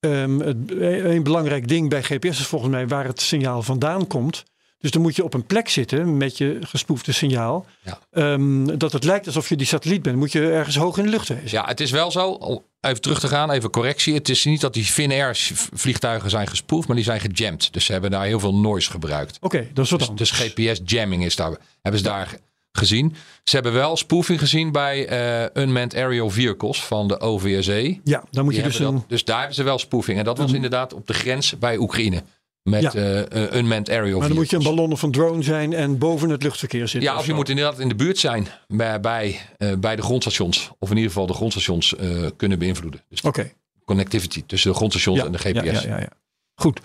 ehm, 0.00 0.38
het, 0.38 0.56
een 0.80 1.22
belangrijk 1.22 1.68
ding 1.68 1.88
bij 1.88 2.02
GPS 2.02 2.40
is 2.40 2.46
volgens 2.46 2.70
mij 2.70 2.88
waar 2.88 3.06
het 3.06 3.20
signaal 3.20 3.62
vandaan 3.62 4.06
komt. 4.06 4.44
Dus 4.80 4.90
dan 4.90 5.02
moet 5.02 5.16
je 5.16 5.24
op 5.24 5.34
een 5.34 5.46
plek 5.46 5.68
zitten 5.68 6.16
met 6.16 6.38
je 6.38 6.58
gespoefde 6.62 7.12
signaal. 7.12 7.66
Ja. 7.82 7.98
Ehm, 8.10 8.78
dat 8.78 8.92
het 8.92 9.04
lijkt 9.04 9.26
alsof 9.26 9.48
je 9.48 9.56
die 9.56 9.66
satelliet 9.66 10.02
bent. 10.02 10.16
Moet 10.16 10.32
je 10.32 10.50
ergens 10.50 10.76
hoog 10.76 10.96
in 10.98 11.04
de 11.04 11.10
lucht 11.10 11.28
wezen. 11.28 11.48
ja, 11.50 11.64
het 11.66 11.80
is 11.80 11.90
wel 11.90 12.10
zo. 12.10 12.38
Even 12.80 13.00
terug 13.00 13.20
te 13.20 13.28
gaan, 13.28 13.50
even 13.50 13.70
correctie. 13.70 14.14
Het 14.14 14.28
is 14.28 14.44
niet 14.44 14.60
dat 14.60 14.74
die 14.74 14.84
Finnair 14.84 15.36
vliegtuigen 15.72 16.30
zijn 16.30 16.46
gespoefd, 16.46 16.86
maar 16.86 16.96
die 16.96 17.04
zijn 17.04 17.20
gejamd. 17.20 17.72
Dus 17.72 17.84
ze 17.84 17.92
hebben 17.92 18.10
daar 18.10 18.24
heel 18.24 18.40
veel 18.40 18.54
noise 18.54 18.90
gebruikt. 18.90 19.38
Oké, 19.40 19.66
dat 19.74 19.84
is 19.84 19.90
wat 19.90 19.98
Dus, 20.00 20.08
anders. 20.08 20.30
dus 20.30 20.38
GPS-jamming 20.40 21.24
is 21.24 21.36
daar, 21.36 21.56
hebben 21.82 22.00
ze 22.00 22.06
daar 22.06 22.26
ge- 22.26 22.38
gezien. 22.72 23.14
Ze 23.44 23.54
hebben 23.54 23.72
wel 23.72 23.96
spoofing 23.96 24.38
gezien 24.38 24.72
bij 24.72 25.06
eh, 25.06 25.62
Unmanned 25.62 25.94
Aerial 25.94 26.30
Vehicles 26.30 26.82
van 26.84 27.08
de 27.08 27.20
OVSE. 27.20 28.00
ja, 28.04 28.24
dan 28.30 28.44
moet 28.44 28.52
Die 28.54 28.62
je 28.62 28.68
dus 28.68 28.78
een... 28.78 28.94
dat, 28.94 29.04
dus 29.08 29.24
daar 29.24 29.38
hebben 29.38 29.56
ze 29.56 29.62
wel 29.62 29.78
spoofing. 29.78 30.18
En 30.18 30.24
dat 30.24 30.38
was 30.38 30.52
inderdaad 30.52 30.92
op 30.94 31.06
de 31.06 31.14
grens 31.14 31.58
bij 31.58 31.76
Oekraïne. 31.78 32.22
Met 32.62 32.82
Ja. 32.82 32.92
eh, 32.92 33.44
eh, 33.44 33.52
Unmanned 33.54 33.90
Aerial 33.90 34.18
Maar 34.18 34.28
dan 34.28 34.36
moet 34.36 34.50
je 34.50 34.56
een 34.56 34.62
ballon 34.62 34.92
of 34.92 35.02
een 35.02 35.10
drone 35.10 35.42
zijn 35.42 35.72
en 35.72 35.98
boven 35.98 36.30
het 36.30 36.42
luchtverkeer 36.42 36.88
zitten. 36.88 37.10
Ja, 37.10 37.16
of 37.16 37.24
je 37.24 37.30
zo. 37.30 37.36
moet 37.36 37.48
inderdaad 37.48 37.78
in 37.78 37.88
de 37.88 37.94
buurt 37.94 38.18
zijn 38.18 38.46
bij, 38.66 39.00
bij, 39.00 39.40
eh, 39.56 39.72
bij 39.78 39.96
de 39.96 40.02
grondstations. 40.02 40.70
Of 40.78 40.90
in 40.90 40.96
ieder 40.96 41.10
geval 41.12 41.26
de 41.26 41.32
grondstations 41.34 41.96
eh, 41.96 42.26
kunnen 42.36 42.58
beïnvloeden. 42.58 43.00
Dus 43.08 43.20
Oké. 43.20 43.52
connectivity 43.84 44.42
tussen 44.46 44.70
de 44.70 44.76
grondstations 44.76 45.20
en 45.20 45.32
de 45.32 45.38
GPS. 45.38 45.54
Ja, 45.54 45.62
ja, 45.72 45.80
ja, 45.88 45.98
ja. 45.98 46.08
Goed. 46.54 46.80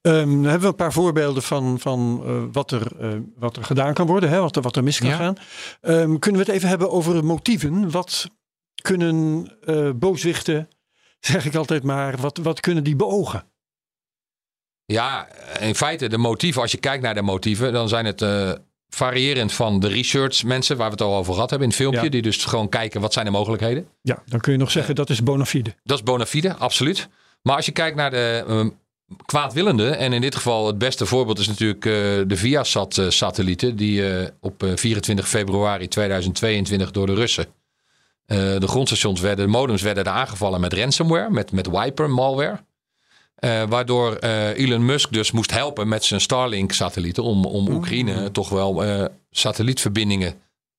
Ehm, 0.00 0.14
dan 0.30 0.42
hebben 0.42 0.60
we 0.60 0.66
een 0.66 0.74
paar 0.74 0.92
voorbeelden 0.92 1.42
van, 1.42 1.80
van 1.80 2.22
wat, 2.52 2.70
er, 2.70 2.92
wat 3.36 3.56
er 3.56 3.64
gedaan 3.64 3.94
kan 3.94 4.06
worden, 4.06 4.28
hè, 4.30 4.40
wat, 4.40 4.56
er, 4.56 4.62
wat 4.62 4.76
er 4.76 4.84
mis 4.84 4.98
kan 4.98 5.08
Ja. 5.08 5.16
gaan. 5.16 5.36
Ehm, 5.80 6.18
kunnen 6.18 6.40
we 6.40 6.46
het 6.46 6.56
even 6.56 6.68
hebben 6.68 6.90
over 6.90 7.24
motieven? 7.24 7.90
Wat 7.90 8.30
kunnen 8.82 9.48
booswichten, 9.98 10.68
zeg 11.20 11.44
ik 11.46 11.54
altijd 11.54 11.82
maar, 11.82 12.16
wat, 12.16 12.38
wat 12.42 12.60
kunnen 12.60 12.84
die 12.84 12.96
beogen? 12.96 13.44
Ja, 14.86 15.28
in 15.60 15.74
feite 15.74 16.08
de 16.08 16.18
motieven, 16.18 16.62
als 16.62 16.70
je 16.72 16.78
kijkt 16.78 17.02
naar 17.02 17.14
de 17.14 17.22
motieven, 17.22 17.72
dan 17.72 17.88
zijn 17.88 18.04
het 18.04 18.22
eh, 18.22 18.52
variërend 18.88 19.52
van 19.52 19.80
de 19.80 19.88
research 19.88 20.44
mensen, 20.44 20.76
waar 20.76 20.86
we 20.86 20.92
het 20.92 21.02
al 21.02 21.16
over 21.16 21.34
gehad 21.34 21.50
hebben 21.50 21.68
in 21.68 21.74
het 21.74 21.82
filmpje, 21.82 22.04
Ja. 22.04 22.08
die 22.10 22.22
dus 22.22 22.44
gewoon 22.44 22.68
kijken 22.68 23.00
wat 23.00 23.12
zijn 23.12 23.24
de 23.24 23.30
mogelijkheden. 23.30 23.86
Ja, 24.02 24.22
dan 24.26 24.40
kun 24.40 24.52
je 24.52 24.58
nog 24.58 24.70
zeggen 24.70 24.94
dat 24.94 25.10
is 25.10 25.22
bona 25.22 25.44
fide. 25.44 25.74
Dat 25.84 25.96
is 25.98 26.02
bona 26.04 26.26
fide, 26.26 26.54
absoluut. 26.54 27.08
Maar 27.42 27.56
als 27.56 27.66
je 27.66 27.72
kijkt 27.72 27.96
naar 27.96 28.10
de 28.10 28.44
eh, 28.48 28.66
kwaadwillende, 29.26 29.90
en 29.90 30.12
in 30.12 30.20
dit 30.20 30.34
geval 30.34 30.66
het 30.66 30.78
beste 30.78 31.06
voorbeeld 31.06 31.38
is 31.38 31.46
natuurlijk 31.46 31.84
eh, 31.84 31.92
de 32.26 32.36
Viasat-satellieten, 32.36 33.76
die 33.76 34.10
eh, 34.18 34.28
op 34.40 34.62
eh, 34.62 34.70
24 34.74 35.28
februari 35.28 35.88
2022 35.88 36.90
door 36.90 37.06
de 37.06 37.14
Russen, 37.14 37.46
de 38.26 38.66
grondstations 38.68 39.20
werden, 39.20 39.44
de 39.44 39.50
modems 39.50 39.82
werden 39.82 40.04
er 40.04 40.10
aangevallen 40.10 40.60
met 40.60 40.72
ransomware, 40.72 41.30
met, 41.30 41.52
met 41.52 41.68
wiper 41.70 42.10
malware. 42.10 42.64
Eh, 43.36 43.62
waardoor 43.68 44.14
eh, 44.14 44.58
Elon 44.58 44.84
Musk 44.84 45.12
dus 45.12 45.30
moest 45.30 45.50
helpen 45.50 45.88
met 45.88 46.04
zijn 46.04 46.20
Starlink-satellieten 46.20 47.22
om, 47.22 47.44
om 47.44 47.68
Oekraïne 47.68 48.30
toch 48.30 48.48
wel 48.48 48.84
eh, 48.84 49.04
satellietverbindingen 49.30 50.34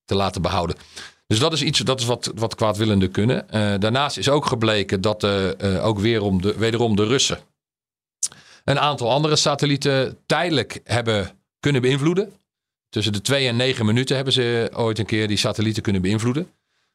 te 0.06 0.16
laten 0.16 0.42
behouden. 0.42 0.76
Dus 1.28 1.40
dat 1.40 1.54
is 1.54 1.62
iets 1.62 1.80
dat 1.80 2.00
is 2.00 2.06
wat, 2.06 2.32
wat 2.36 2.56
kwaadwillenden 2.56 3.12
kunnen. 3.12 3.46
Daarnaast 3.80 4.18
is 4.18 4.30
ook 4.30 4.46
gebleken 4.46 5.02
dat 5.02 5.24
ook 5.82 6.00
weer 6.00 6.22
om 6.22 6.41
de, 6.41 6.58
wederom 6.58 6.96
de 6.96 7.06
Russen 7.06 7.39
een 8.63 8.80
aantal 8.80 9.12
andere 9.12 9.36
satellieten 9.36 10.17
tijdelijk 10.26 10.80
hebben 10.84 11.32
kunnen 11.60 11.82
beïnvloeden. 11.82 12.34
Tussen 12.89 13.13
de 13.13 13.22
2 13.22 13.48
en 13.48 13.56
9 13.56 13.86
minuten 13.86 14.15
hebben 14.15 14.34
ze 14.34 14.70
ooit 14.74 15.00
een 15.00 15.06
keer 15.06 15.28
die 15.28 15.38
satellieten 15.38 15.84
kunnen 15.84 16.02
beïnvloeden. 16.02 16.52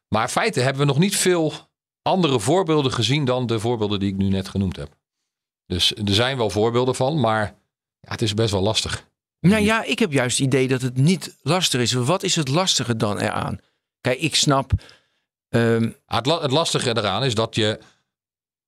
Maar 0.08 0.22
in 0.22 0.28
feite 0.28 0.60
hebben 0.60 0.82
we 0.82 0.88
nog 0.88 0.98
niet 0.98 1.16
veel 1.16 1.52
andere 2.02 2.40
voorbeelden 2.40 2.92
gezien 2.92 3.24
dan 3.24 3.46
de 3.46 3.60
voorbeelden 3.60 4.00
die 4.00 4.08
ik 4.08 4.16
nu 4.16 4.28
net 4.28 4.48
genoemd 4.48 4.76
heb. 4.76 5.01
Dus 5.72 5.94
er 5.94 6.14
zijn 6.14 6.36
wel 6.36 6.50
voorbeelden 6.50 6.94
van, 6.94 7.20
maar 7.20 7.44
ja, 8.00 8.10
het 8.10 8.22
is 8.22 8.34
best 8.34 8.50
wel 8.52 8.62
lastig. 8.62 9.06
Nou 9.40 9.62
ja, 9.62 9.84
ik 9.84 9.98
heb 9.98 10.12
juist 10.12 10.38
het 10.38 10.46
idee 10.46 10.68
dat 10.68 10.82
het 10.82 10.96
niet 10.96 11.36
lastig 11.42 11.80
is. 11.80 11.92
Wat 11.92 12.22
is 12.22 12.36
het 12.36 12.48
lastige 12.48 12.96
dan 12.96 13.18
eraan? 13.18 13.58
Kijk, 14.00 14.18
ik 14.20 14.34
snap. 14.34 14.72
ehm, 15.48 15.90
Het, 16.06 16.26
la- 16.26 16.40
het 16.40 16.50
lastige 16.50 16.88
eraan 16.96 17.24
is 17.24 17.34
dat 17.34 17.54
je 17.54 17.78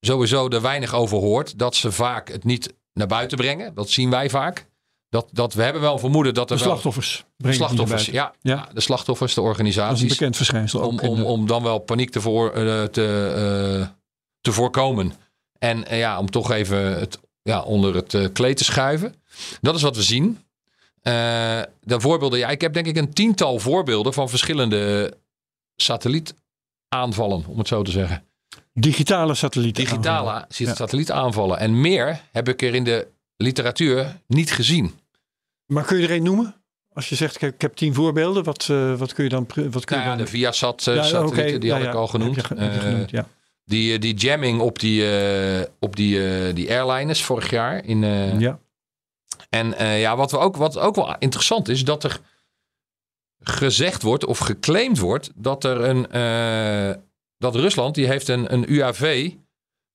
sowieso 0.00 0.48
er 0.48 0.62
weinig 0.62 0.94
over 0.94 1.18
hoort. 1.18 1.58
Dat 1.58 1.74
ze 1.76 1.92
vaak 1.92 2.28
het 2.28 2.44
niet 2.44 2.74
naar 2.92 3.06
buiten 3.06 3.36
brengen. 3.38 3.74
Dat 3.74 3.90
zien 3.90 4.10
wij 4.10 4.30
vaak. 4.30 4.66
Dat, 5.08 5.28
dat 5.32 5.54
we 5.54 5.62
hebben 5.62 5.82
wel 5.82 5.98
vermoeden 5.98 6.34
dat 6.34 6.48
De 6.48 6.54
er 6.54 6.60
wel 6.60 6.68
slachtoffers. 6.68 7.16
brengen 7.36 7.58
die 7.58 7.66
slachtoffers, 7.66 8.06
ja, 8.06 8.34
Ja. 8.40 8.68
de 8.72 8.80
slachtoffers, 8.80 9.34
de 9.34 9.40
Dat 9.40 9.50
is 9.50 9.56
een 9.56 9.64
organisaties. 9.66 10.08
bekend 10.08 10.36
verschijnsel. 10.36 10.80
Om, 10.80 10.94
ook 10.98 11.02
om, 11.02 11.16
de- 11.16 11.24
om 11.24 11.46
dan 11.46 11.62
wel 11.62 11.78
paniek 11.78 12.10
te, 12.10 12.20
voor, 12.20 12.50
eh, 12.52 12.82
te, 12.84 13.32
eh, 13.80 13.88
te 14.40 14.52
voorkomen. 14.52 15.12
En 15.68 15.86
eh, 15.86 15.98
ja, 15.98 16.18
om 16.18 16.30
toch 16.30 16.50
even 16.50 16.98
het 16.98 17.18
ja, 17.42 17.62
onder 17.62 17.94
het 17.94 18.14
eh, 18.14 18.26
kleed 18.32 18.56
te 18.56 18.64
schuiven. 18.64 19.14
Dat 19.60 19.74
is 19.74 19.82
wat 19.82 19.96
we 19.96 20.02
zien. 20.02 20.38
Eh, 21.02 21.12
de 21.80 22.00
voorbeelden, 22.00 22.38
ja, 22.38 22.48
ik 22.48 22.60
heb 22.60 22.72
denk 22.72 22.86
ik 22.86 22.96
een 22.96 23.12
tiental 23.12 23.58
voorbeelden 23.58 24.12
van 24.12 24.28
verschillende 24.28 25.12
satellietaanvallen, 25.76 27.44
om 27.46 27.58
het 27.58 27.68
zo 27.68 27.82
te 27.82 27.90
zeggen. 27.90 28.22
digitale 28.72 29.34
satellieten. 29.34 29.84
Digitale 29.84 30.44
Ja. 30.48 30.74
satellietaanvallen. 30.74 31.58
En 31.58 31.80
meer 31.80 32.20
heb 32.32 32.48
ik 32.48 32.62
er 32.62 32.74
in 32.74 32.84
de 32.84 33.06
literatuur 33.36 34.20
niet 34.26 34.52
gezien. 34.52 34.94
Maar 35.66 35.84
kun 35.84 35.98
je 35.98 36.04
er 36.04 36.10
één 36.10 36.22
noemen? 36.22 36.54
Als 36.92 37.08
je 37.08 37.14
zegt, 37.14 37.42
ik 37.42 37.60
heb, 37.60 37.74
tien 37.76 37.94
voorbeelden, 37.94 38.44
wat, 38.44 38.66
wat 38.96 39.12
kun 39.12 39.24
je 39.24 39.30
dan... 39.30 39.46
Wat 39.70 39.84
kun 39.84 39.96
Nou 39.96 40.08
je 40.08 40.10
ja, 40.10 40.16
dan... 40.16 40.24
de 40.24 40.26
Viasat 40.26 40.86
eh, 40.86 40.94
Ja, 40.94 41.58
die 41.58 41.72
had 41.72 41.82
ik 41.82 41.94
al 41.94 42.06
genoemd. 42.06 42.36
heb 42.36 42.46
je 42.46 42.54
ge- 42.54 42.60
heb 42.62 42.74
je 42.74 42.80
genoemd, 42.80 43.10
ja. 43.10 43.26
Die, 43.64 43.94
eh, 43.94 44.00
die 44.00 44.14
jamming 44.14 44.60
op 44.60 44.78
die, 44.78 45.18
eh, 45.18 45.66
op 45.78 45.96
die, 45.96 46.28
eh, 46.28 46.54
die 46.54 46.70
airliners 46.70 47.24
vorig 47.24 47.50
jaar. 47.50 47.84
In, 47.84 48.00
ja. 48.40 48.58
En 49.50 49.98
ja, 49.98 50.16
wat, 50.16 50.30
we 50.30 50.38
ook, 50.38 50.56
wat 50.56 50.78
ook 50.78 50.94
wel 50.94 51.16
interessant 51.18 51.68
is, 51.68 51.84
dat 51.84 52.04
er 52.04 52.20
gezegd 53.40 54.02
wordt 54.02 54.24
of 54.24 54.38
geclaimd 54.38 54.98
wordt 54.98 55.30
dat 55.34 55.64
er 55.64 55.80
een. 55.80 56.02
dat 57.38 57.54
Rusland 57.54 57.94
die 57.94 58.06
heeft 58.06 58.28
een, 58.28 58.52
een 58.52 58.72
UAV 58.72 59.30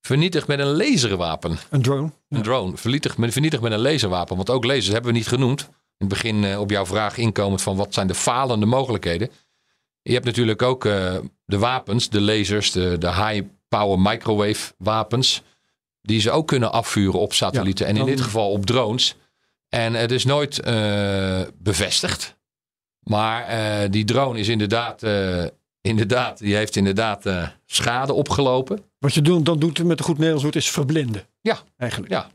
vernietigd 0.02 0.48
met 0.48 0.60
een 0.60 0.76
laserwapen. 0.76 1.58
Een 1.70 1.82
drone. 1.82 2.12
Een 2.30 2.42
drone. 2.42 2.78
Vernietigd 2.78 3.18
met, 3.18 3.32
vernietigd 3.32 3.64
met 3.64 3.72
een 3.72 3.82
laserwapen. 3.82 4.36
Want 4.36 4.50
ook 4.50 4.66
lasers 4.66 4.88
hebben 4.88 5.12
we 5.12 5.18
niet 5.18 5.28
genoemd. 5.28 5.62
In 5.98 6.08
het 6.08 6.10
begin 6.10 6.58
op 6.58 6.70
jouw 6.70 6.86
vraag 6.86 7.18
inkomend 7.18 7.62
van 7.62 7.76
wat 7.76 7.94
zijn 7.94 8.08
de 8.08 8.16
falende 8.16 8.66
mogelijkheden. 8.66 9.30
Je 10.02 10.14
hebt 10.14 10.26
natuurlijk 10.26 10.62
ook 10.62 10.84
de 11.46 11.58
wapens, 11.58 12.10
de 12.10 12.22
lasers, 12.22 12.72
de, 12.72 12.98
de 12.98 13.14
high 13.14 13.44
power 13.70 14.00
microwave 14.00 14.74
wapens. 14.78 15.42
Die 16.02 16.22
ze 16.22 16.32
ook 16.32 16.48
kunnen 16.48 16.72
afvuren 16.72 17.20
op 17.20 17.34
satellieten. 17.34 17.86
Ja, 17.86 17.92
en 17.92 17.98
in 17.98 18.06
dan- 18.06 18.16
dit 18.16 18.22
geval 18.24 18.52
op 18.52 18.66
drones. 18.66 19.16
En 19.70 19.94
het 19.94 20.12
is 20.12 20.26
nooit 20.26 20.60
eh, 20.60 21.42
bevestigd. 21.54 22.38
Maar 23.00 23.46
eh, 23.46 23.90
die 23.90 24.06
drone 24.06 24.40
is 24.40 24.48
inderdaad, 24.48 25.04
eh, 25.04 25.44
inderdaad, 25.82 26.38
die 26.38 26.56
heeft 26.56 26.76
inderdaad 26.76 27.26
eh, 27.26 27.48
schade 27.66 28.14
opgelopen. 28.14 28.84
Wat 29.00 29.14
je 29.14 29.22
doen, 29.22 29.44
dan 29.44 29.60
doet 29.60 29.84
met 29.84 30.00
een 30.00 30.06
goed 30.06 30.14
Nederlands 30.16 30.44
woord 30.44 30.56
is 30.56 30.70
verblinden. 30.70 31.28
Ja. 31.42 31.58
Eigenlijk. 31.78 32.12
Ja. 32.12 32.28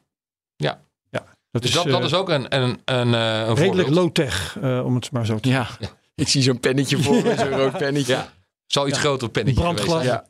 Ja. 0.57 0.81
ja. 1.11 1.25
Dat 1.51 1.63
Dus 1.63 1.71
is, 1.71 1.77
dat, 1.77 1.87
dat 1.87 2.05
is 2.05 2.15
ook 2.15 2.29
een, 2.29 2.55
een, 2.57 2.81
een, 2.85 3.15
eh, 3.15 3.47
een 3.49 3.55
redelijk 3.55 3.89
low-tech, 3.89 4.57
eh, 4.63 4.85
om 4.85 4.95
het 4.95 5.11
maar 5.11 5.27
zo 5.27 5.39
te 5.39 5.49
ja. 5.49 5.69
ik 6.15 6.29
zie 6.29 6.43
zo'n 6.43 6.61
pennetje 6.61 6.99
voor 7.03 7.23
me, 7.23 7.35
zo'n 7.39 7.49
rood 7.51 7.79
pennetje. 7.79 8.13
Ja. 8.13 8.33
Zou 8.67 8.89
iets 8.89 8.97
Ja. 8.97 9.03
groter 9.03 9.29
pennetje 9.31 9.61
Brandglas. 9.61 9.89
geweest 9.89 10.09
zijn. 10.09 10.25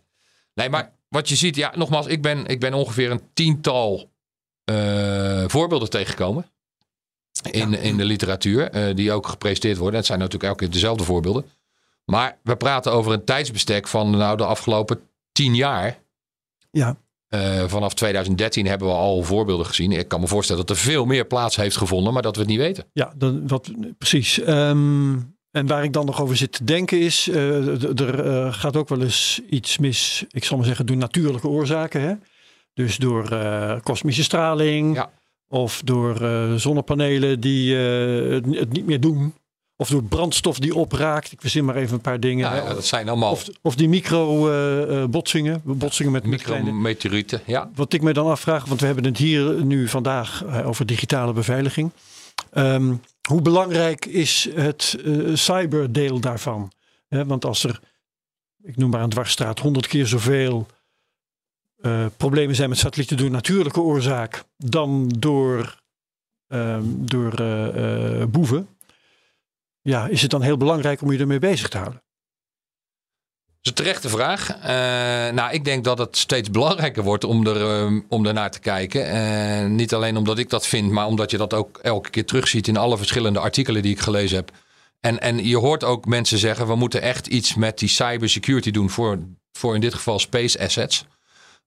Nee, 0.54 0.68
maar 0.68 0.92
wat 1.08 1.28
je 1.28 1.36
ziet, 1.36 1.56
ja, 1.56 1.72
nogmaals, 1.76 2.06
ik 2.06 2.22
ben, 2.22 2.46
ik 2.46 2.60
ben 2.60 2.74
ongeveer 2.74 3.10
een 3.10 3.22
tiental 3.32 4.10
eh, 4.64 5.44
voorbeelden 5.46 5.90
tegengekomen. 5.90 6.46
In, 7.50 7.74
in 7.74 7.96
de 7.96 8.04
literatuur, 8.04 8.70
eh, 8.70 8.94
die 8.94 9.12
ook 9.12 9.26
gepresenteerd 9.26 9.76
worden. 9.76 9.96
Het 9.96 10.06
zijn 10.06 10.18
natuurlijk 10.18 10.44
elke 10.44 10.64
keer 10.64 10.72
dezelfde 10.72 11.04
voorbeelden. 11.04 11.44
Maar 12.04 12.38
we 12.42 12.56
praten 12.56 12.92
over 12.92 13.12
een 13.12 13.24
tijdsbestek 13.24 13.88
van 13.88 14.10
nou, 14.10 14.36
de 14.36 14.44
afgelopen 14.44 15.00
tien 15.32 15.54
jaar. 15.54 15.98
Ja. 16.70 16.96
Eh, 17.28 17.64
vanaf 17.66 17.94
2013 17.94 18.66
hebben 18.66 18.88
we 18.88 18.94
al 18.94 19.22
voorbeelden 19.22 19.66
gezien. 19.66 19.92
Ik 19.92 20.08
kan 20.08 20.20
me 20.20 20.26
voorstellen 20.26 20.66
dat 20.66 20.76
er 20.76 20.82
veel 20.82 21.04
meer 21.04 21.24
plaats 21.24 21.56
heeft 21.56 21.76
gevonden, 21.76 22.12
maar 22.12 22.22
dat 22.22 22.34
we 22.34 22.40
het 22.40 22.50
niet 22.50 22.58
weten. 22.58 22.84
Ja, 22.92 23.12
dan, 23.16 23.48
wat, 23.48 23.70
precies. 23.98 24.40
Ehm, 24.40 25.16
en 25.54 25.66
waar 25.66 25.84
ik 25.84 25.92
dan 25.92 26.06
nog 26.06 26.20
over 26.20 26.36
zit 26.36 26.52
te 26.52 26.64
denken 26.64 27.00
is, 27.00 27.28
eh, 27.28 28.00
er 28.00 28.26
eh, 28.26 28.52
gaat 28.52 28.76
ook 28.76 28.88
wel 28.88 29.02
eens 29.02 29.40
iets 29.50 29.78
mis, 29.78 30.24
ik 30.30 30.44
zal 30.44 30.56
maar 30.56 30.66
zeggen, 30.66 30.86
door 30.86 30.96
natuurlijke 30.96 31.48
oorzaken. 31.48 32.00
Hè? 32.00 32.14
Dus 32.74 32.96
door 32.96 33.32
eh, 33.32 33.76
kosmische 33.82 34.22
straling 34.22 34.94
Ja. 34.94 35.10
Of 35.48 35.82
door 35.84 36.16
zonnepanelen 36.60 37.40
die 37.40 37.74
het, 37.74 38.46
het 38.46 38.72
niet 38.72 38.86
meer 38.86 39.00
doen. 39.00 39.34
Of 39.76 39.88
door 39.88 40.02
brandstof 40.02 40.58
die 40.58 40.74
opraakt. 40.74 41.32
Ik 41.32 41.40
verzin 41.40 41.64
maar 41.64 41.76
even 41.76 41.94
een 41.94 42.00
paar 42.00 42.20
dingen. 42.20 42.50
Ja, 42.50 42.56
ja, 42.56 42.74
dat 42.74 42.86
zijn 42.86 43.08
allemaal 43.08 43.30
Of, 43.30 43.46
of 43.62 43.74
die 43.74 43.88
micro-botsingen. 43.88 45.60
botsingen 45.64 46.12
met, 46.12 46.26
met 46.26 46.46
micrometeorieten. 46.46 47.40
Ja. 47.46 47.70
Wat 47.74 47.92
ik 47.92 48.02
me 48.02 48.12
dan 48.12 48.26
afvraag, 48.26 48.64
want 48.64 48.80
we 48.80 48.86
hebben 48.86 49.04
het 49.04 49.18
hier 49.18 49.64
nu 49.64 49.88
vandaag 49.88 50.44
over 50.64 50.86
digitale 50.86 51.32
beveiliging. 51.32 51.90
Ehm, 52.50 52.94
hoe 53.28 53.42
belangrijk 53.42 54.06
is 54.06 54.48
het 54.54 54.96
eh, 55.04 55.34
cyberdeel 55.34 56.20
daarvan? 56.20 56.72
Want 57.08 57.44
als 57.44 57.64
er, 57.64 57.80
ik 58.62 58.76
noem 58.76 58.90
maar 58.90 59.02
een 59.02 59.08
dwarsstraat, 59.08 59.58
honderd 59.58 59.86
keer 59.86 60.06
zoveel 60.06 60.66
eh, 61.84 62.06
problemen 62.16 62.54
zijn 62.54 62.68
met 62.68 62.78
satellieten 62.78 63.16
door 63.16 63.30
natuurlijke 63.30 63.80
oorzaak 63.80 64.44
dan 64.56 65.08
door, 65.18 65.80
ehm, 66.48 66.84
door 66.86 67.32
eh, 67.32 68.24
boeven. 68.24 68.68
Ja, 69.80 70.06
is 70.06 70.22
het 70.22 70.30
dan 70.30 70.42
heel 70.42 70.56
belangrijk 70.56 71.02
om 71.02 71.12
je 71.12 71.18
ermee 71.18 71.38
bezig 71.38 71.68
te 71.68 71.78
houden? 71.78 72.03
Dat 73.64 73.72
is 73.72 73.80
een 73.80 73.84
terechte 73.92 74.08
vraag. 74.08 74.50
Eh, 74.50 75.34
nou, 75.34 75.52
ik 75.52 75.64
denk 75.64 75.84
dat 75.84 75.98
het 75.98 76.16
steeds 76.16 76.50
belangrijker 76.50 77.02
wordt 77.02 77.24
om, 77.24 77.46
er, 77.46 77.60
eh, 77.86 77.92
om 78.08 78.26
ernaar 78.26 78.50
te 78.50 78.58
kijken. 78.60 79.06
Eh, 79.08 79.66
niet 79.66 79.94
alleen 79.94 80.16
omdat 80.16 80.38
ik 80.38 80.50
dat 80.50 80.66
vind, 80.66 80.90
maar 80.90 81.06
omdat 81.06 81.30
je 81.30 81.36
dat 81.36 81.54
ook 81.54 81.78
elke 81.82 82.10
keer 82.10 82.24
terugziet 82.26 82.68
in 82.68 82.76
alle 82.76 82.96
verschillende 82.96 83.38
artikelen 83.38 83.82
die 83.82 83.92
ik 83.92 84.00
gelezen 84.00 84.36
heb. 84.36 84.50
En, 85.00 85.20
en 85.20 85.44
je 85.44 85.56
hoort 85.56 85.84
ook 85.84 86.06
mensen 86.06 86.38
zeggen, 86.38 86.66
we 86.66 86.74
moeten 86.74 87.02
echt 87.02 87.26
iets 87.26 87.54
met 87.54 87.78
die 87.78 87.88
cybersecurity 87.88 88.70
doen 88.70 88.90
voor, 88.90 89.18
voor 89.52 89.74
in 89.74 89.80
dit 89.80 89.94
geval 89.94 90.18
space 90.18 90.60
assets. 90.60 91.04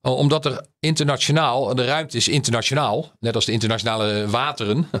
O- 0.02 0.12
Omdat 0.12 0.44
er 0.44 0.66
internationaal, 0.80 1.74
de 1.74 1.84
ruimte 1.84 2.16
is 2.16 2.28
internationaal, 2.28 3.12
net 3.20 3.34
als 3.34 3.44
de 3.44 3.52
internationale 3.52 4.26
wateren. 4.28 4.88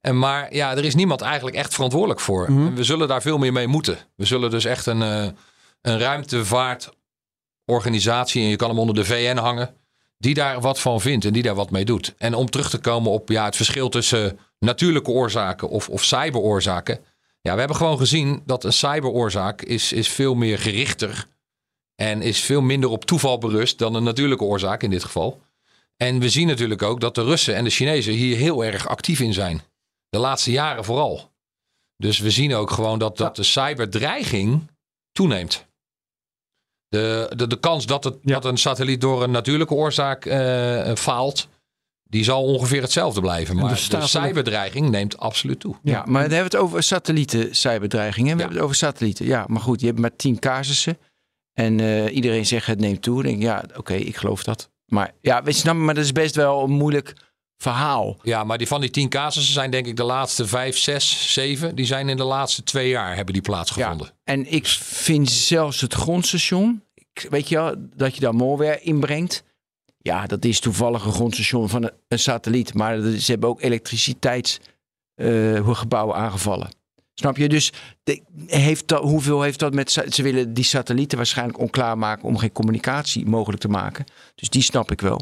En 0.00 0.18
maar 0.18 0.54
ja, 0.54 0.76
er 0.76 0.84
is 0.84 0.94
niemand 0.94 1.20
eigenlijk 1.20 1.56
echt 1.56 1.74
verantwoordelijk 1.74 2.20
voor. 2.20 2.46
En 2.46 2.74
we 2.74 2.84
zullen 2.84 3.08
daar 3.08 3.22
veel 3.22 3.38
meer 3.38 3.52
mee 3.52 3.66
moeten. 3.66 3.98
We 4.16 4.24
zullen 4.24 4.50
dus 4.50 4.64
echt 4.64 4.86
een, 4.86 5.02
eh, 5.02 5.26
een 5.80 5.98
ruimtevaartorganisatie, 5.98 8.42
en 8.42 8.48
je 8.48 8.56
kan 8.56 8.68
hem 8.68 8.78
onder 8.78 8.94
de 8.94 9.04
VN 9.04 9.36
hangen, 9.36 9.74
die 10.18 10.34
daar 10.34 10.60
wat 10.60 10.80
van 10.80 11.00
vindt 11.00 11.24
en 11.24 11.32
die 11.32 11.42
daar 11.42 11.54
wat 11.54 11.70
mee 11.70 11.84
doet. 11.84 12.14
En 12.18 12.34
om 12.34 12.50
terug 12.50 12.70
te 12.70 12.78
komen 12.78 13.12
op 13.12 13.28
ja, 13.28 13.44
het 13.44 13.56
verschil 13.56 13.88
tussen 13.88 14.38
natuurlijke 14.58 15.10
oorzaken 15.10 15.68
of, 15.68 15.88
of 15.88 16.04
cyberoorzaken. 16.04 16.98
Ja, 17.40 17.52
we 17.52 17.58
hebben 17.58 17.76
gewoon 17.76 17.98
gezien 17.98 18.42
dat 18.46 18.64
een 18.64 18.72
cyberoorzaak 18.72 19.62
is, 19.62 19.92
is 19.92 20.08
veel 20.08 20.34
meer 20.34 20.58
gerichter 20.58 21.26
en 21.94 22.22
is 22.22 22.40
veel 22.40 22.60
minder 22.60 22.90
op 22.90 23.04
toeval 23.04 23.38
berust 23.38 23.78
dan 23.78 23.94
een 23.94 24.02
natuurlijke 24.02 24.44
oorzaak 24.44 24.82
in 24.82 24.90
dit 24.90 25.04
geval. 25.04 25.42
En 25.96 26.18
we 26.18 26.28
zien 26.28 26.46
natuurlijk 26.46 26.82
ook 26.82 27.00
dat 27.00 27.14
de 27.14 27.24
Russen 27.24 27.54
en 27.54 27.64
de 27.64 27.70
Chinezen 27.70 28.12
hier 28.12 28.36
heel 28.36 28.64
erg 28.64 28.88
actief 28.88 29.20
in 29.20 29.32
zijn. 29.32 29.62
De 30.08 30.18
laatste 30.18 30.50
jaren 30.50 30.84
vooral. 30.84 31.30
Dus 31.96 32.18
we 32.18 32.30
zien 32.30 32.54
ook 32.54 32.70
gewoon 32.70 32.98
dat, 32.98 33.16
dat 33.16 33.36
de 33.36 33.42
cyberdreiging 33.42 34.70
toeneemt. 35.12 35.66
De, 36.90 37.30
de, 37.36 37.46
de 37.46 37.58
kans 37.60 37.86
dat, 37.86 38.04
het, 38.04 38.14
Ja. 38.22 38.34
dat 38.34 38.44
een 38.44 38.58
satelliet 38.58 39.00
door 39.00 39.22
een 39.22 39.30
natuurlijke 39.30 39.74
oorzaak 39.74 40.24
eh, 40.24 40.94
faalt, 40.94 41.48
die 42.02 42.24
zal 42.24 42.42
ongeveer 42.44 42.82
hetzelfde 42.82 43.20
blijven. 43.20 43.56
Maar 43.56 43.68
de, 43.68 43.76
staat 43.76 44.10
van 44.10 44.20
de- 44.22 44.26
cyberdreiging 44.26 44.90
neemt 44.90 45.18
absoluut 45.18 45.60
toe. 45.60 45.74
Ja, 45.82 46.04
maar 46.06 46.22
dan 46.22 46.32
hebben 46.32 46.50
we 46.50 46.56
het 46.56 46.66
over 46.66 46.82
satellieten, 46.82 47.54
cyberdreigingen. 47.56 48.30
We 48.30 48.34
Ja. 48.36 48.38
hebben 48.38 48.54
het 48.56 48.64
over 48.64 48.76
satellieten. 48.76 49.26
Ja, 49.26 49.44
maar 49.48 49.60
goed, 49.60 49.80
je 49.80 49.86
hebt 49.86 49.98
maar 49.98 50.16
tien 50.16 50.38
casussen. 50.38 50.98
En 51.52 51.80
eh, 51.80 52.14
iedereen 52.14 52.46
zegt 52.46 52.66
het 52.66 52.80
neemt 52.80 53.02
toe. 53.02 53.14
Dan 53.14 53.24
denk 53.24 53.36
ik, 53.36 53.42
ja, 53.42 53.64
oké, 53.76 53.94
ik 53.94 54.16
geloof 54.16 54.42
dat. 54.44 54.70
Maar 54.86 55.12
ja, 55.20 55.42
weet 55.42 55.58
je, 55.58 55.64
nou, 55.64 55.76
maar 55.76 55.94
dat 55.94 56.04
is 56.04 56.12
best 56.12 56.34
wel 56.34 56.66
moeilijk 56.66 57.14
verhaal. 57.62 58.16
Ja, 58.22 58.44
maar 58.44 58.58
die 58.58 58.66
van 58.66 58.80
die 58.80 58.90
tien 58.90 59.08
casussen 59.08 59.54
zijn 59.54 59.70
denk 59.70 59.86
ik 59.86 59.96
de 59.96 60.04
laatste 60.04 60.46
vijf, 60.46 60.78
zes, 60.78 61.32
zeven. 61.32 61.74
Die 61.74 61.86
zijn 61.86 62.08
in 62.08 62.16
de 62.16 62.24
laatste 62.24 62.62
twee 62.62 62.88
jaar 62.88 63.16
hebben 63.16 63.34
die 63.34 63.42
plaatsgevonden. 63.42 64.06
Ja, 64.06 64.12
en 64.24 64.52
ik 64.52 64.66
vind 64.66 65.30
zelfs 65.30 65.80
het 65.80 65.94
grondstation, 65.94 66.82
weet 67.28 67.48
je 67.48 67.54
wel, 67.54 67.74
dat 67.96 68.14
je 68.14 68.20
daar 68.20 68.34
malware 68.34 68.80
inbrengt. 68.80 69.44
Ja, 69.98 70.26
dat 70.26 70.44
is 70.44 70.60
toevallig 70.60 71.04
een 71.04 71.12
grondstation 71.12 71.68
van 71.68 71.90
een, 72.08 72.18
satelliet. 72.18 72.74
Maar 72.74 73.00
ze 73.00 73.30
hebben 73.30 73.48
ook 73.48 73.62
elektriciteitsgebouwen 73.62 76.16
aangevallen. 76.16 76.68
Snap 77.14 77.36
je? 77.36 77.48
Dus 77.48 77.72
de- 78.02 78.22
heeft 78.46 78.88
dat, 78.88 79.02
hoeveel 79.02 79.42
heeft 79.42 79.58
dat 79.58 79.74
met... 79.74 80.04
Ze 80.08 80.22
willen 80.22 80.54
die 80.54 80.64
satellieten 80.64 81.16
waarschijnlijk 81.16 81.58
onklaar 81.58 81.98
maken 81.98 82.24
om 82.24 82.38
geen 82.38 82.52
communicatie 82.52 83.26
mogelijk 83.26 83.62
te 83.62 83.68
maken. 83.68 84.04
Dus 84.34 84.48
die 84.48 84.62
snap 84.62 84.90
ik 84.90 85.00
wel. 85.00 85.20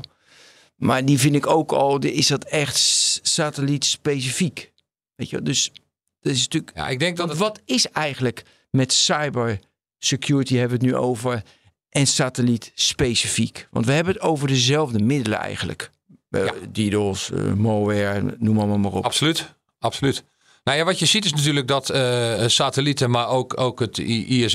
Maar 0.79 1.05
die 1.05 1.19
vind 1.19 1.35
ik 1.35 1.47
ook 1.47 1.73
al, 1.73 1.99
is 1.99 2.27
dat 2.27 2.45
echt 2.45 2.79
satelliet-specifiek? 3.23 4.73
Weet 5.15 5.31
je, 5.31 5.37
wel? 5.37 5.45
dus 5.45 5.73
dat 6.21 6.33
is 6.33 6.43
natuurlijk 6.43 6.77
Ja, 6.77 6.89
ik 6.89 6.99
denk 6.99 7.17
dat 7.17 7.29
het, 7.29 7.39
wat 7.39 7.61
is 7.65 7.91
eigenlijk 7.91 8.43
met 8.71 8.93
cyber 8.93 9.59
security 9.99 10.57
hebben 10.57 10.79
we 10.79 10.87
het 10.87 10.95
nu 10.95 11.01
over 11.01 11.43
en 11.89 12.07
satelliet 12.07 12.73
specifiek? 12.75 13.69
Want 13.71 13.87
we 13.87 13.93
hebben 13.93 14.13
het 14.15 14.23
over 14.23 14.49
dezelfde 14.49 14.99
middelen 14.99 15.39
eigenlijk. 15.39 15.91
Ja. 16.31 16.53
DDoS, 16.73 17.31
eh, 17.31 17.53
malware, 17.53 18.37
noem 18.39 18.59
allemaal 18.59 18.79
maar 18.79 18.93
op. 18.93 19.05
Absoluut, 19.05 19.55
absoluut. 19.79 20.25
Nou 20.65 20.79
ja, 20.79 20.85
wat 20.85 20.99
je 20.99 21.07
ziet 21.07 21.25
is 21.25 21.33
natuurlijk 21.33 21.69
dat 21.69 21.91
eh, 21.91 22.47
satellieten, 22.47 23.11
maar 23.11 23.29
ook, 23.29 23.61
ook 23.61 23.81
het 23.81 23.99
I- 23.99 24.49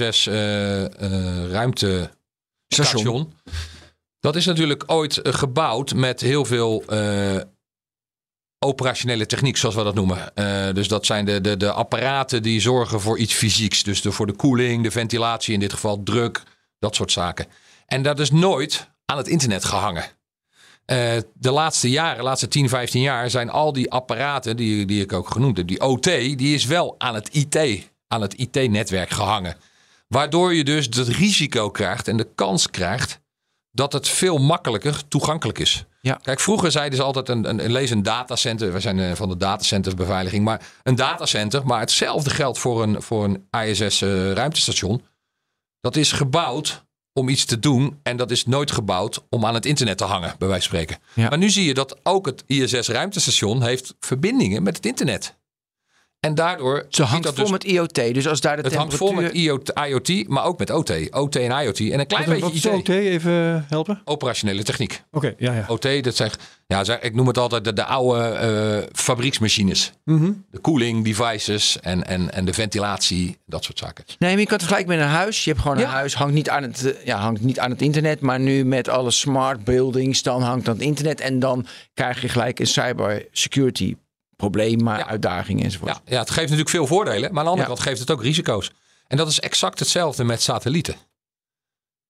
Dat 4.24 4.36
is 4.36 4.46
natuurlijk 4.46 4.84
ooit 4.88 5.18
eh, 5.18 5.34
gebouwd 5.34 5.94
met 5.94 6.22
heel 6.22 6.46
veel 6.46 6.84
eh, 6.88 7.40
operationele 8.60 9.26
techniek, 9.26 9.58
zoals 9.58 9.76
we 9.76 9.84
dat 9.84 9.96
noemen. 9.96 10.36
Eh, 10.36 10.74
dus 10.74 10.88
dat 10.88 11.06
zijn 11.06 11.26
de, 11.26 11.42
de, 11.42 11.58
de 11.58 11.72
apparaten 11.72 12.44
die 12.44 12.60
zorgen 12.60 13.02
voor 13.02 13.18
iets 13.18 13.34
fysieks. 13.34 13.84
Dus 13.84 14.02
de, 14.02 14.12
voor 14.12 14.28
de 14.28 14.34
koeling, 14.34 14.84
de 14.84 14.92
ventilatie, 14.92 15.54
in 15.54 15.60
dit 15.60 15.74
geval 15.74 16.04
druk, 16.04 16.42
dat 16.80 16.96
soort 16.96 17.12
zaken. 17.12 17.46
En 17.86 18.04
dat 18.04 18.20
is 18.20 18.32
nooit 18.32 18.90
aan 19.06 19.18
het 19.18 19.28
internet 19.28 19.66
gehangen. 19.66 20.04
Eh, 20.86 21.18
de 21.34 21.52
laatste 21.52 21.90
jaren, 21.90 22.18
de 22.18 22.24
laatste 22.24 22.48
10, 22.48 22.70
15 22.70 23.02
jaar, 23.02 23.30
zijn 23.30 23.50
al 23.50 23.74
die 23.74 23.92
apparaten 23.92 24.58
die, 24.58 24.86
die 24.86 25.02
ik 25.02 25.14
ook 25.14 25.30
genoemd 25.30 25.58
heb, 25.58 25.68
die 25.68 25.82
OT, 25.82 26.04
die 26.04 26.54
is 26.56 26.66
wel 26.66 26.96
aan 26.98 27.16
het 27.16 27.30
IT, 27.34 27.90
aan 28.08 28.22
het 28.22 28.34
IT-netwerk 28.34 29.10
gehangen. 29.10 29.58
Waardoor 30.08 30.54
je 30.54 30.64
dus 30.64 30.86
het 30.86 31.08
risico 31.08 31.70
krijgt 31.70 32.08
en 32.08 32.18
de 32.18 32.28
kans 32.36 32.70
krijgt 32.70 33.22
dat 33.74 33.94
het 33.94 34.08
veel 34.08 34.38
makkelijker 34.38 35.08
toegankelijk 35.08 35.60
is. 35.60 35.86
Ja. 36.02 36.20
Kijk, 36.22 36.40
vroeger 36.40 36.72
zeiden 36.72 36.98
ze 36.98 37.04
altijd 37.04 37.30
een, 37.30 37.50
een, 37.50 37.66
een 37.66 37.72
lees 37.72 37.90
een 37.90 38.04
datacenter. 38.04 38.74
We 38.74 38.80
zijn 38.80 39.00
eh, 39.00 39.16
van 39.16 39.30
de 39.30 39.38
datacenterbeveiliging, 39.38 40.44
maar 40.44 40.62
een 40.84 40.96
datacenter. 40.96 41.66
Maar 41.66 41.80
hetzelfde 41.80 42.30
geldt 42.30 42.60
voor 42.60 42.84
een, 42.84 43.02
voor 43.02 43.24
een 43.24 43.48
ISS 43.68 44.02
eh, 44.02 44.32
ruimtestation. 44.32 45.02
Dat 45.80 45.96
is 45.96 46.12
gebouwd 46.12 46.86
om 47.14 47.30
iets 47.30 47.46
te 47.46 47.60
doen 47.60 48.00
en 48.04 48.18
dat 48.18 48.32
is 48.32 48.46
nooit 48.46 48.72
gebouwd 48.72 49.24
om 49.30 49.46
aan 49.46 49.54
het 49.54 49.66
internet 49.66 49.98
te 49.98 50.04
hangen, 50.04 50.36
bij 50.38 50.48
wijze 50.48 50.70
van 50.70 50.78
spreken. 50.78 51.04
Ja. 51.14 51.30
Maar 51.30 51.38
nu 51.38 51.50
zie 51.50 51.66
je 51.66 51.74
dat 51.74 52.00
ook 52.04 52.26
het 52.26 52.44
ISS 52.48 52.88
ruimtestation 52.88 53.64
heeft 53.64 53.96
verbindingen 54.00 54.64
met 54.64 54.76
het 54.76 54.86
internet. 54.86 55.36
En 56.26 56.36
daardoor 56.36 56.86
Ze 56.90 57.04
hangt 57.04 57.24
dat 57.24 57.34
vol 57.34 57.44
dus, 57.44 57.52
met 57.52 57.64
IoT. 57.64 57.96
Dus 58.14 58.28
als 58.28 58.42
daar 58.42 58.56
de 58.56 58.62
het 58.62 58.76
hangt 58.76 58.94
vol 58.94 59.08
temperatuur... 59.08 59.54
met 59.54 59.74
IoT, 59.76 60.08
IoT, 60.10 60.28
maar 60.28 60.44
ook 60.46 60.60
met 60.60 60.70
OT. 60.70 60.92
OT 61.12 61.36
en 61.36 61.52
IoT. 61.64 61.80
En 61.80 62.00
een 62.00 62.08
klein 62.08 62.26
Wat, 62.30 62.40
wat 62.40 62.52
beetje 62.52 62.70
is 62.70 62.76
IT. 62.76 62.80
OT? 62.80 62.90
Even 62.90 63.66
helpen. 63.70 64.02
Operationele 64.06 64.64
techniek. 64.64 65.04
Oké, 65.12 65.34
ja, 65.38 65.54
ja. 65.54 65.66
OT, 65.68 66.04
dat 66.04 66.16
zeg, 66.16 66.40
ja, 66.68 66.84
zeg- 66.84 67.00
ik 67.00 67.16
noem 67.16 67.28
het 67.28 67.38
altijd 67.38 67.64
de, 67.64 67.74
de 67.74 67.84
oude 67.86 68.24
eh, 68.24 68.90
fabrieksmachines. 68.92 69.92
Mhm. 70.06 70.32
De 70.52 70.62
cooling 70.62 71.04
devices 71.04 71.80
en, 71.80 72.04
en, 72.08 72.34
en 72.34 72.46
de 72.46 72.54
ventilatie, 72.54 73.38
dat 73.46 73.64
soort 73.64 73.78
zaken. 73.80 74.04
Nee, 74.20 74.32
maar 74.32 74.40
je 74.40 74.46
kan 74.46 74.58
het 74.58 74.66
vergelijken 74.66 74.96
met 74.98 75.06
een 75.06 75.12
huis. 75.14 75.44
Je 75.44 75.50
hebt 75.50 75.62
gewoon 75.62 75.78
Ja. 75.78 75.84
een 75.84 75.90
huis, 75.90 76.16
hangt 76.16 76.34
niet, 76.34 76.50
aan 76.50 76.64
het, 76.64 76.86
eh, 76.96 77.06
ja, 77.06 77.18
hangt 77.18 77.42
niet 77.42 77.60
aan 77.60 77.70
het 77.70 77.82
internet. 77.82 78.20
Maar 78.20 78.40
nu 78.40 78.66
met 78.66 78.88
alle 78.90 79.12
smart 79.12 79.64
buildings, 79.64 80.22
dan 80.24 80.42
hangt 80.42 80.68
aan 80.68 80.74
het 80.74 80.84
internet. 80.84 81.22
En 81.22 81.40
dan 81.40 81.66
krijg 81.94 82.22
je 82.22 82.30
gelijk 82.30 82.60
een 82.60 82.68
cyber 82.68 83.26
maar 84.52 84.98
Ja. 85.00 85.08
uitdagingen 85.08 85.64
enzovoort. 85.64 85.92
Ja, 85.92 86.02
ja, 86.06 86.20
het 86.20 86.30
geeft 86.30 86.42
natuurlijk 86.42 86.70
veel 86.70 86.88
voordelen, 86.88 87.30
maar 87.34 87.40
aan 87.40 87.44
de 87.46 87.50
andere 87.52 87.70
Ja. 87.70 87.74
kant 87.76 87.80
geeft 87.80 88.00
het 88.00 88.12
ook 88.12 88.22
risico's. 88.22 88.72
En 89.08 89.18
dat 89.18 89.28
is 89.28 89.40
exact 89.40 89.80
hetzelfde 89.80 90.24
met 90.24 90.42
satellieten. 90.42 90.94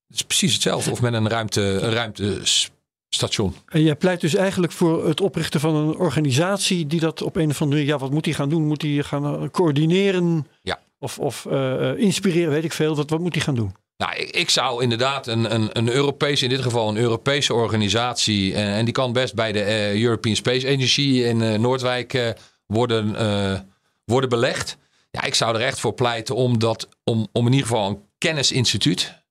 Het 0.06 0.16
is 0.16 0.22
precies 0.22 0.52
hetzelfde 0.52 0.90
of 0.90 1.00
met 1.00 1.12
een, 1.14 1.28
ruimte, 1.28 1.60
een 1.60 1.92
ruimtestation. 1.92 3.54
En 3.68 3.82
jij 3.82 3.96
pleit 3.96 4.20
dus 4.20 4.34
eigenlijk 4.34 4.72
voor 4.72 5.06
het 5.08 5.20
oprichten 5.20 5.60
van 5.60 5.74
een 5.74 5.96
organisatie 5.96 6.86
die 6.86 7.00
dat 7.00 7.22
op 7.22 7.36
een 7.36 7.50
of 7.50 7.60
andere 7.62 7.80
manier, 7.80 7.94
ja, 7.94 7.98
wat 7.98 8.10
moet 8.10 8.24
die 8.24 8.34
gaan 8.34 8.48
doen? 8.48 8.66
Moet 8.66 8.80
die 8.80 9.02
gaan 9.02 9.24
eh, 9.24 9.48
coördineren? 9.50 10.46
Ja. 10.62 10.80
Of, 10.98 11.18
of 11.18 11.46
eh, 11.46 11.90
eh, 11.90 11.98
inspireren, 11.98 12.50
weet 12.50 12.64
ik 12.64 12.72
veel. 12.72 12.96
Wat, 12.96 13.10
wat 13.10 13.20
moet 13.20 13.32
die 13.32 13.42
gaan 13.42 13.54
doen? 13.54 13.74
Nou, 13.96 14.16
ik, 14.16 14.30
ik 14.30 14.50
zou 14.50 14.82
inderdaad 14.82 15.26
een, 15.26 15.54
een, 15.54 15.68
een 15.72 15.88
Europese, 15.88 16.44
in 16.44 16.50
dit 16.50 16.62
geval 16.62 16.88
een 16.88 16.96
Europese 16.96 17.54
organisatie, 17.54 18.54
en, 18.54 18.66
en 18.66 18.84
die 18.84 18.94
kan 18.94 19.12
best 19.12 19.34
bij 19.34 19.52
de 19.52 19.62
eh, 19.62 20.02
European 20.02 20.36
Space 20.36 20.66
Agency 20.66 21.00
in 21.00 21.42
eh, 21.42 21.58
Noordwijk 21.58 22.14
eh, 22.14 22.28
worden, 22.66 23.16
eh, 23.16 23.60
worden 24.04 24.30
belegd. 24.30 24.76
Ja, 25.10 25.22
ik 25.22 25.34
zou 25.34 25.54
er 25.54 25.60
echt 25.60 25.80
voor 25.80 25.94
pleiten 25.94 26.34
om, 26.34 26.58
dat, 26.58 26.88
om, 27.04 27.28
om 27.32 27.46
in 27.46 27.52
ieder 27.52 27.68
geval 27.68 27.88
een 27.88 28.02
kennisinstituut 28.18 29.22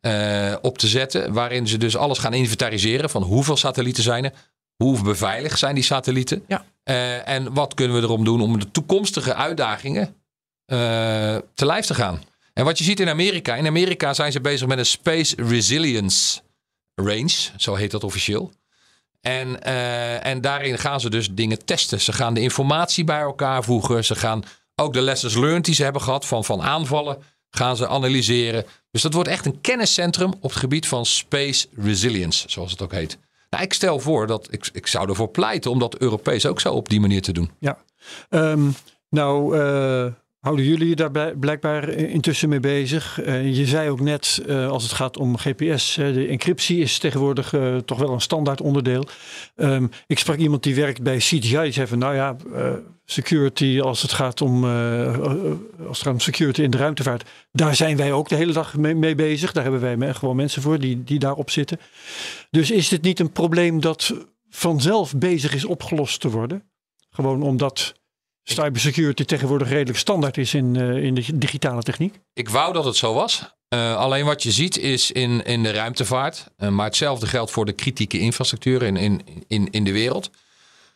eh, 0.00 0.54
op 0.62 0.78
te 0.78 0.88
zetten, 0.88 1.32
waarin 1.32 1.68
ze 1.68 1.78
dus 1.78 1.96
alles 1.96 2.18
gaan 2.18 2.32
inventariseren 2.34 3.10
van 3.10 3.22
hoeveel 3.22 3.56
satellieten 3.56 4.02
zijn 4.02 4.24
er, 4.24 4.32
Hoe 4.76 5.02
beveiligd 5.02 5.58
zijn 5.58 5.74
die 5.74 5.84
satellieten? 5.84 6.44
Ja. 6.48 6.64
Eh, 6.82 7.28
en 7.28 7.54
wat 7.54 7.74
kunnen 7.74 7.96
we 7.96 8.02
erom 8.02 8.24
doen 8.24 8.40
om 8.40 8.58
de 8.58 8.70
toekomstige 8.70 9.34
uitdagingen 9.34 10.14
eh, 10.64 10.78
te 11.54 11.66
lijf 11.66 11.86
te 11.86 11.94
gaan? 11.94 12.22
En 12.52 12.64
wat 12.64 12.78
je 12.78 12.84
ziet 12.84 13.00
in 13.00 13.08
Amerika. 13.08 13.54
In 13.54 13.66
Amerika 13.66 14.14
zijn 14.14 14.32
ze 14.32 14.40
bezig 14.40 14.66
met 14.68 14.78
een 14.78 14.86
Space 14.86 15.36
Resilience 15.36 16.40
Range. 16.94 17.50
Zo 17.56 17.74
heet 17.74 17.90
dat 17.90 18.04
officieel. 18.04 18.52
En, 19.20 19.62
eh, 19.62 20.26
en 20.26 20.40
daarin 20.40 20.78
gaan 20.78 21.00
ze 21.00 21.10
dus 21.10 21.30
dingen 21.30 21.64
testen. 21.64 22.00
Ze 22.00 22.12
gaan 22.12 22.34
de 22.34 22.40
informatie 22.40 23.04
bij 23.04 23.20
elkaar 23.20 23.64
voegen. 23.64 24.04
Ze 24.04 24.14
gaan 24.14 24.44
ook 24.74 24.92
de 24.92 25.00
lessons 25.00 25.34
learned 25.34 25.64
die 25.64 25.74
ze 25.74 25.82
hebben 25.82 26.02
gehad 26.02 26.26
van, 26.26 26.44
van 26.44 26.62
aanvallen 26.62 27.22
gaan 27.50 27.76
ze 27.76 27.88
analyseren. 27.88 28.64
Dus 28.90 29.02
dat 29.02 29.12
wordt 29.12 29.28
echt 29.28 29.46
een 29.46 29.60
kenniscentrum 29.60 30.32
op 30.40 30.50
het 30.50 30.58
gebied 30.58 30.86
van 30.86 31.06
space 31.06 31.66
resilience, 31.76 32.48
zoals 32.48 32.70
het 32.70 32.82
ook 32.82 32.92
heet. 32.92 33.18
Nou, 33.50 33.64
ik 33.64 33.72
stel 33.72 34.00
voor 34.00 34.26
dat 34.26 34.48
ik, 34.50 34.68
ik 34.72 34.86
zou 34.86 35.08
ervoor 35.08 35.28
pleiten 35.28 35.70
om 35.70 35.78
dat 35.78 35.96
Europees 35.96 36.46
ook 36.46 36.60
zo 36.60 36.72
op 36.72 36.88
die 36.88 37.00
manier 37.00 37.22
te 37.22 37.32
doen. 37.32 37.50
Ja, 37.58 37.78
Ehm, 38.28 38.70
nou 39.08 39.58
eh, 39.58 40.12
houden 40.40 40.64
jullie 40.64 40.88
je 40.88 40.96
daar 40.96 41.10
blij- 41.10 41.34
blijkbaar 41.34 41.88
intussen 41.88 42.48
mee 42.48 42.60
bezig. 42.60 43.20
Eh, 43.20 43.56
je 43.56 43.66
zei 43.66 43.90
ook 43.90 44.00
net, 44.00 44.42
eh, 44.46 44.68
als 44.68 44.82
het 44.82 44.92
gaat 44.92 45.16
om 45.16 45.36
GPS, 45.36 45.96
eh, 45.96 46.12
de 46.14 46.26
encryptie 46.26 46.78
is 46.78 46.98
tegenwoordig 46.98 47.54
toch 47.84 47.98
wel 47.98 48.12
een 48.12 48.20
standaard 48.20 48.60
onderdeel. 48.60 49.06
Ehm, 49.56 49.86
ik 50.06 50.18
sprak 50.18 50.38
iemand 50.38 50.62
die 50.62 50.74
werkt 50.74 51.02
bij 51.02 51.16
CGI, 51.16 51.70
die 51.70 51.86
van 51.86 51.98
nou 51.98 52.14
ja, 52.14 52.36
security 53.04 53.80
als 53.80 54.02
het 54.02 54.12
gaat 54.12 54.40
om, 54.40 54.64
als 54.64 55.98
het 55.98 56.02
gaat 56.02 56.12
om 56.12 56.20
security 56.20 56.62
in 56.62 56.70
de 56.70 56.76
ruimtevaart, 56.76 57.28
daar 57.52 57.74
zijn 57.74 57.96
wij 57.96 58.12
ook 58.12 58.28
de 58.28 58.34
hele 58.34 58.52
dag 58.52 58.76
mee, 58.76 59.14
bezig. 59.14 59.52
Daar 59.52 59.62
hebben 59.62 59.98
wij 59.98 60.14
gewoon 60.14 60.36
mensen 60.36 60.62
voor 60.62 60.78
die, 60.78 61.04
die 61.04 61.18
daarop 61.18 61.50
zitten. 61.50 61.78
Dus 62.50 62.70
is 62.70 62.88
dit 62.88 63.02
niet 63.02 63.18
een 63.18 63.32
probleem 63.32 63.80
dat 63.80 64.14
vanzelf 64.50 65.16
bezig 65.16 65.54
is 65.54 65.64
opgelost 65.64 66.20
te 66.20 66.30
worden? 66.30 66.62
Gewoon 67.10 67.42
omdat 67.42 67.99
cybersecurity 68.42 69.24
tegenwoordig 69.24 69.68
redelijk 69.68 69.98
standaard 69.98 70.36
is 70.36 70.54
in, 70.54 70.76
eh, 70.76 71.04
in 71.04 71.14
de 71.14 71.38
digitale 71.38 71.82
techniek. 71.82 72.20
Ik 72.32 72.48
wou 72.48 72.72
dat 72.72 72.84
het 72.84 72.96
zo 72.96 73.14
was. 73.14 73.54
Eh, 73.68 73.96
alleen 73.96 74.24
wat 74.24 74.42
je 74.42 74.50
ziet 74.50 74.78
is 74.78 75.12
in, 75.12 75.44
in 75.44 75.62
de 75.62 75.70
ruimtevaart. 75.70 76.46
eh, 76.56 76.68
maar 76.68 76.86
hetzelfde 76.86 77.26
geldt 77.26 77.50
voor 77.50 77.64
de 77.64 77.72
kritieke 77.72 78.18
infrastructuur 78.18 78.82
in, 78.82 78.96
in, 78.96 79.22
in, 79.46 79.68
in 79.70 79.84
de 79.84 79.92
wereld. 79.92 80.30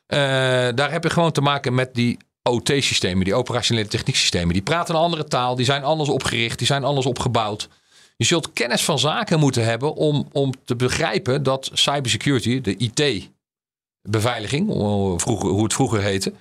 Daar 0.07 0.93
heb 0.93 1.03
je 1.03 1.11
gewoon 1.11 1.33
te 1.33 1.41
maken 1.41 1.75
met 1.75 1.95
die 1.95 2.19
OT-systemen, 2.43 3.25
die 3.25 3.35
operationele 3.35 3.89
technieksystemen. 3.89 4.53
Die 4.53 4.63
praten 4.63 4.95
een 4.95 5.01
andere 5.01 5.25
taal, 5.25 5.55
die 5.55 5.65
zijn 5.65 5.85
anders 5.85 6.09
opgericht, 6.09 6.59
die 6.59 6.67
zijn 6.67 6.85
anders 6.85 7.07
opgebouwd. 7.07 7.69
Je 8.17 8.25
zult 8.25 8.53
kennis 8.53 8.85
van 8.85 8.99
zaken 8.99 9.39
moeten 9.39 9.65
hebben 9.65 9.95
om, 9.95 10.29
om 10.33 10.53
te 10.65 10.77
begrijpen 10.77 11.43
dat 11.43 11.71
cybersecurity, 11.73 12.61
de 12.61 12.77
IT-beveiliging, 12.77 14.69
hoe 14.69 15.63
het 15.63 15.73
vroeger 15.73 16.01
heette, 16.01 16.33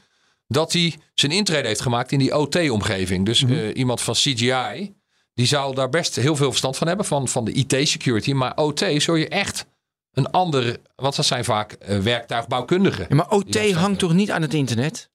dat 0.54 0.74
hij 0.74 0.96
zijn 1.14 1.32
intrede 1.32 1.68
heeft 1.68 1.82
gemaakt 1.82 2.12
in 2.12 2.20
die 2.20 2.38
OT-omgeving. 2.38 3.26
Dus 3.26 3.44
eh, 3.44 3.76
iemand 3.76 4.02
van 4.02 4.14
CGI, 4.14 4.94
die 5.34 5.46
zou 5.46 5.76
daar 5.76 5.90
best 5.90 6.16
heel 6.16 6.36
veel 6.36 6.50
verstand 6.50 6.78
van 6.78 6.88
hebben, 6.88 7.06
van, 7.06 7.28
van 7.28 7.46
de 7.46 7.52
IT-security. 7.52 8.34
Maar 8.34 8.58
OT 8.58 8.86
zul 8.98 9.16
je 9.16 9.28
echt 9.28 9.66
een 10.12 10.32
ander, 10.32 10.78
want 10.96 11.16
dat 11.16 11.26
zijn 11.26 11.44
vaak 11.44 11.72
eh, 11.72 12.00
werktuigbouwkundigen. 12.00 13.06
Ja, 13.10 13.16
maar 13.16 13.30
OT 13.30 13.72
hangt 13.72 14.00
toch 14.00 14.14
niet 14.14 14.32
aan 14.32 14.42
het 14.42 14.54
internet? 14.54 15.12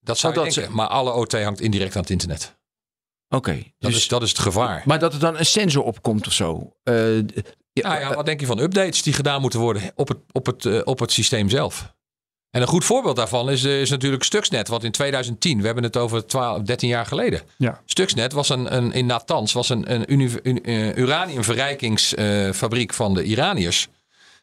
Dat 0.00 0.18
zou 0.18 0.34
dat 0.34 0.44
denken, 0.54 0.74
maar 0.74 0.88
alle 0.88 1.12
OT 1.12 1.32
hangt 1.32 1.60
indirect 1.60 1.96
aan 1.96 2.02
het 2.02 2.10
internet. 2.10 2.56
Oké. 3.28 3.52
Dat, 3.52 3.90
dus- 3.90 3.96
is, 3.96 4.08
dat 4.08 4.22
is 4.22 4.28
het 4.28 4.38
gevaar. 4.38 4.82
Maar 4.84 4.98
dat 4.98 5.12
er 5.12 5.18
dan 5.18 5.38
een 5.38 5.46
sensor 5.46 5.82
opkomt 5.82 6.26
of 6.26 6.32
zo. 6.32 6.76
Eh, 6.82 7.16
ja, 7.72 7.88
Nou 7.88 8.00
ja, 8.00 8.14
wat 8.14 8.26
denk 8.26 8.40
je 8.40 8.46
van 8.46 8.58
updates 8.58 9.02
die 9.02 9.12
gedaan 9.12 9.40
moeten 9.40 9.60
worden 9.60 9.92
op 9.94 10.08
het, 10.08 10.18
op 10.32 10.46
het, 10.46 10.84
op 10.84 10.98
het 10.98 11.12
systeem 11.12 11.48
zelf? 11.48 11.93
En 12.54 12.60
een 12.60 12.66
goed 12.68 12.84
voorbeeld 12.84 13.16
daarvan 13.16 13.50
is, 13.50 13.64
eh, 13.64 13.80
is 13.80 13.90
natuurlijk 13.90 14.22
Stuxnet, 14.22 14.68
wat 14.68 14.84
in 14.84 14.90
2010, 14.92 15.58
we 15.60 15.66
hebben 15.66 15.84
het 15.84 15.96
over 15.96 16.26
12, 16.26 16.62
13 16.62 16.88
jaar 16.88 17.06
geleden. 17.06 17.40
Ja. 17.56 17.80
Stuxnet 17.84 18.32
was 18.32 18.48
een, 18.48 18.76
een, 18.76 18.92
in 18.92 19.06
Natanz 19.06 19.52
was 19.52 19.68
een, 19.68 19.92
een 19.92 20.62
eh, 20.62 20.96
uraniumverrijkingsfabriek 20.96 22.94
van 22.94 23.14
de 23.14 23.22
Iraniërs. 23.22 23.88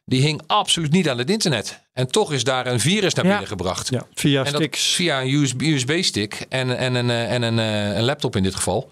Die 0.05 0.21
hing 0.21 0.41
absoluut 0.47 0.91
niet 0.91 1.09
aan 1.09 1.17
het 1.17 1.29
internet. 1.29 1.81
En 1.93 2.07
toch 2.07 2.33
is 2.33 2.43
daar 2.43 2.67
een 2.67 2.79
virus 2.79 3.13
naar 3.13 3.25
Ja. 3.25 3.31
binnen 3.31 3.47
gebracht. 3.49 3.89
Ja, 3.89 4.05
via 4.13 4.39
En 4.43 4.51
dat 4.51 4.61
sticks. 4.61 4.93
via 4.93 5.21
een 5.21 5.33
USB, 5.33 5.61
USB-stick 5.61 6.45
en, 6.49 6.77
en, 6.77 6.95
een, 6.95 7.09
eh, 7.09 7.33
en 7.33 7.41
een, 7.41 8.03
laptop 8.03 8.35
in 8.35 8.43
dit 8.43 8.55
geval. 8.55 8.91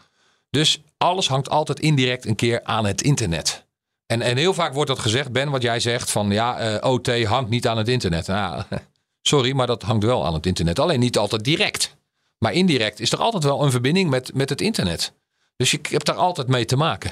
Dus 0.49 0.81
alles 0.97 1.27
hangt 1.27 1.49
altijd 1.49 1.79
indirect 1.79 2.25
een 2.25 2.35
keer 2.35 2.63
aan 2.63 2.85
het 2.85 3.01
internet. 3.01 3.65
En, 4.05 4.21
en 4.21 4.37
heel 4.37 4.53
vaak 4.53 4.73
wordt 4.73 4.89
dat 4.89 4.99
gezegd, 4.99 5.31
Ben, 5.31 5.49
wat 5.49 5.61
jij 5.61 5.79
zegt 5.79 6.11
van 6.11 6.31
ja, 6.31 6.77
OT 6.81 7.23
hangt 7.23 7.49
niet 7.49 7.67
aan 7.67 7.77
het 7.77 7.87
internet. 7.87 8.27
Nou, 8.27 8.63
sorry, 9.21 9.55
maar 9.55 9.67
dat 9.67 9.81
hangt 9.81 10.05
wel 10.05 10.25
aan 10.25 10.33
het 10.33 10.45
internet. 10.45 10.79
Alleen 10.79 10.99
niet 10.99 11.17
altijd 11.17 11.43
direct. 11.43 11.97
Maar 12.37 12.53
indirect 12.53 12.99
is 12.99 13.11
er 13.11 13.19
altijd 13.19 13.43
wel 13.43 13.63
een 13.63 13.71
verbinding 13.71 14.09
met, 14.09 14.33
met 14.33 14.49
het 14.49 14.61
internet. 14.61 15.13
Dus 15.55 15.71
je 15.71 15.79
hebt 15.89 16.05
daar 16.05 16.15
altijd 16.15 16.47
mee 16.47 16.65
te 16.65 16.75
maken. 16.75 17.11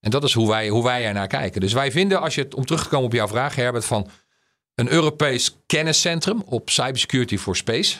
En 0.00 0.10
dat 0.10 0.24
is 0.24 0.32
hoe 0.32 0.48
wij, 0.48 0.68
hoe 0.68 0.84
wij 0.84 1.06
er 1.06 1.12
naar 1.12 1.26
kijken. 1.26 1.60
Dus 1.60 1.72
wij 1.72 1.92
vinden, 1.92 2.20
als 2.20 2.34
je 2.34 2.42
het 2.42 2.54
om 2.54 2.66
terug 2.66 2.82
te 2.82 2.88
komen 2.88 3.06
op 3.06 3.12
jouw 3.12 3.28
vraag, 3.28 3.54
Herbert, 3.54 3.84
van 3.84 4.08
een 4.74 4.92
Europees 4.92 5.56
kenniscentrum 5.66 6.42
op 6.46 6.70
cybersecurity 6.70 7.38
for 7.38 7.56
space. 7.56 7.98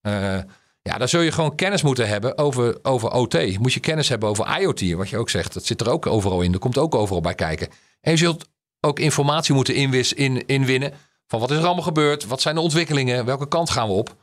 Eh, 0.00 0.38
ja, 0.82 0.98
daar 0.98 1.08
zul 1.08 1.20
je 1.20 1.32
gewoon 1.32 1.54
kennis 1.54 1.82
moeten 1.82 2.08
hebben 2.08 2.38
over, 2.38 2.78
over 2.82 3.10
OT. 3.12 3.58
Moet 3.58 3.72
je 3.72 3.80
kennis 3.80 4.08
hebben 4.08 4.28
over 4.28 4.60
IoT, 4.60 4.92
wat 4.92 5.08
je 5.08 5.18
ook 5.18 5.30
zegt. 5.30 5.54
Dat 5.54 5.64
zit 5.64 5.80
er 5.80 5.90
ook 5.90 6.06
overal 6.06 6.42
in. 6.42 6.52
Dat 6.52 6.60
komt 6.60 6.78
ook 6.78 6.94
overal 6.94 7.20
bij 7.20 7.34
kijken. 7.34 7.68
En 8.00 8.10
je 8.10 8.16
zult 8.16 8.48
ook 8.80 8.98
informatie 8.98 9.54
moeten 9.54 9.74
in, 9.74 10.46
inwinnen 10.46 10.92
van 11.28 11.40
wat 11.40 11.50
is 11.50 11.56
er 11.58 11.64
allemaal 11.64 11.82
gebeurd? 11.84 12.26
Wat 12.26 12.40
zijn 12.40 12.54
de 12.54 12.60
ontwikkelingen? 12.60 13.24
Welke 13.24 13.48
kant 13.48 13.70
gaan 13.70 13.86
we 13.88 13.94
op? 13.94 14.16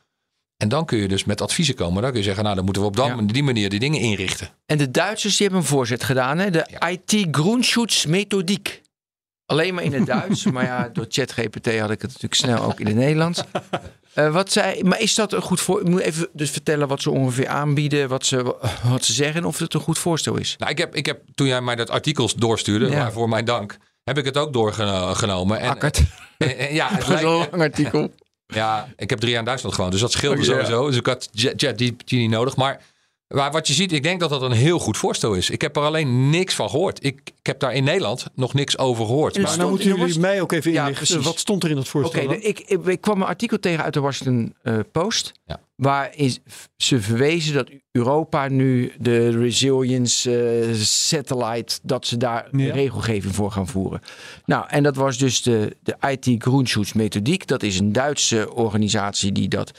En 0.58 0.70
dan 0.70 0.86
kun 0.86 0.98
je 0.98 1.08
dus 1.08 1.24
met 1.24 1.42
adviezen 1.42 1.76
komen. 1.76 2.02
Dan 2.02 2.12
kun 2.12 2.20
je 2.20 2.26
zeggen, 2.26 2.44
nou 2.44 2.56
dan 2.56 2.64
moeten 2.66 2.82
we 2.84 2.88
op 2.88 2.98
Ja. 2.98 3.16
die 3.22 3.44
manier 3.44 3.70
die 3.70 3.80
dingen 3.80 4.00
inrichten. 4.00 4.50
En 4.66 4.78
de 4.78 4.92
Duitsers 4.92 5.38
die 5.38 5.48
hebben 5.48 5.64
een 5.66 5.70
voorzet 5.72 6.04
gedaan. 6.04 6.38
Hè? 6.38 6.50
De 6.50 6.66
IT 6.90 7.28
Grundschutzmethodiek. 7.32 8.82
Alleen 9.46 9.74
maar 9.74 9.84
in 9.84 9.94
het 9.94 10.06
Duits. 10.06 10.44
maar 10.52 10.64
ja, 10.66 10.90
door 10.94 11.06
ChatGPT 11.10 11.80
had 11.80 11.92
ik 11.92 12.02
het 12.02 12.08
natuurlijk 12.12 12.34
snel 12.34 12.64
ook 12.64 12.80
in 12.80 12.86
het 12.88 12.96
Nederlands. 12.96 13.44
Eh, 14.14 14.32
wat 14.34 14.52
zij, 14.52 14.82
maar 14.86 15.00
is 15.02 15.16
dat 15.16 15.34
een 15.34 15.42
goed 15.42 15.62
voor? 15.62 15.82
Ik 15.82 15.88
moet 15.88 16.00
even 16.00 16.28
dus 16.34 16.50
vertellen 16.50 16.88
wat 16.88 17.02
ze 17.02 17.10
ongeveer 17.12 17.48
aanbieden, 17.48 18.10
wat 18.10 18.26
ze, 18.26 18.56
wat 18.84 19.06
ze 19.06 19.14
zeggen, 19.14 19.36
en 19.42 19.46
of 19.48 19.60
het 19.60 19.74
een 19.74 19.80
goed 19.80 19.98
voorstel 19.98 20.38
is. 20.38 20.56
Nou, 20.58 20.72
ik 20.72 20.78
heb, 20.78 20.96
ik 20.96 21.06
heb 21.06 21.22
toen 21.36 21.48
jij 21.48 21.62
mij 21.62 21.76
dat 21.76 21.90
artikel 21.90 22.30
doorstuurde, 22.36 22.90
Ja. 22.90 22.96
waarvoor 22.98 23.30
mijn 23.30 23.46
dank, 23.46 23.78
heb 24.04 24.18
ik 24.18 24.26
het 24.26 24.38
ook 24.38 24.54
doorgenomen. 24.54 25.60
En. 25.60 25.78
En- 26.50 26.58
en- 26.58 26.74
ja, 26.74 26.88
het 26.92 27.08
een 27.10 27.24
lang 27.24 27.62
artikel. 27.62 28.12
Ja, 28.48 28.88
ik 28.96 29.10
heb 29.10 29.20
drie 29.20 29.32
jaar 29.32 29.40
in 29.40 29.46
Duitsland 29.46 29.76
gewoond, 29.76 29.92
dus 29.92 30.02
dat 30.02 30.12
scheelde 30.12 30.38
Oh, 30.40 30.44
sowieso. 30.44 30.88
Dus 30.88 30.98
ik 30.98 31.06
had 31.06 31.30
ChatGPT 31.34 32.12
niet 32.12 32.30
nodig. 32.30 32.56
Maar, 32.56 32.82
maar 33.34 33.52
wat 33.52 33.68
je 33.68 33.74
ziet, 33.74 33.92
ik 33.92 34.04
denk 34.04 34.20
dat 34.20 34.30
dat 34.30 34.42
een 34.42 34.52
heel 34.52 34.80
goed 34.80 34.98
voorstel 34.98 35.34
is. 35.34 35.50
Ik 35.50 35.62
heb 35.62 35.76
er 35.76 35.82
alleen 35.84 36.30
niks 36.30 36.54
van 36.56 36.70
gehoord. 36.70 37.04
Ik, 37.06 37.20
ik 37.40 37.46
heb 37.46 37.60
daar 37.60 37.74
in 37.74 37.84
Nederland 37.84 38.26
nog 38.36 38.54
niks 38.54 38.78
over 38.78 39.06
gehoord. 39.06 39.36
En 39.36 39.42
Maar, 39.42 39.58
nou 39.58 39.62
stond 39.64 39.70
moeten 39.90 40.06
jullie 40.08 40.20
mij 40.20 40.42
ook 40.42 40.52
even 40.52 40.72
Ja, 40.72 40.82
inlichten. 40.82 41.08
precies. 41.08 41.26
Wat 41.26 41.40
stond 41.40 41.64
er 41.64 41.70
in 41.70 41.76
dat 41.76 41.84
Oké, 41.86 41.92
voorstel? 42.00 42.22
dan? 42.28 42.30
de- 42.34 42.42
ik, 42.42 42.60
ik, 42.60 42.86
ik 42.86 43.02
kwam 43.02 43.22
een 43.22 43.28
artikel 43.28 43.60
tegen 43.60 43.84
uit 43.84 43.94
de 43.94 44.00
Washington 44.00 44.54
eh, 44.64 44.80
Post. 44.92 45.32
Ja. 45.46 45.60
Waarin 45.76 46.34
ze 46.78 47.02
verwezen 47.02 47.54
dat 47.54 47.70
Europa 47.92 48.48
nu 48.48 48.92
de 49.00 49.30
resilience 49.40 50.38
eh, 50.38 50.74
satellite, 50.74 51.80
dat 51.84 52.08
ze 52.08 52.18
daar 52.18 52.48
Ja. 52.52 52.74
regelgeving 52.74 53.36
voor 53.36 53.52
gaan 53.52 53.68
voeren. 53.68 54.02
Nou, 54.46 54.66
en 54.70 54.84
dat 54.84 54.96
was 54.96 55.18
dus 55.18 55.42
de, 55.42 55.78
de 55.84 55.96
IT 56.10 56.44
Grundschutzmethodiek. 56.44 57.48
Dat 57.48 57.64
is 57.64 57.80
een 57.80 57.92
Duitse 57.92 58.54
organisatie 58.54 59.32
die 59.32 59.48
dat 59.48 59.72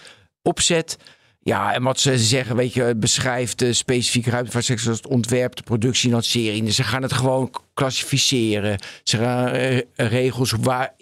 opzet. 0.43 0.97
Ja, 1.45 1.75
en 1.75 1.83
wat 1.83 2.01
ze 2.01 2.19
zeggen, 2.19 2.57
weet 2.57 2.73
je, 2.73 2.95
beschrijft 2.97 3.59
de 3.59 3.73
specifieke 3.73 4.31
ruimtevaartsector 4.31 4.93
het 4.93 5.07
ontwerp, 5.07 5.57
de 5.57 5.63
productie, 5.63 6.11
lancering. 6.11 6.65
Dus 6.67 6.77
ze 6.77 6.85
gaan 6.85 7.03
het 7.03 7.13
gewoon 7.13 7.51
klassificeren. 7.75 8.79
Ze 9.03 9.17
gaan 9.17 9.49
eh, 9.49 9.81
regels 9.95 10.55
waar 10.61 10.95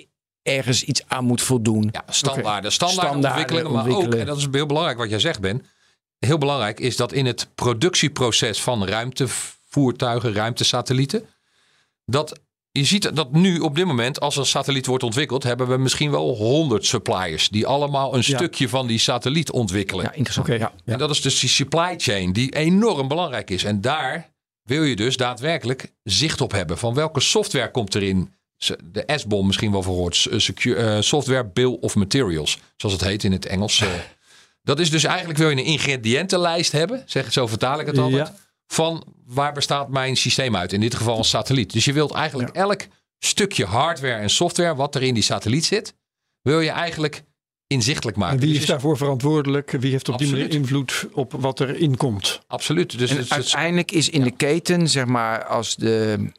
ergens 0.42 0.82
iets 0.82 1.02
aan 1.06 1.24
moet 1.24 1.42
voldoen. 1.42 1.88
ja, 1.92 2.04
standaarden, 2.08 2.72
standaarden, 2.72 3.10
Standaarden 3.10 3.40
ontwikkelen. 3.40 3.72
Maar 3.72 4.06
ook, 4.06 4.14
en 4.14 4.26
dat 4.26 4.36
is 4.36 4.46
heel 4.50 4.66
belangrijk 4.66 4.98
wat 4.98 5.10
jij 5.10 5.18
zegt, 5.18 5.40
Ben. 5.40 5.66
Heel 6.18 6.38
belangrijk 6.38 6.80
is 6.80 6.96
dat 6.96 7.12
in 7.12 7.26
het 7.26 7.48
productieproces 7.54 8.62
van 8.62 8.86
ruimtevoertuigen, 8.86 10.32
ruimtesatellieten, 10.32 11.26
dat 12.04 12.40
je 12.72 12.84
ziet 12.84 13.16
dat 13.16 13.32
nu 13.32 13.58
op 13.58 13.74
dit 13.74 13.84
moment, 13.84 14.20
als 14.20 14.36
een 14.36 14.46
satelliet 14.46 14.86
wordt 14.86 15.02
ontwikkeld, 15.04 15.42
hebben 15.42 15.68
we 15.68 15.76
misschien 15.76 16.10
wel 16.10 16.36
honderd 16.36 16.86
suppliers 16.86 17.48
die 17.48 17.66
allemaal 17.66 18.14
een 18.14 18.22
Ja. 18.26 18.36
stukje 18.36 18.68
van 18.68 18.86
die 18.86 18.98
satelliet 18.98 19.50
ontwikkelen. 19.50 20.04
Ja, 20.04 20.12
interessant. 20.12 20.46
Oké. 20.48 20.56
Ja. 20.56 20.72
En 20.84 20.98
dat 20.98 21.10
is 21.10 21.20
dus 21.20 21.40
die 21.40 21.48
supply 21.48 21.94
chain 21.96 22.32
die 22.32 22.54
enorm 22.54 23.08
belangrijk 23.08 23.50
is. 23.50 23.64
En 23.64 23.80
daar 23.80 24.30
wil 24.62 24.82
je 24.82 24.96
dus 24.96 25.16
daadwerkelijk 25.16 25.92
zicht 26.02 26.40
op 26.40 26.52
hebben. 26.52 26.78
Van 26.78 26.94
welke 26.94 27.20
software 27.20 27.70
komt 27.70 27.94
erin? 27.94 28.34
De 28.84 29.04
S-bom 29.16 29.46
misschien 29.46 29.72
wel 29.72 29.82
verhoord. 29.82 30.28
software 31.00 31.44
Bill 31.52 31.76
of 31.80 31.94
Materials. 31.94 32.58
Zoals 32.76 32.94
het 32.94 33.04
heet 33.04 33.24
in 33.24 33.32
het 33.32 33.46
Engels. 33.46 33.80
Eh, 33.80 33.88
Dat 34.64 34.80
is 34.80 34.90
dus 34.90 35.04
eigenlijk 35.04 35.38
wil 35.38 35.50
je 35.50 35.56
een 35.56 35.64
ingrediëntenlijst 35.64 36.72
hebben. 36.72 37.02
Zeg, 37.06 37.32
zo 37.32 37.46
vertaal 37.46 37.80
ik 37.80 37.86
het 37.86 37.98
altijd. 37.98 38.26
Ja. 38.26 38.34
Van 38.72 39.04
waar 39.26 39.52
bestaat 39.52 39.88
mijn 39.88 40.16
systeem 40.16 40.56
uit? 40.56 40.72
In 40.72 40.80
dit 40.80 40.94
geval 40.94 41.18
een 41.18 41.24
satelliet. 41.24 41.72
Dus 41.72 41.84
je 41.84 41.92
wilt 41.92 42.12
eigenlijk 42.12 42.50
elk 42.50 42.86
stukje 43.18 43.64
hardware 43.64 44.20
en 44.20 44.30
software 44.30 44.74
wat 44.74 44.94
er 44.94 45.02
in 45.02 45.14
die 45.14 45.22
satelliet 45.22 45.64
zit. 45.64 45.94
wil 46.42 46.60
je 46.60 46.70
eigenlijk 46.70 47.24
inzichtelijk 47.66 48.16
maken. 48.16 48.34
En 48.34 48.40
wie 48.40 48.52
Dus 48.52 48.60
is 48.60 48.66
daarvoor 48.66 48.96
verantwoordelijk? 48.96 49.70
Wie 49.70 49.90
heeft 49.90 50.08
op 50.08 50.18
die 50.18 50.30
manier 50.30 50.50
invloed 50.50 51.08
op 51.12 51.32
wat 51.32 51.60
er 51.60 51.76
inkomt? 51.76 52.40
Absoluut. 52.46 52.98
Dus 52.98 53.10
En 53.10 53.16
het, 53.16 53.30
uiteindelijk 53.30 53.92
is 53.92 54.08
in 54.08 54.18
ja. 54.18 54.24
de 54.24 54.36
keten, 54.36 54.88
zeg 54.88 55.04
maar, 55.04 55.44
als 55.44 55.76
de, 55.76 56.30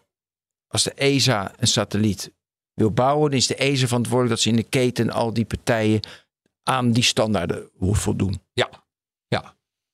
als 0.68 0.84
de 0.84 0.94
ESA 0.94 1.54
een 1.58 1.68
satelliet 1.68 2.34
wil 2.74 2.92
bouwen, 2.92 3.30
dan 3.30 3.40
is 3.40 3.48
de 3.48 3.56
ESA 3.56 3.88
verantwoordelijk 3.88 4.36
dat 4.36 4.44
ze 4.44 4.50
in 4.50 4.56
de 4.56 4.64
keten 4.64 5.10
al 5.10 5.34
die 5.34 5.46
partijen 5.46 6.00
aan 6.64 6.92
die 6.92 7.04
standaarden 7.04 7.70
voldoen. 7.80 8.42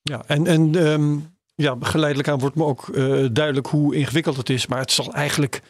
Ja, 0.02 0.24
en, 0.26 0.46
en 0.46 0.74
ehm, 0.74 1.18
ja, 1.60 1.76
geleidelijk 1.80 2.28
aan 2.28 2.38
wordt 2.38 2.56
me 2.56 2.64
ook 2.64 2.88
eh, 2.88 3.24
duidelijk 3.32 3.66
hoe 3.66 3.94
ingewikkeld 3.94 4.36
het 4.36 4.50
is. 4.50 4.66
Maar 4.66 4.78
het 4.78 4.92
zal 4.92 5.12
eigenlijk, 5.12 5.62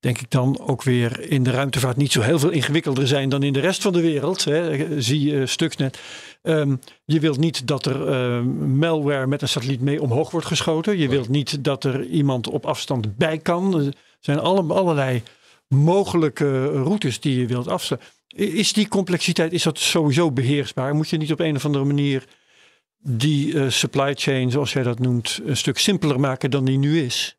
denk 0.00 0.18
ik 0.20 0.30
dan, 0.30 0.60
ook 0.60 0.82
weer 0.82 1.30
in 1.30 1.42
de 1.42 1.50
ruimtevaart 1.50 1.96
niet 1.96 2.12
zo 2.12 2.20
heel 2.20 2.38
veel 2.38 2.50
ingewikkelder 2.50 3.06
zijn 3.06 3.28
dan 3.28 3.42
in 3.42 3.52
de 3.52 3.60
rest 3.60 3.82
van 3.82 3.92
de 3.92 4.00
wereld. 4.00 4.44
Hè. 4.44 5.00
Zie 5.02 5.22
je 5.22 5.46
Stuxnet. 5.46 5.98
Ehm, 6.42 6.76
je 7.04 7.20
wilt 7.20 7.38
niet 7.38 7.66
dat 7.66 7.86
er 7.86 8.08
eh, 8.08 8.42
malware 8.66 9.26
met 9.26 9.42
een 9.42 9.48
satelliet 9.48 9.80
mee 9.80 10.02
omhoog 10.02 10.30
wordt 10.30 10.46
geschoten. 10.46 10.98
Je 10.98 11.08
wilt 11.08 11.28
niet 11.28 11.64
dat 11.64 11.84
er 11.84 12.04
iemand 12.04 12.48
op 12.48 12.66
afstand 12.66 13.16
bij 13.16 13.38
kan. 13.38 13.80
Er 13.80 13.92
zijn 14.20 14.38
alle, 14.38 14.74
allerlei 14.74 15.22
mogelijke 15.68 16.66
routes 16.66 17.20
die 17.20 17.40
je 17.40 17.46
wilt 17.46 17.68
afsluiten. 17.68 18.10
Is 18.28 18.72
die 18.72 18.88
complexiteit, 18.88 19.52
is 19.52 19.62
dat 19.62 19.78
sowieso 19.78 20.30
beheersbaar? 20.30 20.94
Moet 20.94 21.08
je 21.08 21.16
niet 21.16 21.32
op 21.32 21.40
een 21.40 21.56
of 21.56 21.64
andere 21.64 21.84
manier 21.84 22.24
die 23.08 23.60
eh, 23.60 23.70
supply 23.70 24.14
chain, 24.14 24.50
zoals 24.50 24.72
jij 24.72 24.82
dat 24.82 24.98
noemt, 24.98 25.40
een 25.44 25.56
stuk 25.56 25.78
simpeler 25.78 26.20
maken 26.20 26.50
dan 26.50 26.64
die 26.64 26.78
nu 26.78 27.02
is? 27.02 27.38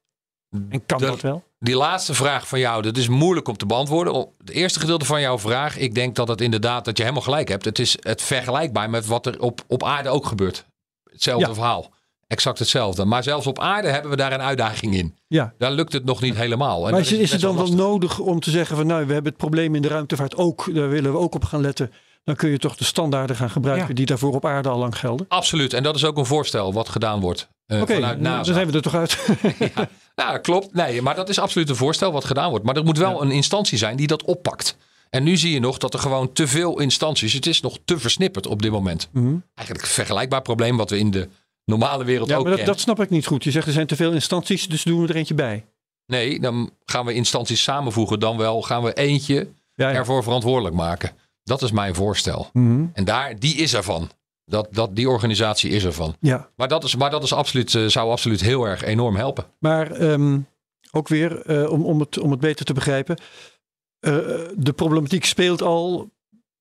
En 0.69 0.86
kan 0.86 0.99
dat 0.99 1.21
wel? 1.21 1.43
die 1.60 1.75
laatste 1.75 2.13
vraag 2.13 2.47
van 2.47 2.60
jou, 2.60 2.82
dat 2.82 2.97
is 2.97 3.08
moeilijk 3.08 3.47
om 3.47 3.58
te 3.58 3.65
beantwoorden. 3.65 4.27
Het 4.38 4.49
eerste 4.49 4.79
gedeelte 4.79 5.05
van 5.05 5.21
jouw 5.21 5.39
vraag, 5.39 5.77
ik 5.77 5.95
denk 5.95 6.15
dat 6.15 6.27
het 6.27 6.41
inderdaad, 6.41 6.86
dat 6.86 6.97
je 6.97 7.03
helemaal 7.03 7.23
gelijk 7.23 7.47
hebt. 7.47 7.65
Het 7.65 7.79
is 7.79 7.97
het 7.99 8.21
vergelijkbaar 8.21 8.89
met 8.89 9.05
wat 9.05 9.25
er 9.25 9.39
op, 9.39 9.62
op 9.67 9.84
aarde 9.84 10.10
ook 10.10 10.25
gebeurt. 10.25 10.65
Hetzelfde 11.12 11.47
Ja. 11.47 11.53
verhaal. 11.53 11.91
Exact 12.27 12.60
hetzelfde. 12.60 13.05
Maar 13.05 13.23
zelfs 13.23 13.47
op 13.47 13.60
aarde 13.60 13.88
hebben 13.88 14.12
we 14.12 14.17
daar 14.17 14.34
een 14.34 14.41
uitdaging 14.41 14.95
in. 14.95 15.17
Ja. 15.27 15.53
Daar 15.58 15.71
lukt 15.71 15.93
het 15.93 16.05
nog 16.05 16.21
niet 16.21 16.36
helemaal. 16.36 16.86
En 16.86 16.91
maar 16.91 16.99
is, 16.99 17.12
is 17.12 17.32
het 17.32 17.41
dan 17.41 17.55
wel 17.55 17.73
nodig 17.73 18.19
om 18.19 18.39
te 18.39 18.51
zeggen 18.51 18.75
van 18.75 18.88
nou, 18.88 19.05
we 19.05 19.13
hebben 19.13 19.32
het 19.32 19.41
probleem 19.41 19.75
in 19.75 19.82
de 19.82 19.88
ruimtevaart 19.88 20.36
ook, 20.36 20.73
daar 20.75 20.89
willen 20.89 21.12
we 21.12 21.17
ook 21.17 21.36
op 21.36 21.43
gaan 21.43 21.62
letten. 21.62 21.91
Dan 22.23 22.36
kun 22.36 22.49
je 22.49 22.58
toch 22.58 22.75
de 22.75 22.84
standaarden 22.84 23.36
gaan 23.36 23.49
gebruiken 23.49 23.88
Ja. 23.88 23.93
die 23.93 24.05
daarvoor 24.05 24.34
op 24.36 24.45
aarde 24.45 24.69
al 24.69 24.77
lang 24.77 24.97
gelden. 24.99 25.25
Absoluut. 25.29 25.73
En 25.73 25.84
dat 25.84 25.95
is 25.95 26.05
ook 26.05 26.17
een 26.17 26.25
voorstel 26.25 26.73
wat 26.73 26.89
gedaan 26.89 27.19
wordt 27.19 27.49
eh, 27.65 27.82
Oké, 27.82 27.93
vanuit 27.93 28.19
nou, 28.19 28.36
NASA. 28.36 28.43
dan 28.43 28.53
zijn 28.53 28.67
we 28.67 28.73
er 28.73 28.82
toch 28.82 28.95
uit. 28.95 29.17
Nou, 30.15 30.39
klopt. 30.39 30.73
Nee, 30.73 31.01
maar 31.01 31.15
dat 31.15 31.29
is 31.29 31.39
absoluut 31.39 31.69
een 31.69 31.75
voorstel 31.75 32.12
wat 32.12 32.25
gedaan 32.25 32.49
wordt. 32.49 32.65
Maar 32.65 32.75
er 32.75 32.84
moet 32.84 32.97
wel 32.97 33.12
Ja. 33.12 33.21
een 33.21 33.32
instantie 33.32 33.77
zijn 33.77 33.95
die 33.97 34.08
dat 34.08 34.23
oppakt. 34.23 34.77
En 35.10 35.23
nu 35.23 35.38
zie 35.38 35.53
je 35.53 35.60
nog 35.60 35.77
dat 35.77 35.93
er 35.93 35.99
gewoon 35.99 36.34
te 36.34 36.47
veel 36.47 36.79
instanties... 36.79 37.34
Het 37.34 37.45
is 37.45 37.62
nog 37.62 37.77
te 37.86 37.99
versnipperd 37.99 38.47
op 38.47 38.62
dit 38.62 38.71
moment. 38.71 39.10
Mhm. 39.12 39.36
Eigenlijk 39.55 39.88
een 39.88 39.93
vergelijkbaar 39.93 40.41
probleem 40.41 40.77
wat 40.77 40.89
we 40.89 40.97
in 40.97 41.12
de 41.12 41.29
normale 41.65 42.03
wereld 42.03 42.29
Ja, 42.29 42.36
ook 42.36 42.41
maar 42.41 42.49
dat, 42.51 42.60
kennen. 42.60 42.75
dat 42.75 42.84
snap 42.84 43.01
ik 43.01 43.10
niet 43.10 43.25
goed. 43.25 43.43
Je 43.43 43.51
zegt 43.51 43.67
er 43.67 43.73
zijn 43.73 43.88
te 43.88 43.95
veel 43.95 44.12
instanties, 44.12 44.67
dus 44.67 44.84
doen 44.84 45.01
we 45.01 45.08
er 45.08 45.15
eentje 45.15 45.34
bij. 45.34 45.65
Nee, 46.05 46.39
dan 46.39 46.69
gaan 46.86 47.05
we 47.05 47.13
instanties 47.13 47.63
samenvoegen. 47.63 48.19
Dan 48.19 48.38
wel 48.38 48.62
gaan 48.62 48.84
we 48.84 48.93
eentje 48.93 49.47
Ja, 49.73 49.89
ja. 49.89 49.95
ervoor 49.95 50.23
verantwoordelijk 50.23 50.75
maken. 50.75 51.12
Dat 51.49 51.62
is 51.62 51.71
mijn 51.71 51.95
voorstel. 51.95 52.49
Mhm. 52.53 52.85
En 52.93 53.03
daar, 53.05 53.39
die 53.39 53.55
is 53.55 53.73
ervan. 53.73 54.09
Dat, 54.45 54.67
dat, 54.71 54.95
die 54.95 55.09
organisatie 55.09 55.69
is 55.71 55.83
ervan. 55.85 56.15
ja. 56.19 56.49
Maar 56.55 56.67
dat, 56.67 56.83
is, 56.83 56.95
maar 56.95 57.09
dat 57.09 57.23
is 57.23 57.33
absoluut, 57.33 57.75
eh, 57.75 57.85
zou 57.85 58.12
absoluut 58.12 58.41
heel 58.41 58.63
erg 58.67 58.83
enorm 58.83 59.15
helpen. 59.15 59.45
Maar 59.59 59.91
ehm, 59.91 60.39
ook 60.91 61.07
weer, 61.07 61.41
eh, 61.45 61.71
om, 61.71 61.85
om, 61.85 61.99
het, 61.99 62.19
om 62.19 62.31
het 62.31 62.39
beter 62.39 62.65
te 62.65 62.73
begrijpen. 62.73 63.17
eh, 63.99 64.13
de 64.55 64.73
problematiek 64.75 65.25
speelt 65.25 65.62
al 65.62 66.12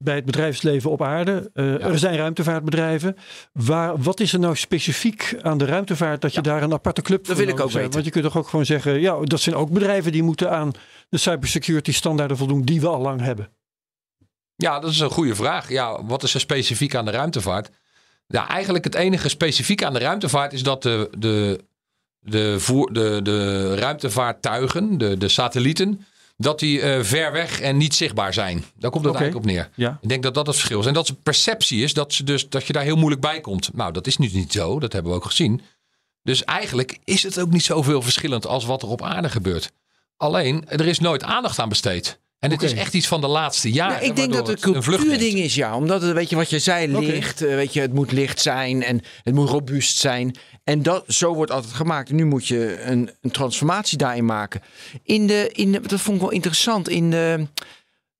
bij 0.04 0.14
het 0.14 0.24
bedrijfsleven 0.24 0.90
op 0.90 1.02
aarde. 1.02 1.50
Eh, 1.54 1.84
Er 1.84 1.98
zijn 1.98 2.16
ruimtevaartbedrijven. 2.16 3.16
Waar, 3.52 3.98
wat 4.02 4.20
is 4.20 4.32
er 4.32 4.38
nou 4.38 4.56
specifiek 4.56 5.36
aan 5.42 5.58
de 5.58 5.64
ruimtevaart 5.64 6.20
dat 6.20 6.34
je 6.34 6.40
daar 6.40 6.62
een 6.62 6.72
aparte 6.72 7.02
club 7.02 7.26
voor 7.26 7.36
wil 7.36 7.44
ik 7.48 7.52
ook 7.52 7.58
hebt? 7.58 7.72
weten. 7.72 7.92
Want 7.92 8.04
je 8.04 8.10
kunt 8.10 8.24
toch 8.24 8.36
ook 8.36 8.48
gewoon 8.48 8.66
zeggen, 8.66 9.00
ja, 9.00 9.20
dat 9.20 9.40
zijn 9.40 9.56
ook 9.56 9.70
bedrijven 9.70 10.12
die 10.12 10.22
moeten 10.22 10.50
aan 10.50 10.72
de 11.08 11.18
cybersecurity 11.18 11.92
standaarden 11.92 12.36
voldoen 12.36 12.62
die 12.62 12.80
we 12.80 12.88
al 12.88 13.00
lang 13.00 13.20
hebben. 13.20 13.48
Ja, 14.62 14.78
dat 14.80 14.90
is 14.90 15.00
een 15.00 15.10
goede 15.10 15.34
vraag. 15.34 15.68
Ja, 15.68 16.04
wat 16.04 16.22
is 16.22 16.34
er 16.34 16.40
specifiek 16.40 16.94
aan 16.94 17.04
de 17.04 17.10
ruimtevaart? 17.10 17.70
Ja, 18.26 18.48
eigenlijk 18.48 18.84
het 18.84 18.94
enige 18.94 19.28
specifiek 19.28 19.82
aan 19.82 19.92
de 19.92 19.98
ruimtevaart 19.98 20.52
is 20.52 20.62
dat 20.62 20.82
de, 20.82 21.10
de, 21.18 21.64
de, 22.20 22.60
voer, 22.60 22.92
de, 22.92 23.20
de 23.22 23.74
ruimtevaartuigen, 23.74 24.98
de, 24.98 25.16
de 25.16 25.28
satellieten, 25.28 26.06
dat 26.36 26.58
die 26.58 26.80
eh, 26.80 27.02
ver 27.02 27.32
weg 27.32 27.60
en 27.60 27.76
niet 27.76 27.94
zichtbaar 27.94 28.34
zijn. 28.34 28.64
Daar 28.74 28.90
komt 28.90 29.04
het 29.04 29.14
eigenlijk 29.14 29.46
op 29.46 29.52
neer. 29.52 29.70
Ja. 29.74 29.98
Ik 30.00 30.08
denk 30.08 30.22
dat 30.22 30.34
dat 30.34 30.46
het 30.46 30.56
verschil 30.56 30.80
is. 30.80 30.86
En 30.86 30.94
dat 30.94 31.06
de 31.06 31.14
perceptie 31.14 31.82
is 31.82 31.94
dat, 31.94 32.12
ze 32.12 32.24
dus, 32.24 32.48
dat 32.48 32.66
je 32.66 32.72
daar 32.72 32.82
heel 32.82 32.96
moeilijk 32.96 33.20
bij 33.20 33.40
komt. 33.40 33.70
Nou, 33.74 33.92
dat 33.92 34.06
is 34.06 34.16
nu 34.16 34.28
niet 34.32 34.52
zo. 34.52 34.78
Dat 34.80 34.92
hebben 34.92 35.12
we 35.12 35.18
ook 35.18 35.24
gezien. 35.24 35.60
Dus 36.22 36.44
eigenlijk 36.44 36.98
is 37.04 37.22
het 37.22 37.40
ook 37.40 37.50
niet 37.50 37.64
zoveel 37.64 38.02
verschillend 38.02 38.46
als 38.46 38.64
wat 38.64 38.82
er 38.82 38.88
op 38.88 39.02
aarde 39.02 39.28
gebeurt. 39.28 39.72
Alleen, 40.16 40.68
er 40.68 40.86
is 40.86 40.98
nooit 40.98 41.22
aandacht 41.22 41.58
aan 41.58 41.68
besteed. 41.68 42.18
En 42.38 42.48
dit 42.50 42.58
Oké. 42.62 42.66
is 42.72 42.78
echt 42.78 42.94
iets 42.94 43.06
van 43.06 43.20
de 43.20 43.26
laatste 43.26 43.70
jaren. 43.72 43.94
Ja, 44.00 44.00
ik 44.10 44.16
denk 44.16 44.32
dat 44.32 44.46
het 44.46 44.64
het 44.64 44.74
een 44.74 44.82
cultuurding 44.82 45.38
is, 45.38 45.54
ja. 45.54 45.76
Omdat 45.76 46.02
het, 46.02 46.12
weet 46.12 46.30
je 46.30 46.36
wat 46.36 46.50
je 46.50 46.58
zei, 46.58 46.96
Oké. 46.96 47.06
licht. 47.06 47.42
eh, 47.42 47.54
Weet 47.54 47.72
je, 47.72 47.80
het 47.80 47.92
moet 47.92 48.12
licht 48.12 48.40
zijn 48.40 48.82
en 48.82 49.00
het 49.22 49.34
moet 49.34 49.48
robuust 49.48 49.96
zijn. 49.96 50.34
En 50.64 50.82
dat, 50.82 51.04
zo 51.08 51.34
wordt 51.34 51.50
altijd 51.50 51.74
gemaakt. 51.74 52.10
Nu 52.10 52.24
moet 52.24 52.46
je 52.46 52.80
een, 52.82 53.10
een 53.20 53.30
transformatie 53.30 53.98
daarin 53.98 54.24
maken. 54.24 54.60
In 55.02 55.26
de, 55.26 55.50
in 55.52 55.72
de, 55.72 55.80
dat 55.80 56.00
vond 56.00 56.16
ik 56.16 56.22
wel 56.22 56.32
interessant. 56.32 56.88
In 56.88 57.10
de, 57.10 57.46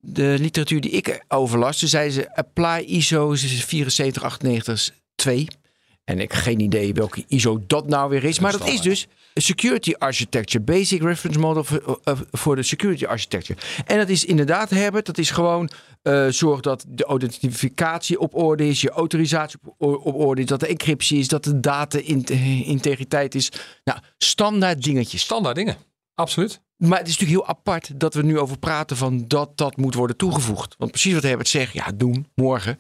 de 0.01 0.37
literatuur 0.39 0.81
die 0.81 0.91
ik 0.91 1.25
overlas, 1.29 1.79
toen 1.79 1.89
zeiden 1.89 2.13
ze 2.13 2.35
apply 2.37 2.85
ISO 2.87 3.35
74892. 3.35 4.93
En 6.05 6.21
ik 6.21 6.33
heb 6.33 6.41
geen 6.41 6.61
idee 6.61 6.93
welke 6.95 7.25
ISO 7.29 7.63
dat 7.67 7.89
nou 7.89 8.11
weer 8.11 8.25
is. 8.25 8.39
Maar 8.39 8.53
dat 8.53 8.69
is 8.69 8.81
dus 8.81 9.07
Security 9.35 9.93
Architecture. 9.99 10.65
Basic 10.65 11.03
Reference 11.03 11.39
Model 11.41 11.65
voor- 11.65 12.01
eh, 12.05 12.21
voor 12.31 12.57
de 12.57 12.63
Security 12.63 13.05
Architecture. 13.05 13.61
En 13.87 13.99
dat 13.99 14.09
is 14.09 14.25
inderdaad, 14.25 14.71
Herbert, 14.71 15.07
dat 15.07 15.19
is 15.19 15.31
gewoon 15.31 15.71
eh 16.03 16.27
zorg 16.29 16.61
dat 16.61 16.85
de 16.89 17.09
identificatie 17.15 18.19
op 18.21 18.35
orde 18.35 18.69
is, 18.69 18.81
je 18.81 18.91
autorisatie 18.91 19.59
op, 19.79 20.15
orde 20.15 20.41
is, 20.41 20.47
dat 20.47 20.61
de 20.61 20.67
encryptie 20.67 21.19
is, 21.19 21.29
dat 21.29 21.45
de 21.45 21.61
data-integriteit 21.61 23.35
is. 23.35 23.53
Nou, 23.85 23.99
standaard 24.19 24.83
dingetjes. 24.83 25.21
Standaard 25.23 25.57
dingen. 25.57 25.77
Absoluut. 26.15 26.61
Maar 26.77 26.99
het 26.99 27.09
is 27.09 27.19
natuurlijk 27.19 27.41
heel 27.41 27.57
apart 27.57 28.01
dat 28.01 28.15
we 28.15 28.23
nu 28.23 28.39
over 28.39 28.59
praten 28.59 28.97
van 28.97 29.25
dat 29.29 29.57
dat 29.57 29.77
moet 29.77 29.95
worden 29.95 30.17
toegevoegd. 30.17 30.75
Want 30.79 30.91
precies 30.91 31.15
wat 31.15 31.23
Herbert 31.23 31.49
zegt, 31.49 31.73
ja, 31.73 31.91
doen, 31.95 32.27
morgen. 32.35 32.77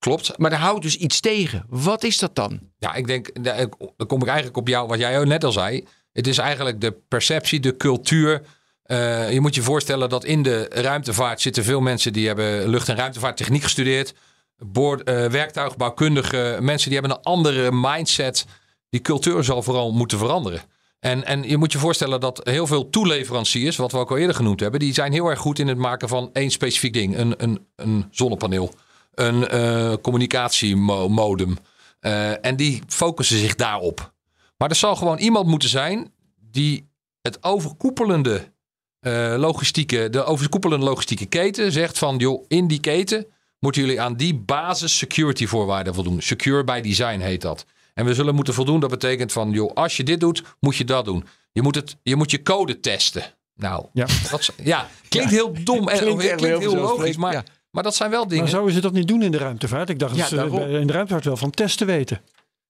Klopt. 0.00 0.38
Maar 0.38 0.50
daar 0.50 0.58
houdt 0.58 0.82
dus 0.82 0.96
iets 0.96 1.20
tegen. 1.20 1.64
Wat 1.68 2.04
is 2.04 2.18
dat 2.18 2.34
dan? 2.34 2.60
Ja, 2.78 2.94
ik 2.94 3.06
denk, 3.06 3.44
daar 3.44 3.68
kom 4.06 4.20
ik 4.20 4.26
eigenlijk 4.26 4.56
op 4.56 4.68
jou, 4.68 4.88
wat 4.88 4.98
jij 4.98 5.24
net 5.24 5.44
al 5.44 5.52
zei. 5.52 5.86
Het 6.12 6.26
is 6.26 6.38
eigenlijk 6.38 6.80
de 6.80 6.92
perceptie, 7.08 7.60
de 7.60 7.76
cultuur. 7.76 8.42
Eh, 8.82 9.32
je 9.32 9.40
moet 9.40 9.54
je 9.54 9.62
voorstellen 9.62 10.08
dat 10.08 10.24
in 10.24 10.42
de 10.42 10.66
ruimtevaart 10.70 11.40
zitten 11.40 11.64
veel 11.64 11.80
mensen 11.80 12.12
die 12.12 12.26
hebben 12.26 12.68
lucht- 12.68 12.88
en 12.88 12.96
ruimtevaarttechniek 12.96 13.62
gestudeerd. 13.62 14.14
Boord, 14.56 15.02
eh, 15.02 15.26
werktuigbouwkundige 15.26 16.58
mensen 16.60 16.90
die 16.90 16.98
hebben 16.98 17.16
een 17.16 17.22
andere 17.22 17.72
mindset. 17.72 18.46
Die 18.90 19.00
cultuur 19.00 19.44
zal 19.44 19.62
vooral 19.62 19.92
moeten 19.92 20.18
veranderen. 20.18 20.60
En, 21.00 21.24
en 21.24 21.42
je 21.42 21.56
moet 21.56 21.72
je 21.72 21.78
voorstellen 21.78 22.20
dat 22.20 22.40
heel 22.42 22.66
veel 22.66 22.90
toeleveranciers, 22.90 23.76
wat 23.76 23.92
we 23.92 23.98
ook 23.98 24.10
al 24.10 24.16
eerder 24.16 24.36
genoemd 24.36 24.60
hebben, 24.60 24.80
die 24.80 24.94
zijn 24.94 25.12
heel 25.12 25.28
erg 25.28 25.38
goed 25.38 25.58
in 25.58 25.68
het 25.68 25.78
maken 25.78 26.08
van 26.08 26.30
één 26.32 26.50
specifiek 26.50 26.92
ding. 26.92 27.18
Een, 27.18 27.34
een, 27.36 27.66
een 27.76 28.06
zonnepaneel, 28.10 28.74
een 29.20 29.48
eh, 29.48 29.92
communicatiemodem. 30.02 31.58
Eh, 32.00 32.44
en 32.44 32.56
die 32.56 32.82
focussen 32.86 33.38
zich 33.38 33.54
daarop. 33.54 34.12
Maar 34.56 34.68
er 34.68 34.76
zal 34.76 34.96
gewoon 34.96 35.18
iemand 35.18 35.46
moeten 35.46 35.68
zijn 35.68 36.12
die 36.50 36.88
het 37.22 37.42
overkoepelende 37.44 38.52
eh, 39.00 39.34
logistieke, 39.36 40.10
de 40.10 40.24
overkoepelende 40.24 40.84
logistieke 40.84 41.26
keten 41.26 41.72
zegt 41.72 41.98
van 41.98 42.16
joh, 42.16 42.44
in 42.48 42.66
die 42.66 42.80
keten 42.80 43.26
moeten 43.58 43.82
jullie 43.82 44.00
aan 44.00 44.16
die 44.16 44.34
basis 44.34 44.98
security 44.98 45.46
voorwaarden 45.46 45.94
voldoen. 45.94 46.22
Secure 46.22 46.64
by 46.64 46.80
design 46.80 47.20
heet 47.20 47.40
dat. 47.40 47.64
En 47.94 48.04
we 48.04 48.14
zullen 48.14 48.34
moeten 48.34 48.54
voldoen. 48.54 48.80
Dat 48.80 48.90
betekent 48.90 49.32
van 49.32 49.50
joh, 49.50 49.74
als 49.74 49.96
je 49.96 50.04
dit 50.04 50.20
doet, 50.20 50.42
moet 50.60 50.76
je 50.76 50.84
dat 50.84 51.04
doen. 51.04 51.24
Je 51.52 51.62
moet, 51.62 51.74
het, 51.74 51.96
je, 52.02 52.16
moet 52.16 52.30
je 52.30 52.42
code 52.42 52.80
testen. 52.80 53.22
Nou, 53.54 53.86
Ja. 53.92 54.06
dat, 54.30 54.52
ja, 54.62 54.88
klinkt 55.08 55.30
heel 55.30 55.52
dom 55.64 55.88
en 55.88 55.98
Klinkt 55.98 56.40
heel 56.40 56.58
heel 56.58 56.74
logisch. 56.74 57.16
Maar, 57.16 57.32
ja. 57.32 57.44
Maar 57.70 57.82
dat 57.82 57.94
zijn 57.94 58.10
wel 58.10 58.26
dingen. 58.26 58.42
Maar 58.42 58.52
zouden 58.52 58.74
ze 58.74 58.80
dat 58.80 58.92
niet 58.92 59.08
doen 59.08 59.22
in 59.22 59.30
de 59.30 59.38
ruimtevaart? 59.38 59.88
Ik 59.88 59.98
dacht 59.98 60.14
Ja, 60.14 60.20
dat 60.20 60.28
ze 60.28 60.34
daarom. 60.34 60.60
in 60.60 60.86
de 60.86 60.92
ruimtevaart 60.92 61.24
wel 61.24 61.36
van 61.36 61.50
testen 61.50 61.86
weten. 61.86 62.20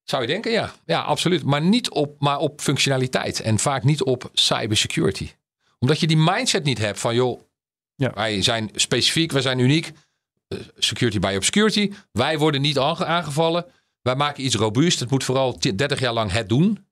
Zou 0.05 0.23
je 0.23 0.29
denken, 0.29 0.51
ja. 0.53 0.73
Ja, 0.85 1.01
absoluut. 1.01 1.45
Maar 1.45 1.63
niet 1.63 1.91
op, 1.91 2.21
maar 2.21 2.39
op 2.39 2.61
functionaliteit. 2.61 3.41
En 3.41 3.59
vaak 3.59 3.83
niet 3.85 4.03
op 4.03 4.31
cybersecurity. 4.33 5.31
Omdat 5.79 6.01
je 6.01 6.07
die 6.07 6.17
mindset 6.17 6.65
niet 6.65 6.79
hebt 6.79 6.99
van, 7.01 7.15
joh, 7.15 7.41
Ja. 7.95 8.13
wij 8.15 8.43
zijn 8.43 8.71
specifiek, 8.75 9.33
wij 9.33 9.43
zijn 9.43 9.59
uniek. 9.59 9.93
Eh, 10.49 10.59
Security 10.79 11.19
by 11.19 11.35
obscurity. 11.37 11.93
Wij 12.13 12.39
worden 12.39 12.61
niet 12.61 12.79
aange- 12.79 13.05
aangevallen. 13.07 13.65
Wij 14.03 14.15
maken 14.15 14.45
iets 14.45 14.55
robuust. 14.55 15.01
Het 15.01 15.11
moet 15.11 15.25
vooral 15.25 15.53
t- 15.53 15.79
30 15.79 16.01
jaar 16.01 16.13
lang 16.13 16.33
het 16.33 16.49
doen. 16.49 16.87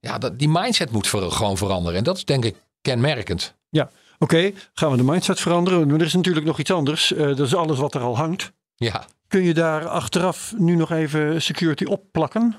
Ja, 0.00 0.18
dat, 0.18 0.38
die 0.38 0.48
mindset 0.48 0.90
moet 0.90 1.06
ver- 1.06 1.30
gewoon 1.32 1.56
veranderen. 1.56 1.98
En 1.98 2.04
dat 2.04 2.16
is 2.16 2.24
denk 2.24 2.44
ik 2.44 2.56
kenmerkend. 2.80 3.54
Oké, 4.22 4.52
gaan 4.74 4.90
we 4.90 4.96
de 4.96 5.02
mindset 5.02 5.40
veranderen? 5.40 5.88
Maar 5.88 6.00
er 6.00 6.06
is 6.06 6.14
natuurlijk 6.14 6.46
nog 6.46 6.58
iets 6.58 6.70
anders. 6.70 7.12
Eh, 7.12 7.26
dat 7.26 7.40
is 7.40 7.54
alles 7.54 7.78
wat 7.78 7.94
er 7.94 8.00
al 8.00 8.16
hangt. 8.16 8.52
Ja, 8.76 9.04
Kun 9.28 9.42
je 9.42 9.54
daar 9.54 9.88
achteraf 9.88 10.54
nu 10.56 10.74
nog 10.74 10.90
even 10.90 11.42
security 11.42 11.84
opplakken? 11.84 12.54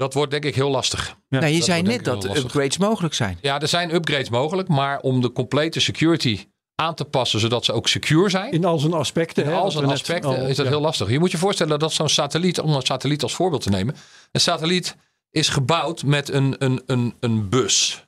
dat 0.00 0.14
wordt 0.14 0.30
denk 0.30 0.44
ik 0.44 0.54
heel 0.54 0.70
lastig. 0.70 1.16
Ja, 1.28 1.38
nou, 1.38 1.52
je 1.52 1.58
dat 1.58 1.66
zei 1.66 1.82
net 1.82 2.04
dat 2.04 2.36
upgrades 2.36 2.78
mogelijk 2.78 3.14
zijn. 3.14 3.38
Ja, 3.40 3.60
er 3.60 3.68
zijn 3.68 3.94
upgrades 3.94 4.28
mogelijk, 4.28 4.68
maar 4.68 5.00
om 5.00 5.20
de 5.20 5.32
complete 5.32 5.80
security 5.80 6.46
aan 6.74 6.94
te 6.94 7.04
passen 7.04 7.40
zodat 7.40 7.64
ze 7.64 7.72
ook 7.72 7.88
secure 7.88 8.30
zijn. 8.30 8.52
In 8.52 8.64
al 8.64 8.78
zijn 8.78 8.92
aspecten. 8.92 9.44
In 9.44 9.50
hè, 9.50 9.56
al 9.56 9.70
zijn 9.70 9.84
net 9.84 9.92
aspecten 9.92 10.48
is 10.48 10.56
dat 10.56 10.64
ja. 10.64 10.72
heel 10.72 10.80
lastig. 10.80 11.10
Je 11.10 11.18
moet 11.18 11.30
je 11.30 11.38
voorstellen 11.38 11.78
dat 11.78 11.92
zo'n 11.92 12.08
satelliet, 12.08 12.60
om 12.60 12.74
een 12.74 12.82
satelliet 12.82 13.22
als 13.22 13.34
voorbeeld 13.34 13.62
te 13.62 13.70
nemen. 13.70 13.96
Een 14.32 14.40
satelliet 14.40 14.96
is 15.30 15.48
gebouwd 15.48 16.02
met 16.02 16.28
een, 16.28 16.54
een, 16.58 16.82
een, 16.86 17.14
een 17.20 17.48
bus. 17.48 18.06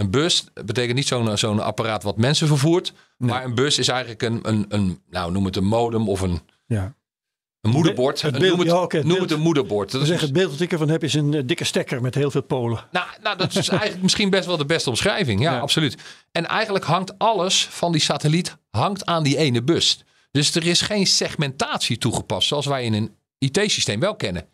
Een 0.00 0.10
bus 0.10 0.44
betekent 0.64 0.94
niet 0.96 1.06
zo'n 1.06 1.38
zo'n 1.38 1.60
apparaat 1.60 2.02
wat 2.02 2.16
mensen 2.16 2.46
vervoert. 2.46 2.92
Nee. 3.18 3.30
Maar 3.30 3.44
een 3.44 3.54
bus 3.54 3.78
is 3.78 3.88
eigenlijk 3.88 4.22
een, 4.22 4.38
een, 4.42 4.64
een, 4.68 5.02
nou 5.10 5.32
noem 5.32 5.44
het 5.44 5.56
een 5.56 5.64
modem 5.64 6.08
of 6.08 6.20
een, 6.20 6.40
Ja. 6.66 6.94
een 7.60 7.70
moederbord. 7.70 8.22
Het 8.22 8.38
beeld- 8.38 8.50
noem 8.50 8.58
het, 8.58 8.68
ja, 8.68 8.82
oké, 8.82 8.96
het 8.96 9.06
noem 9.06 9.14
beeld- 9.16 9.28
het 9.30 9.38
een 9.38 9.44
moederbord. 9.44 9.90
Dat 9.90 10.06
We 10.08 10.14
is 10.14 10.20
het 10.20 10.32
beeld 10.32 10.50
dat 10.50 10.60
ik 10.60 10.72
ervan 10.72 10.88
heb 10.88 11.04
is 11.04 11.14
een 11.14 11.34
eh, 11.34 11.42
dikke 11.46 11.64
stekker 11.64 12.00
met 12.02 12.14
heel 12.14 12.30
veel 12.30 12.42
polen. 12.42 12.84
Nou, 12.92 13.06
nou, 13.22 13.36
dat 13.36 13.54
is 13.56 13.68
eigenlijk 13.68 14.02
misschien 14.02 14.30
best 14.30 14.46
wel 14.46 14.56
de 14.56 14.64
beste 14.66 14.90
omschrijving. 14.90 15.40
Ja, 15.40 15.52
Ja. 15.52 15.60
absoluut. 15.60 15.96
En 16.32 16.46
eigenlijk 16.46 16.84
hangt 16.84 17.18
alles 17.18 17.66
van 17.66 17.92
die 17.92 18.00
satelliet 18.00 18.56
hangt 18.70 19.06
aan 19.06 19.22
die 19.22 19.36
ene 19.36 19.62
bus. 19.62 20.04
Dus 20.30 20.54
er 20.54 20.66
is 20.66 20.80
geen 20.80 21.06
segmentatie 21.06 21.98
toegepast 21.98 22.48
zoals 22.48 22.66
wij 22.66 22.84
in 22.84 22.92
een 22.92 23.14
IT-systeem 23.38 24.00
wel 24.00 24.16
kennen. 24.16 24.46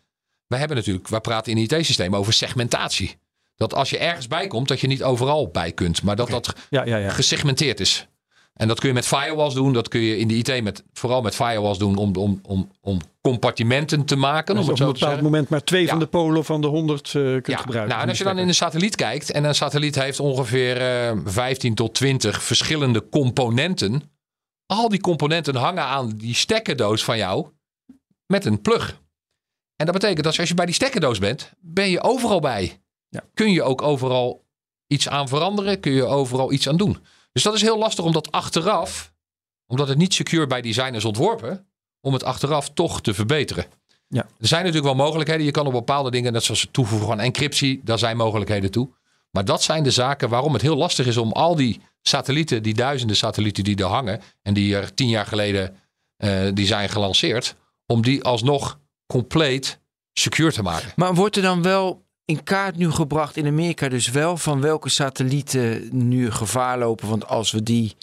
Wij 0.47 0.59
hebben 0.59 0.77
natuurlijk, 0.77 1.07
wij 1.07 1.21
praten 1.21 1.51
in 1.51 1.57
een 1.57 1.63
IT-systeem 1.77 2.15
over 2.15 2.33
segmentatie. 2.33 3.15
Dat 3.57 3.73
als 3.73 3.89
je 3.89 3.97
ergens 3.97 4.27
bij 4.27 4.47
komt, 4.47 4.67
dat 4.67 4.79
je 4.79 4.87
niet 4.87 5.03
overal 5.03 5.49
bij 5.49 5.71
kunt. 5.71 6.03
Maar 6.03 6.15
dat 6.15 6.29
dat 6.29 6.53
Ja, 6.69 6.85
ja, 6.85 6.97
ja. 6.97 7.09
gesegmenteerd 7.09 7.79
is. 7.79 8.07
En 8.53 8.67
dat 8.67 8.79
kun 8.79 8.87
je 8.87 8.93
met 8.93 9.05
firewalls 9.07 9.53
doen. 9.53 9.73
Dat 9.73 9.87
kun 9.87 10.01
je 10.01 10.17
in 10.17 10.27
de 10.27 10.33
IT 10.35 10.63
met, 10.63 10.83
vooral 10.93 11.21
met 11.21 11.35
firewalls 11.35 11.77
doen 11.77 11.95
om, 11.95 12.15
om, 12.15 12.39
om, 12.43 12.71
om 12.81 12.99
compartimenten 13.21 14.05
te 14.05 14.15
maken. 14.15 14.55
Dus 14.55 14.65
om 14.65 14.71
op 14.71 14.79
een 14.79 14.91
bepaald 14.93 15.21
moment 15.21 15.49
maar 15.49 15.63
twee 15.63 15.87
van 15.87 15.99
de 15.99 16.05
polen 16.07 16.45
van 16.45 16.61
de 16.61 16.67
honderd 16.67 17.05
eh, 17.07 17.13
kunt 17.13 17.47
Ja, 17.47 17.57
gebruiken. 17.57 17.89
nou, 17.89 18.01
en 18.01 18.09
als 18.09 18.17
je 18.17 18.23
dan 18.23 18.37
in 18.37 18.47
een 18.47 18.53
satelliet 18.55 18.95
kijkt 18.95 19.31
en 19.31 19.43
een 19.43 19.55
satelliet 19.55 19.95
heeft 19.95 20.19
ongeveer 20.19 20.81
eh 20.81 21.17
15 21.25 21.75
tot 21.75 21.93
20 21.95 22.43
verschillende 22.43 23.09
componenten. 23.09 24.01
Al 24.65 24.89
die 24.89 25.01
componenten 25.01 25.55
hangen 25.55 25.83
aan 25.83 26.09
die 26.09 26.35
stekkerdoos 26.35 27.03
van 27.03 27.17
jou 27.17 27.47
met 28.25 28.45
een 28.45 28.61
plug. 28.61 29.01
En 29.75 29.85
dat 29.85 29.93
betekent 29.93 30.23
dat 30.23 30.39
als 30.39 30.49
je 30.49 30.55
bij 30.55 30.65
die 30.65 30.75
stekkerdoos 30.75 31.19
bent, 31.19 31.51
ben 31.59 31.89
je 31.89 32.01
overal 32.03 32.39
bij. 32.39 32.81
Ja. 33.09 33.23
Kun 33.33 33.51
je 33.51 33.63
ook 33.63 33.81
overal 33.81 34.45
iets 34.87 35.09
aan 35.09 35.27
veranderen, 35.27 35.79
kun 35.79 35.91
je 35.91 36.05
overal 36.05 36.51
iets 36.51 36.67
aan 36.67 36.77
doen. 36.77 36.97
Dus 37.31 37.43
dat 37.43 37.53
is 37.53 37.61
heel 37.61 37.77
lastig 37.77 38.05
om 38.05 38.11
dat 38.11 38.31
achteraf, 38.31 39.13
omdat 39.67 39.87
het 39.87 39.97
niet 39.97 40.13
secure 40.13 40.47
bij 40.47 40.61
design 40.61 40.93
is 40.93 41.05
ontworpen, 41.05 41.67
om 42.01 42.13
het 42.13 42.23
achteraf 42.23 42.69
toch 42.69 43.01
te 43.01 43.13
verbeteren. 43.13 43.65
Ja. 44.07 44.21
Er 44.39 44.47
zijn 44.47 44.65
natuurlijk 44.65 44.95
wel 44.95 45.05
mogelijkheden. 45.05 45.45
Je 45.45 45.51
kan 45.51 45.65
op 45.65 45.71
bepaalde 45.71 46.11
dingen, 46.11 46.33
net 46.33 46.43
zoals 46.43 46.61
het 46.61 46.73
toevoegen 46.73 47.07
van 47.07 47.19
encryptie, 47.19 47.81
daar 47.83 47.99
zijn 47.99 48.17
mogelijkheden 48.17 48.71
toe. 48.71 48.89
Maar 49.31 49.45
dat 49.45 49.63
zijn 49.63 49.83
de 49.83 49.91
zaken 49.91 50.29
waarom 50.29 50.53
het 50.53 50.61
heel 50.61 50.75
lastig 50.75 51.05
is 51.05 51.17
om 51.17 51.31
al 51.31 51.55
die 51.55 51.81
satellieten, 52.01 52.63
die 52.63 52.73
duizenden 52.73 53.15
satellieten 53.15 53.63
die 53.63 53.75
er 53.75 53.85
hangen 53.85 54.21
en 54.41 54.53
die 54.53 54.75
er 54.75 54.93
tien 54.93 55.09
jaar 55.09 55.25
geleden 55.25 55.75
eh, 56.17 56.47
die 56.53 56.65
zijn 56.65 56.89
gelanceerd, 56.89 57.55
om 57.85 58.01
die 58.01 58.23
alsnog 58.23 58.79
compleet 59.05 59.79
secure 60.13 60.51
te 60.51 60.61
maken. 60.61 60.91
Maar 60.95 61.13
wordt 61.13 61.35
er 61.35 61.41
dan 61.41 61.61
wel 61.61 62.05
in 62.27 62.43
kaart 62.43 62.75
nu 62.75 62.91
gebracht 62.91 63.37
in 63.37 63.47
Amerika 63.47 63.89
dus 63.89 64.09
wel 64.09 64.37
van 64.37 64.61
welke 64.61 64.89
satellieten 64.89 65.89
nu 65.91 66.31
gevaar 66.31 66.77
lopen? 66.77 67.07
Want 67.09 67.27
als 67.27 67.51
we 67.51 67.63
die, 67.63 67.95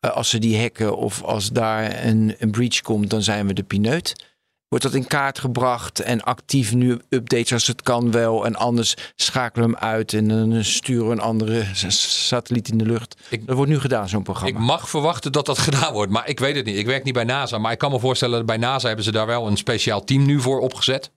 eh, 0.00 0.10
als 0.10 0.28
ze 0.30 0.38
die 0.38 0.60
hacken 0.60 0.96
of 0.96 1.22
als 1.22 1.48
daar 1.50 2.04
een, 2.04 2.34
een 2.38 2.50
breach 2.50 2.80
komt, 2.80 3.10
dan 3.10 3.22
zijn 3.22 3.46
we 3.46 3.52
de 3.52 3.62
pineut. 3.62 4.32
Wordt 4.68 4.84
dat 4.84 4.94
in 4.94 5.06
kaart 5.06 5.38
gebracht 5.38 6.00
en 6.00 6.22
actief 6.22 6.74
nu 6.74 6.98
updates 7.08 7.52
als 7.52 7.66
het 7.66 7.82
kan 7.82 8.10
wel 8.10 8.46
en 8.46 8.56
anders 8.56 8.94
schakelen 9.16 9.70
we 9.70 9.74
hem 9.74 9.88
uit 9.90 10.12
en 10.12 10.28
dan 10.28 10.64
sturen 10.64 11.06
we 11.06 11.12
een 11.12 11.20
andere 11.20 11.64
satelliet 11.88 12.68
in 12.68 12.78
de 12.78 12.84
lucht. 12.86 13.16
Ik- 13.28 13.46
dat 13.46 13.56
wordt 13.56 13.70
nu 13.70 13.80
gedaan, 13.80 14.08
zo'n 14.08 14.22
programma. 14.22 14.58
Ik 14.58 14.64
mag 14.64 14.88
verwachten 14.88 15.32
dat 15.32 15.46
dat 15.46 15.58
gedaan 15.68 15.92
wordt, 15.92 16.12
maar 16.12 16.28
ik 16.28 16.38
weet 16.38 16.56
het 16.56 16.64
niet. 16.64 16.76
Ik 16.76 16.86
werk 16.86 17.04
niet 17.04 17.14
bij 17.14 17.24
NASA, 17.24 17.58
maar 17.58 17.72
ik 17.72 17.78
kan 17.78 17.90
me 17.90 17.98
voorstellen 18.00 18.36
dat 18.36 18.46
bij 18.46 18.56
NASA 18.56 18.86
hebben 18.86 19.04
ze 19.04 19.12
daar 19.12 19.26
wel 19.26 19.46
een 19.46 19.56
speciaal 19.56 20.04
team 20.04 20.26
nu 20.26 20.40
voor 20.40 20.60
opgezet. 20.60 21.10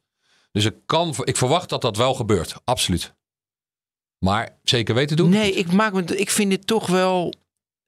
Dus 0.57 0.65
ik, 0.65 0.75
kan, 0.85 1.15
ik 1.23 1.37
verwacht 1.37 1.69
dat 1.69 1.81
dat 1.81 1.97
wel 1.97 2.13
gebeurt, 2.13 2.55
absoluut. 2.63 3.13
Maar 4.25 4.57
zeker 4.63 4.95
weten 4.95 5.17
doen? 5.17 5.29
nee, 5.29 5.51
ik, 5.51 5.71
maak 5.71 5.93
me, 5.93 6.03
ik 6.03 6.29
vind 6.29 6.49
dit 6.49 6.67
toch 6.67 6.87
wel 6.87 7.33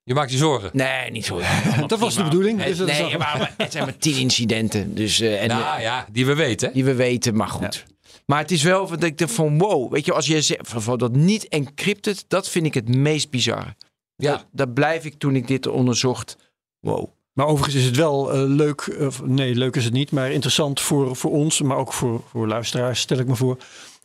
Je 0.04 0.14
maakt 0.14 0.32
je 0.32 0.38
zorgen. 0.38 0.70
Nee, 0.74 1.12
niet 1.12 1.26
zo. 1.26 1.42
Dat 1.88 2.00
was 2.00 2.16
de 2.16 2.24
bedoeling. 2.24 2.64
Dat 2.64 2.88
nee, 2.88 3.04
al- 3.04 3.18
maar, 3.18 3.54
het 3.58 3.72
zijn 3.72 3.84
maar 3.84 3.98
tien 3.98 4.16
incidenten. 4.18 4.96
Dus, 4.96 5.20
eh, 5.20 5.42
en, 5.42 5.48
nou 5.48 5.82
ja, 5.82 6.08
die 6.12 6.26
we 6.26 6.34
weten. 6.36 6.74
Die 6.74 6.84
we 6.84 6.94
weten, 6.94 7.36
maar 7.36 7.48
goed. 7.48 7.86
Maar 8.26 8.40
het 8.40 8.52
is 8.52 8.64
wel 8.64 8.88
dat 8.88 9.04
ik 9.04 9.18
denk 9.18 9.32
van 9.32 9.58
wow. 9.58 9.92
Weet 9.92 10.06
je, 10.06 10.14
als 10.14 10.28
je 10.28 10.42
zegt 10.42 10.68
van, 10.68 10.82
van 10.82 10.98
dat 10.98 11.16
niet 11.16 11.48
encrypted, 11.48 12.26
dat 12.28 12.50
vind 12.50 12.66
ik 12.66 12.74
het 12.74 12.96
meest 12.96 13.30
bizarre. 13.30 13.76
Ja. 14.16 14.32
Dat, 14.32 14.46
daar 14.52 14.70
blijf 14.70 15.06
ik 15.06 15.14
toen 15.14 15.36
ik 15.36 15.48
dit 15.48 15.68
onderzocht. 15.68 16.38
Wow. 16.80 17.10
Maar 17.40 17.48
overigens 17.48 17.76
is 17.76 17.86
het 17.86 17.96
wel 17.96 18.32
eh, 18.32 18.42
leuk, 18.46 18.98
nee, 19.24 19.56
leuk 19.56 19.76
is 19.76 19.84
het 19.84 19.94
niet, 19.94 20.12
maar 20.12 20.32
interessant 20.32 20.82
voor, 20.82 21.16
voor 21.16 21.32
ons, 21.32 21.62
maar 21.62 21.78
ook 21.78 21.94
voor, 21.94 22.22
voor 22.30 22.48
luisteraars, 22.48 23.00
stel 23.00 23.18
ik 23.18 23.28
me 23.28 23.36
voor, 23.36 23.58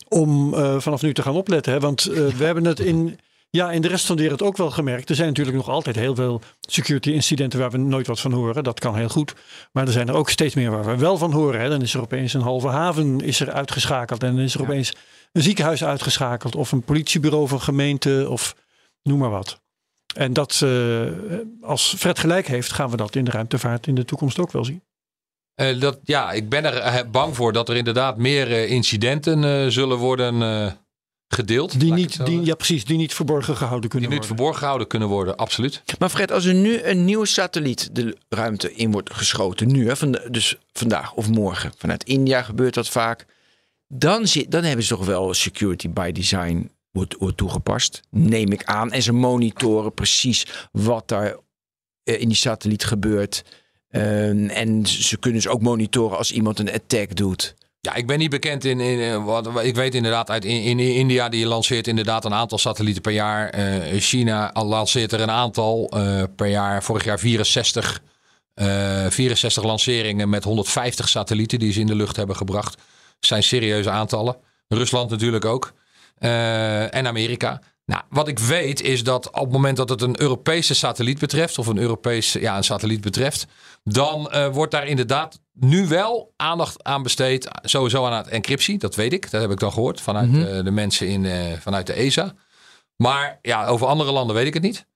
om 0.08 0.54
eh, 0.54 0.80
vanaf 0.80 1.02
nu 1.02 1.14
te 1.14 1.22
gaan 1.22 1.34
opletten. 1.34 1.72
Hè? 1.72 1.80
Want 1.80 2.06
eh, 2.06 2.26
we 2.26 2.44
hebben 2.44 2.64
het 2.64 2.80
in, 2.80 3.18
ja, 3.50 3.72
in 3.72 3.82
de 3.82 3.88
rest 3.88 4.06
van 4.06 4.16
de 4.16 4.22
wereld 4.22 4.42
ook 4.42 4.56
wel 4.56 4.70
gemerkt. 4.70 5.08
Er 5.08 5.14
zijn 5.14 5.28
natuurlijk 5.28 5.56
nog 5.56 5.68
altijd 5.68 5.96
heel 5.96 6.14
veel 6.14 6.40
security 6.60 7.10
incidenten 7.10 7.58
waar 7.58 7.70
we 7.70 7.78
nooit 7.78 8.06
wat 8.06 8.20
van 8.20 8.32
horen. 8.32 8.64
Dat 8.64 8.80
kan 8.80 8.96
heel 8.96 9.08
goed. 9.08 9.34
Maar 9.72 9.86
er 9.86 9.92
zijn 9.92 10.08
er 10.08 10.14
ook 10.14 10.30
steeds 10.30 10.54
meer 10.54 10.70
waar 10.70 10.84
we 10.84 10.96
wel 10.96 11.18
van 11.18 11.32
horen. 11.32 11.60
Hè? 11.60 11.68
Dan 11.68 11.82
is 11.82 11.94
er 11.94 12.00
opeens 12.00 12.34
een 12.34 12.40
halve 12.40 12.68
haven 12.68 13.20
is 13.20 13.40
er 13.40 13.52
uitgeschakeld 13.52 14.22
en 14.22 14.34
dan 14.34 14.44
is 14.44 14.54
er 14.54 14.60
Ja. 14.60 14.66
opeens 14.66 14.92
een 15.32 15.42
ziekenhuis 15.42 15.84
uitgeschakeld 15.84 16.54
of 16.56 16.72
een 16.72 16.82
politiebureau 16.82 17.48
van 17.48 17.60
gemeente 17.60 18.26
of 18.28 18.56
noem 19.02 19.18
maar 19.18 19.30
wat. 19.30 19.62
En 20.14 20.32
dat, 20.32 20.60
eh, 20.64 21.00
als 21.60 21.94
Fred 21.98 22.18
gelijk 22.18 22.46
heeft, 22.46 22.72
gaan 22.72 22.90
we 22.90 22.96
dat 22.96 23.16
in 23.16 23.24
de 23.24 23.30
ruimtevaart 23.30 23.86
in 23.86 23.94
de 23.94 24.04
toekomst 24.04 24.38
ook 24.38 24.52
wel 24.52 24.64
zien. 24.64 24.82
Eh, 25.54 25.80
dat, 25.80 25.98
ja, 26.02 26.32
ik 26.32 26.48
ben 26.48 26.64
er 26.64 26.76
eh, 26.76 27.10
bang 27.10 27.36
voor 27.36 27.52
dat 27.52 27.68
er 27.68 27.76
inderdaad 27.76 28.16
meer 28.16 28.52
eh, 28.52 28.70
incidenten 28.70 29.44
eh, 29.44 29.66
zullen 29.68 29.96
worden 29.98 30.42
eh, 30.42 30.72
gedeeld. 31.28 31.80
Die 31.80 31.92
niet, 31.92 32.26
die, 32.26 32.44
ja, 32.44 32.54
precies, 32.54 32.84
die 32.84 32.96
niet 32.96 33.14
verborgen 33.14 33.56
gehouden 33.56 33.80
die 33.80 33.90
kunnen 33.90 34.08
niet 34.08 34.18
worden. 34.18 34.36
verborgen 34.36 34.58
gehouden 34.62 34.86
kunnen 34.86 35.08
worden, 35.08 35.36
absoluut. 35.36 35.82
Maar 35.98 36.08
Fred, 36.08 36.32
als 36.32 36.44
er 36.44 36.54
nu 36.54 36.82
een 36.82 37.04
nieuwe 37.04 37.26
satelliet 37.26 37.88
de 37.92 38.16
ruimte 38.28 38.74
in 38.74 38.92
wordt 38.92 39.14
geschoten, 39.14 39.72
nu, 39.72 39.88
hè, 39.88 39.96
van, 39.96 40.18
dus 40.30 40.56
vandaag 40.72 41.12
of 41.12 41.28
morgen, 41.28 41.72
vanuit 41.78 42.04
India 42.04 42.42
gebeurt 42.42 42.74
dat 42.74 42.88
vaak, 42.88 43.26
dan, 43.88 44.26
zit, 44.26 44.50
dan 44.50 44.64
hebben 44.64 44.84
ze 44.84 44.94
toch 44.94 45.06
wel 45.06 45.34
security 45.34 45.90
by 45.90 46.12
design 46.12 46.70
wordt, 46.94 47.36
toegepast, 47.36 48.00
neem 48.10 48.52
ik 48.52 48.64
aan. 48.64 48.92
En 48.92 49.02
ze 49.02 49.12
monitoren 49.12 49.94
precies 49.94 50.46
wat 50.72 51.08
daar 51.08 51.36
eh, 52.04 52.20
in 52.20 52.28
die 52.28 52.36
satelliet 52.36 52.84
gebeurt. 52.84 53.44
Eh, 53.88 54.58
en 54.58 54.86
ze 54.86 55.16
kunnen 55.16 55.42
dus 55.42 55.50
ook 55.50 55.62
monitoren 55.62 56.18
als 56.18 56.32
iemand 56.32 56.58
een 56.58 56.72
attack 56.72 57.16
doet. 57.16 57.54
Ja, 57.80 57.94
ik 57.94 58.06
ben 58.06 58.18
niet 58.18 58.30
bekend 58.30 58.64
in. 58.64 58.80
in 58.80 59.00
eh, 59.00 59.24
wat, 59.24 59.64
ik 59.64 59.74
weet 59.74 59.94
inderdaad 59.94 60.30
uit 60.30 60.44
in, 60.44 60.62
in 60.62 60.78
India, 60.78 61.28
die 61.28 61.46
lanceert 61.46 61.86
inderdaad 61.86 62.24
een 62.24 62.34
aantal 62.34 62.58
satellieten 62.58 63.02
per 63.02 63.12
jaar. 63.12 63.54
China 63.98 64.50
lanceert 64.52 65.12
er 65.12 65.20
een 65.20 65.30
aantal 65.30 65.88
per 66.36 66.48
jaar. 66.48 66.82
Vorig 66.82 67.04
jaar 67.04 67.18
64, 67.18 68.02
eh 68.54 69.06
64 69.08 69.64
lanceringen 69.64 70.28
met 70.28 70.44
150 70.44 71.08
satellieten 71.08 71.58
die 71.58 71.72
ze 71.72 71.80
in 71.80 71.86
de 71.86 71.94
lucht 71.94 72.16
hebben 72.16 72.36
gebracht. 72.36 72.74
Dat 72.74 72.84
zijn 73.18 73.42
serieuze 73.42 73.90
aantallen. 73.90 74.36
Rusland 74.68 75.10
natuurlijk 75.10 75.44
ook. 75.44 75.72
Eh, 76.14 76.94
en 76.94 77.06
Amerika. 77.06 77.60
Nou, 77.86 78.02
wat 78.08 78.28
ik 78.28 78.38
weet 78.38 78.80
is 78.80 79.04
dat 79.04 79.26
op 79.30 79.34
het 79.44 79.52
moment 79.52 79.76
dat 79.76 79.88
het 79.88 80.02
een 80.02 80.20
Europese 80.20 80.74
satelliet 80.74 81.18
betreft, 81.18 81.58
of 81.58 81.66
een 81.66 81.78
Europese 81.78 82.40
ja, 82.40 82.56
een 82.56 82.64
satelliet 82.64 83.00
betreft, 83.00 83.46
dan 83.82 84.30
eh, 84.30 84.48
wordt 84.48 84.72
daar 84.72 84.86
inderdaad 84.86 85.40
nu 85.52 85.86
wel 85.88 86.32
aandacht 86.36 86.82
aan 86.84 87.02
besteed. 87.02 87.48
Sowieso 87.62 88.06
aan 88.06 88.12
het 88.12 88.28
encryptie, 88.28 88.78
dat 88.78 88.94
weet 88.94 89.12
ik. 89.12 89.30
Dat 89.30 89.40
heb 89.40 89.50
ik 89.50 89.58
dan 89.58 89.72
gehoord 89.72 90.00
vanuit 90.00 90.30
Mhm. 90.30 90.42
eh, 90.42 90.64
de 90.64 90.70
mensen 90.70 91.08
in, 91.08 91.26
vanuit 91.60 91.86
de 91.86 91.92
ESA. 91.92 92.32
Maar 92.96 93.38
ja, 93.42 93.66
over 93.66 93.86
andere 93.86 94.12
landen 94.12 94.36
weet 94.36 94.46
ik 94.46 94.54
het 94.54 94.62
niet. 94.62 94.86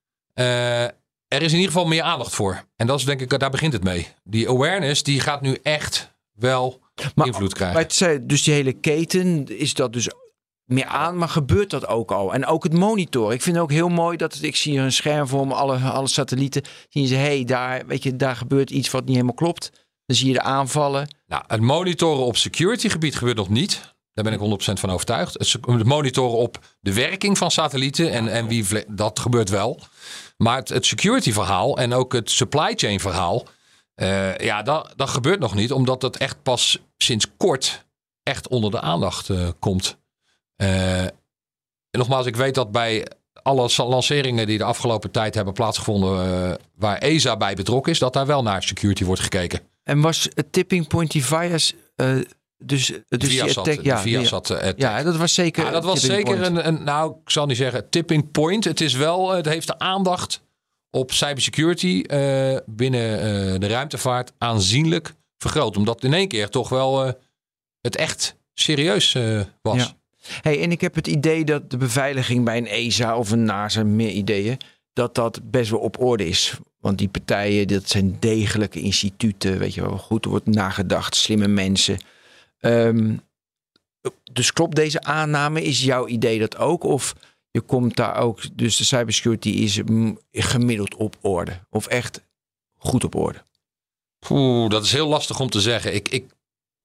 Er 1.28 1.42
is 1.42 1.52
in 1.52 1.58
ieder 1.58 1.72
geval 1.72 1.86
meer 1.86 2.02
aandacht 2.02 2.34
voor. 2.34 2.64
En 2.76 2.86
dat 2.86 2.98
is 2.98 3.04
denk 3.04 3.20
ik, 3.20 3.38
daar 3.38 3.50
begint 3.50 3.72
het 3.72 3.84
mee. 3.84 4.08
Die 4.24 4.48
awareness, 4.48 5.02
die 5.02 5.20
gaat 5.20 5.40
nu 5.40 5.58
echt 5.62 6.14
wel 6.32 6.80
Maar- 7.14 7.26
invloed 7.26 7.54
krijgen. 7.54 7.76
Maar 7.76 8.10
het 8.10 8.28
dus 8.28 8.42
die 8.42 8.54
hele 8.54 8.72
keten 8.72 9.58
is 9.58 9.74
dat 9.74 9.92
dus 9.92 10.08
meer 10.68 10.86
aan, 10.86 11.16
maar 11.16 11.28
gebeurt 11.28 11.70
dat 11.70 11.86
ook 11.86 12.12
al? 12.12 12.34
En 12.34 12.46
ook 12.46 12.62
het 12.62 12.72
monitoren. 12.72 13.34
Ik 13.34 13.42
vind 13.42 13.54
het 13.56 13.64
ook 13.64 13.70
heel 13.72 13.88
mooi 13.88 14.16
dat 14.16 14.38
ik 14.40 14.56
zie 14.56 14.72
hier 14.72 14.82
een 14.82 14.92
scherm 14.92 15.26
voor 15.26 15.46
me, 15.46 15.54
alle, 15.54 15.78
alle 15.78 16.08
satellieten. 16.08 16.62
Zien 16.88 17.06
ze, 17.06 17.14
hey, 17.14 17.44
daar, 17.44 17.86
weet 17.86 18.02
je, 18.02 18.16
daar 18.16 18.36
gebeurt 18.36 18.70
iets 18.70 18.90
wat 18.90 19.04
niet 19.04 19.12
helemaal 19.12 19.34
klopt. 19.34 19.70
Dan 20.06 20.16
zie 20.16 20.26
je 20.26 20.32
de 20.32 20.42
aanvallen. 20.42 21.08
Nou, 21.26 21.42
het 21.46 21.60
monitoren 21.60 22.24
op 22.24 22.36
security 22.36 22.88
gebied 22.88 23.16
gebeurt 23.16 23.36
nog 23.36 23.48
niet. 23.48 23.96
Daar 24.12 24.24
ben 24.24 24.32
ik 24.32 24.60
100% 24.60 24.72
van 24.72 24.90
overtuigd. 24.90 25.34
Het, 25.38 25.84
monitoren 25.84 26.38
op 26.38 26.58
de 26.80 26.92
werking 26.92 27.38
van 27.38 27.50
satellieten 27.50 28.12
en, 28.12 28.28
en 28.28 28.46
wie 28.46 28.66
dat 28.88 29.18
gebeurt 29.18 29.48
wel. 29.48 29.80
Maar 30.36 30.56
het, 30.56 30.68
het 30.68 30.86
security 30.86 31.32
verhaal 31.32 31.78
en 31.78 31.92
ook 31.92 32.12
het 32.12 32.30
supply 32.30 32.72
chain 32.76 33.00
verhaal. 33.00 33.46
eh, 33.94 34.36
ja, 34.36 34.62
dat, 34.62 34.92
dat 34.96 35.08
gebeurt 35.08 35.40
nog 35.40 35.54
niet. 35.54 35.72
Omdat 35.72 36.02
het 36.02 36.16
echt 36.16 36.42
pas 36.42 36.78
sinds 36.96 37.26
kort 37.36 37.86
echt 38.22 38.48
onder 38.48 38.70
de 38.70 38.80
aandacht 38.80 39.30
eh, 39.30 39.48
komt. 39.58 39.98
Eh, 40.58 41.02
en 41.90 41.98
nogmaals, 41.98 42.26
ik 42.26 42.36
weet 42.36 42.54
dat 42.54 42.72
bij 42.72 43.06
alle 43.42 43.70
lanceringen 43.76 44.46
die 44.46 44.58
de 44.58 44.64
afgelopen 44.64 45.10
tijd 45.10 45.34
hebben 45.34 45.54
plaatsgevonden, 45.54 46.44
eh, 46.50 46.54
waar 46.74 46.98
ESA 46.98 47.36
bij 47.36 47.54
betrokken 47.54 47.92
is, 47.92 47.98
dat 47.98 48.12
daar 48.12 48.26
wel 48.26 48.42
naar 48.42 48.62
security 48.62 49.04
wordt 49.04 49.20
gekeken. 49.20 49.60
En 49.82 50.00
was 50.00 50.28
het 50.34 50.52
tipping 50.52 50.86
point 50.86 51.10
die 51.10 51.24
eh 51.24 52.16
dus, 52.64 52.86
dus 52.86 52.92
attack, 52.96 53.20
de 53.20 53.32
ja, 53.32 53.44
attack. 54.30 54.78
ja, 54.78 55.02
dat 55.02 55.16
was 55.16 55.34
zeker. 55.34 55.64
Ja, 55.64 55.70
dat 55.70 55.84
was 55.84 56.00
zeker 56.00 56.42
een, 56.42 56.66
een, 56.66 56.84
nou, 56.84 57.14
ik 57.24 57.30
zal 57.30 57.46
niet 57.46 57.56
zeggen 57.56 57.90
tipping 57.90 58.30
point. 58.30 58.64
Het 58.64 58.80
is 58.80 58.94
wel, 58.94 59.30
het 59.30 59.46
heeft 59.46 59.66
de 59.66 59.78
aandacht 59.78 60.42
op 60.90 61.12
cybersecurity 61.12 62.02
binnen 62.66 63.60
de 63.60 63.66
ruimtevaart 63.66 64.32
aanzienlijk 64.38 65.14
vergroot. 65.36 65.76
Omdat 65.76 66.04
in 66.04 66.14
één 66.14 66.28
keer 66.28 66.48
toch 66.48 66.68
wel 66.68 67.14
het 67.80 67.96
echt 67.96 68.36
serieus 68.54 69.12
was. 69.62 69.76
Ja. 69.76 69.97
Hey, 70.40 70.62
en 70.62 70.70
ik 70.70 70.80
heb 70.80 70.94
het 70.94 71.06
idee 71.06 71.44
dat 71.44 71.70
de 71.70 71.76
beveiliging 71.76 72.44
bij 72.44 72.56
een 72.56 72.66
ESA 72.66 73.16
of 73.16 73.30
een 73.30 73.44
NASA, 73.44 73.84
meer 73.84 74.10
ideeën, 74.10 74.56
dat 74.92 75.14
dat 75.14 75.40
best 75.50 75.70
wel 75.70 75.80
op 75.80 76.00
orde 76.00 76.26
is. 76.26 76.56
Want 76.80 76.98
die 76.98 77.08
partijen, 77.08 77.68
dat 77.68 77.88
zijn 77.88 78.16
degelijke 78.18 78.80
instituten, 78.80 79.58
weet 79.58 79.74
je 79.74 79.80
wel, 79.80 79.98
goed 79.98 80.24
wordt 80.24 80.46
nagedacht, 80.46 81.16
slimme 81.16 81.48
mensen. 81.48 81.98
Ehm, 82.58 83.16
dus 84.32 84.52
klopt 84.52 84.76
deze 84.76 85.02
aanname? 85.02 85.62
Is 85.62 85.84
jouw 85.84 86.06
idee 86.06 86.38
dat 86.38 86.56
ook? 86.56 86.84
Of 86.84 87.14
je 87.50 87.60
komt 87.60 87.96
daar 87.96 88.16
ook, 88.16 88.40
dus 88.58 88.76
de 88.76 88.84
cybersecurity 88.84 89.48
is 89.48 89.82
mm, 89.82 90.18
gemiddeld 90.32 90.94
op 90.94 91.16
orde? 91.20 91.60
Of 91.70 91.86
echt 91.86 92.22
goed 92.76 93.04
op 93.04 93.14
orde? 93.14 93.46
Oeh, 94.30 94.70
dat 94.70 94.84
is 94.84 94.92
heel 94.92 95.08
lastig 95.08 95.40
om 95.40 95.50
te 95.50 95.60
zeggen. 95.60 95.94
Ik, 95.94 96.08
ik, 96.08 96.24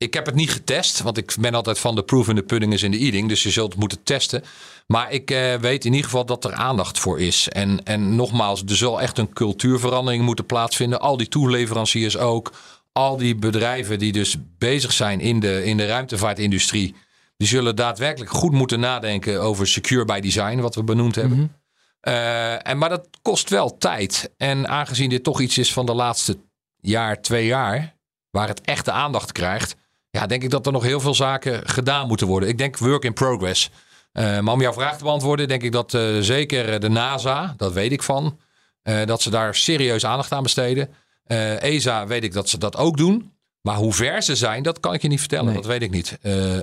ik 0.03 0.13
heb 0.13 0.25
het 0.25 0.35
niet 0.35 0.51
getest, 0.51 1.01
want 1.01 1.17
ik 1.17 1.35
ben 1.39 1.55
altijd 1.55 1.79
van 1.79 1.95
de 1.95 2.03
proof 2.03 2.27
in 2.27 2.35
the 2.35 2.43
pudding 2.43 2.73
is 2.73 2.83
in 2.83 2.91
the 2.91 2.97
eating. 2.97 3.29
Dus 3.29 3.43
je 3.43 3.51
zult 3.51 3.71
het 3.71 3.79
moeten 3.79 4.03
testen. 4.03 4.43
Maar 4.87 5.11
ik 5.11 5.31
eh, 5.31 5.55
weet 5.55 5.85
in 5.85 5.91
ieder 5.91 6.05
geval 6.05 6.25
dat 6.25 6.45
er 6.45 6.53
aandacht 6.53 6.99
voor 6.99 7.19
is. 7.21 7.49
En, 7.49 7.83
en 7.83 8.15
nogmaals, 8.15 8.63
er 8.63 8.75
zal 8.75 9.01
echt 9.01 9.17
een 9.17 9.33
cultuurverandering 9.33 10.23
moeten 10.23 10.45
plaatsvinden. 10.45 10.99
Al 10.99 11.17
die 11.17 11.27
toeleveranciers 11.27 12.17
ook. 12.17 12.51
Al 12.91 13.17
die 13.17 13.35
bedrijven 13.35 13.99
die 13.99 14.11
dus 14.11 14.35
bezig 14.57 14.91
zijn 14.91 15.19
in 15.19 15.39
de, 15.39 15.63
in 15.63 15.77
de 15.77 15.85
ruimtevaartindustrie. 15.85 16.95
Die 17.37 17.47
zullen 17.47 17.75
daadwerkelijk 17.75 18.31
goed 18.31 18.51
moeten 18.51 18.79
nadenken 18.79 19.41
over 19.41 19.67
secure 19.67 20.05
by 20.05 20.19
design, 20.19 20.59
wat 20.59 20.75
we 20.75 20.83
benoemd 20.83 21.15
hebben. 21.15 21.55
Eh, 21.99 22.67
en, 22.67 22.77
maar 22.77 22.89
dat 22.89 23.09
kost 23.21 23.49
wel 23.49 23.77
tijd. 23.77 24.33
En 24.37 24.67
aangezien 24.67 25.09
dit 25.09 25.23
toch 25.23 25.41
iets 25.41 25.57
is 25.57 25.73
van 25.73 25.85
de 25.85 25.93
laatste 25.93 26.37
jaar, 26.79 27.21
twee 27.21 27.45
jaar, 27.45 27.95
waar 28.29 28.47
het 28.47 28.61
echt 28.61 28.85
de 28.85 28.91
aandacht 28.91 29.31
krijgt, 29.31 29.75
ja, 30.17 30.25
denk 30.27 30.43
ik 30.43 30.49
dat 30.49 30.65
er 30.65 30.71
nog 30.71 30.83
heel 30.83 30.99
veel 30.99 31.13
zaken 31.15 31.69
gedaan 31.69 32.07
moeten 32.07 32.27
worden. 32.27 32.49
Ik 32.49 32.57
denk 32.57 32.77
work 32.77 33.03
in 33.03 33.13
progress. 33.13 33.69
Eh, 34.11 34.39
maar 34.39 34.53
om 34.53 34.61
jouw 34.61 34.73
vraag 34.73 34.97
te 34.97 35.03
beantwoorden, 35.03 35.47
denk 35.47 35.63
ik 35.63 35.71
dat 35.71 35.93
eh, 35.93 36.17
zeker 36.19 36.79
de 36.79 36.89
NASA, 36.89 37.53
dat 37.57 37.73
weet 37.73 37.91
ik 37.91 38.03
van, 38.03 38.39
eh, 38.81 39.05
dat 39.05 39.21
ze 39.21 39.29
daar 39.29 39.55
serieus 39.55 40.05
aandacht 40.05 40.31
aan 40.31 40.43
besteden. 40.43 40.89
Eh, 41.23 41.63
ESA 41.63 42.07
weet 42.07 42.23
ik 42.23 42.33
dat 42.33 42.49
ze 42.49 42.57
dat 42.57 42.77
ook 42.77 42.97
doen. 42.97 43.31
Maar 43.61 43.75
hoe 43.75 43.93
ver 43.93 44.21
ze 44.23 44.35
zijn, 44.35 44.63
dat 44.63 44.79
kan 44.79 44.93
ik 44.93 45.01
je 45.01 45.07
niet 45.07 45.19
vertellen. 45.19 45.45
Nee. 45.45 45.55
Dat 45.55 45.65
weet 45.65 45.81
ik 45.81 45.91
niet. 45.91 46.17
Eh, 46.21 46.57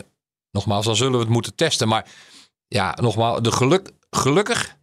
nogmaals, 0.51 0.85
dan 0.85 0.97
zullen 0.97 1.13
we 1.13 1.19
het 1.19 1.29
moeten 1.29 1.55
testen. 1.55 1.89
Maar 1.89 2.07
ja, 2.69 2.97
nogmaals, 3.01 3.41
de 3.43 3.53
geluk, 3.53 3.91
gelukkig 4.11 4.77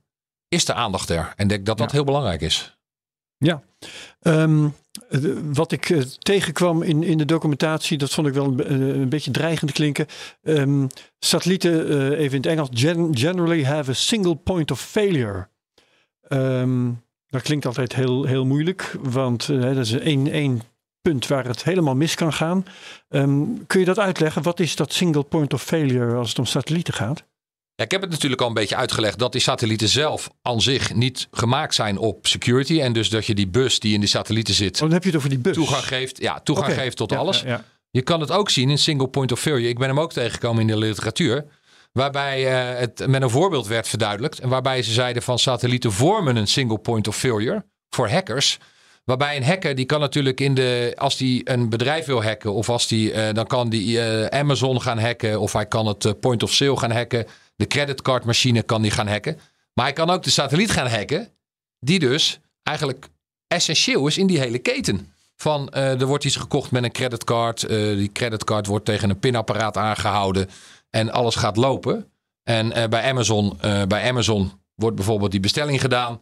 is 0.48 0.66
de 0.66 0.74
aandacht 0.74 1.10
er. 1.10 1.34
En 1.36 1.48
denk 1.48 1.66
dat 1.66 1.78
dat 1.78 1.88
Ja. 1.92 1.96
heel 1.96 2.04
belangrijk 2.06 2.42
is. 2.42 2.78
Ehm, 3.38 3.58
eh, 5.10 5.20
wat 5.54 5.72
ik 5.72 5.90
eh, 5.90 6.02
tegenkwam 6.02 6.82
in, 6.82 7.04
in 7.04 7.18
de 7.18 7.26
documentatie, 7.26 7.98
dat 7.98 8.14
vond 8.14 8.28
ik 8.28 8.34
wel 8.34 8.46
een, 8.46 9.02
eh, 9.02 9.08
beetje 9.08 9.32
dreigend 9.32 9.72
klinken. 9.72 10.06
Ehm, 10.44 10.88
satellieten, 11.20 11.88
even 12.14 12.36
in 12.36 12.42
het 12.42 12.46
Engels, 12.46 12.70
gen- 12.72 13.18
generally 13.18 13.64
have 13.64 13.92
a 13.92 13.94
single 13.94 14.36
point 14.36 14.72
of 14.72 14.82
failure. 14.82 15.48
Ehm, 16.22 16.92
dat 17.28 17.42
klinkt 17.42 17.66
altijd 17.66 17.96
heel, 17.96 18.24
heel 18.26 18.46
moeilijk, 18.46 18.96
want 19.02 19.48
dat 19.48 19.78
is 19.78 19.92
één, 19.92 20.32
één 20.32 20.62
punt 21.02 21.28
waar 21.28 21.46
het 21.46 21.64
helemaal 21.64 21.96
mis 21.96 22.16
kan 22.16 22.34
gaan. 22.34 22.66
Ehm, 23.10 23.44
kun 23.68 23.80
je 23.80 23.86
dat 23.86 24.00
uitleggen? 24.00 24.42
Wat 24.42 24.60
is 24.60 24.76
dat 24.76 24.94
single 24.94 25.24
point 25.24 25.54
of 25.54 25.64
failure 25.64 26.16
als 26.16 26.30
het 26.30 26.40
om 26.40 26.46
satellieten 26.46 26.94
gaat? 26.94 27.24
Ja, 27.78 27.84
ik 27.84 27.92
heb 27.92 28.02
het 28.02 28.10
natuurlijk 28.10 28.42
al 28.42 28.48
een 28.48 28.54
beetje 28.54 28.76
uitgelegd 28.76 29.20
dat 29.20 29.32
die 29.32 29.42
satellieten 29.42 29.88
zelf 29.90 30.30
aan 30.42 30.62
zich 30.62 30.94
niet 30.94 31.28
gemaakt 31.32 31.76
zijn 31.76 31.98
op 31.98 32.28
security. 32.28 32.82
En 32.82 32.94
dus 32.94 33.10
dat 33.10 33.26
je 33.26 33.36
die 33.36 33.48
bus 33.48 33.80
die 33.80 33.94
in 33.94 34.00
die 34.00 34.10
satellieten 34.10 34.54
zit 34.54 34.74
Oh, 34.76 34.80
dan 34.82 34.92
heb 34.92 35.02
je 35.04 35.08
het 35.10 35.18
over 35.18 35.30
die 35.30 35.38
bus. 35.40 35.56
toegang 35.56 35.84
geeft, 35.84 36.18
ja, 36.22 36.40
toegang 36.40 36.74
geeft 36.74 36.98
tot 36.98 37.12
Ja, 37.12 37.18
alles. 37.18 37.42
ja, 37.42 37.48
ja. 37.48 37.64
Je 37.92 38.02
kan 38.02 38.20
het 38.20 38.32
ook 38.32 38.50
zien 38.50 38.70
in 38.70 38.78
single 38.78 39.08
point 39.08 39.32
of 39.32 39.40
failure. 39.40 39.68
Ik 39.70 39.78
ben 39.80 39.88
hem 39.88 40.00
ook 40.00 40.14
tegengekomen 40.14 40.62
in 40.62 40.68
de 40.68 40.78
literatuur. 40.78 41.46
Waarbij 41.92 42.48
eh, 42.74 42.80
het 42.80 43.08
met 43.08 43.22
een 43.22 43.30
voorbeeld 43.30 43.68
werd 43.68 43.88
verduidelijkt. 43.88 44.40
En 44.40 44.50
waarbij 44.50 44.84
ze 44.84 44.92
zeiden 44.92 45.24
van 45.24 45.40
satellieten 45.40 45.92
vormen 45.92 46.36
een 46.36 46.48
single 46.48 46.78
point 46.78 47.08
of 47.08 47.16
failure 47.18 47.66
voor 47.90 48.10
hackers. 48.10 48.58
Waarbij 49.04 49.38
een 49.38 49.44
hacker 49.44 49.76
die 49.76 49.86
kan 49.86 50.00
natuurlijk 50.00 50.40
in 50.42 50.54
de. 50.54 50.94
Als 50.96 51.18
die 51.18 51.50
een 51.50 51.70
bedrijf 51.70 52.06
wil 52.06 52.24
hacken. 52.24 52.54
Of 52.54 52.70
als 52.70 52.88
die. 52.88 53.12
eh, 53.12 53.34
dan 53.34 53.48
kan 53.48 53.70
die 53.70 54.02
eh, 54.02 54.40
Amazon 54.40 54.82
gaan 54.82 55.00
hacken. 55.00 55.40
Of 55.40 55.54
hij 55.54 55.66
kan 55.66 55.86
het 55.88 56.20
point 56.20 56.44
of 56.44 56.54
sale 56.54 56.78
gaan 56.78 56.92
hacken. 56.92 57.26
De 57.58 57.68
creditcardmachine 57.68 58.62
kan 58.62 58.82
die 58.82 58.92
gaan 58.92 59.08
hacken. 59.08 59.40
Maar 59.74 59.86
hij 59.86 59.94
kan 59.94 60.10
ook 60.10 60.24
de 60.24 60.30
satelliet 60.30 60.72
gaan 60.72 60.88
hacken. 60.88 61.32
Die 61.80 62.00
dus 62.00 62.40
eigenlijk 62.64 63.08
essentieel 63.48 64.08
is 64.08 64.18
in 64.18 64.28
die 64.28 64.40
hele 64.40 64.58
keten. 64.58 65.14
Van 65.36 65.70
eh, 65.70 66.02
er 66.02 66.06
wordt 66.06 66.24
iets 66.24 66.36
gekocht 66.36 66.72
met 66.72 66.84
een 66.84 66.92
creditcard. 66.92 67.64
eh, 67.64 67.78
die 67.78 68.12
creditcard 68.12 68.66
wordt 68.66 68.86
tegen 68.86 69.10
een 69.10 69.20
pinapparaat 69.20 69.78
aangehouden. 69.78 70.50
En 70.90 71.12
alles 71.12 71.36
gaat 71.36 71.58
lopen. 71.58 72.12
En 72.44 72.72
eh, 72.72 72.88
bij, 72.88 73.10
Amazon, 73.10 73.58
bij 73.88 74.10
Amazon 74.10 74.52
wordt 74.76 74.96
bijvoorbeeld 74.96 75.32
die 75.32 75.40
bestelling 75.40 75.82
gedaan. 75.82 76.20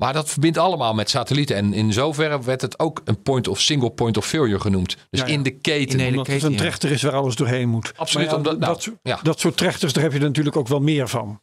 Maar 0.00 0.12
dat 0.12 0.28
verbindt 0.30 0.58
allemaal 0.58 0.94
met 0.94 1.10
satellieten. 1.10 1.56
En 1.56 1.72
in 1.72 1.92
zoverre 1.92 2.42
werd 2.42 2.60
het 2.60 2.78
ook 2.78 3.00
een 3.04 3.22
point 3.22 3.48
of 3.48 3.60
single 3.60 3.90
point 3.90 4.16
of 4.16 4.26
failure 4.26 4.60
genoemd. 4.60 4.96
Dus 5.10 5.20
Ja, 5.20 5.26
ja. 5.26 5.32
in 5.32 5.42
de 5.42 5.50
keten. 5.50 5.98
In 5.98 6.04
de 6.04 6.10
Omdat 6.10 6.26
het 6.26 6.34
keten, 6.34 6.46
een 6.46 6.52
ja. 6.52 6.58
trechter 6.58 6.90
is 6.90 7.02
waar 7.02 7.12
alles 7.12 7.34
doorheen 7.36 7.68
moet. 7.68 7.92
Absoluut, 7.96 8.32
omdat- 8.32 8.58
nou, 8.58 8.78
dat, 9.02 9.20
dat 9.22 9.40
soort 9.40 9.56
trechters, 9.56 9.92
daar 9.92 10.02
heb 10.02 10.12
je 10.12 10.18
er 10.18 10.24
natuurlijk 10.24 10.56
ook 10.56 10.68
wel 10.68 10.80
meer 10.80 11.08
van. 11.08 11.40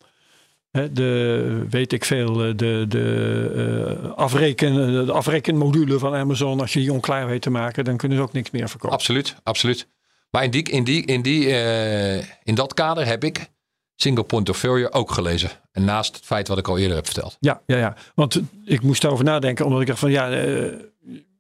Hè, 0.71 0.91
de, 0.91 1.65
weet 1.69 1.93
ik 1.93 2.05
veel, 2.05 2.43
eh, 2.45 2.51
de, 2.55 2.85
de, 2.87 3.99
eh, 4.03 4.11
afreken, 4.13 5.05
de 5.05 5.11
afrekenmodule 5.11 5.99
van 5.99 6.15
Amazon. 6.15 6.59
Als 6.59 6.73
je 6.73 6.79
die 6.79 6.93
onklaar 6.93 7.27
weet 7.27 7.41
te 7.41 7.49
maken, 7.49 7.83
dan 7.85 7.97
kunnen 7.97 8.17
ze 8.17 8.23
ook 8.23 8.33
niks 8.33 8.51
meer 8.51 8.69
verkopen. 8.69 8.97
Absoluut, 8.97 9.35
absoluut. 9.43 9.87
Maar 10.31 10.43
in, 10.43 10.51
die, 10.51 10.69
in, 10.69 10.83
die, 10.83 11.05
in, 11.05 11.21
die, 11.21 11.49
eh, 11.55 12.17
in 12.43 12.55
dat 12.55 12.73
kader 12.73 13.05
heb 13.05 13.23
ik 13.23 13.49
single 13.97 14.23
point 14.23 14.49
of 14.49 14.57
failure 14.57 14.91
ook 14.93 15.11
gelezen. 15.11 15.49
En 15.71 15.83
naast 15.85 16.15
het 16.15 16.25
feit 16.25 16.47
wat 16.47 16.57
ik 16.57 16.67
al 16.67 16.77
eerder 16.77 16.95
heb 16.95 17.05
verteld. 17.05 17.37
Ja, 17.39 17.61
ja, 17.65 17.77
ja. 17.77 17.95
Want 18.15 18.35
eh, 18.35 18.41
ik 18.65 18.81
moest 18.81 19.01
daarover 19.01 19.25
nadenken, 19.25 19.65
omdat 19.65 19.81
ik 19.81 19.87
dacht 19.87 19.99
van 19.99 20.11
ja, 20.11 20.31
eh, 20.31 20.45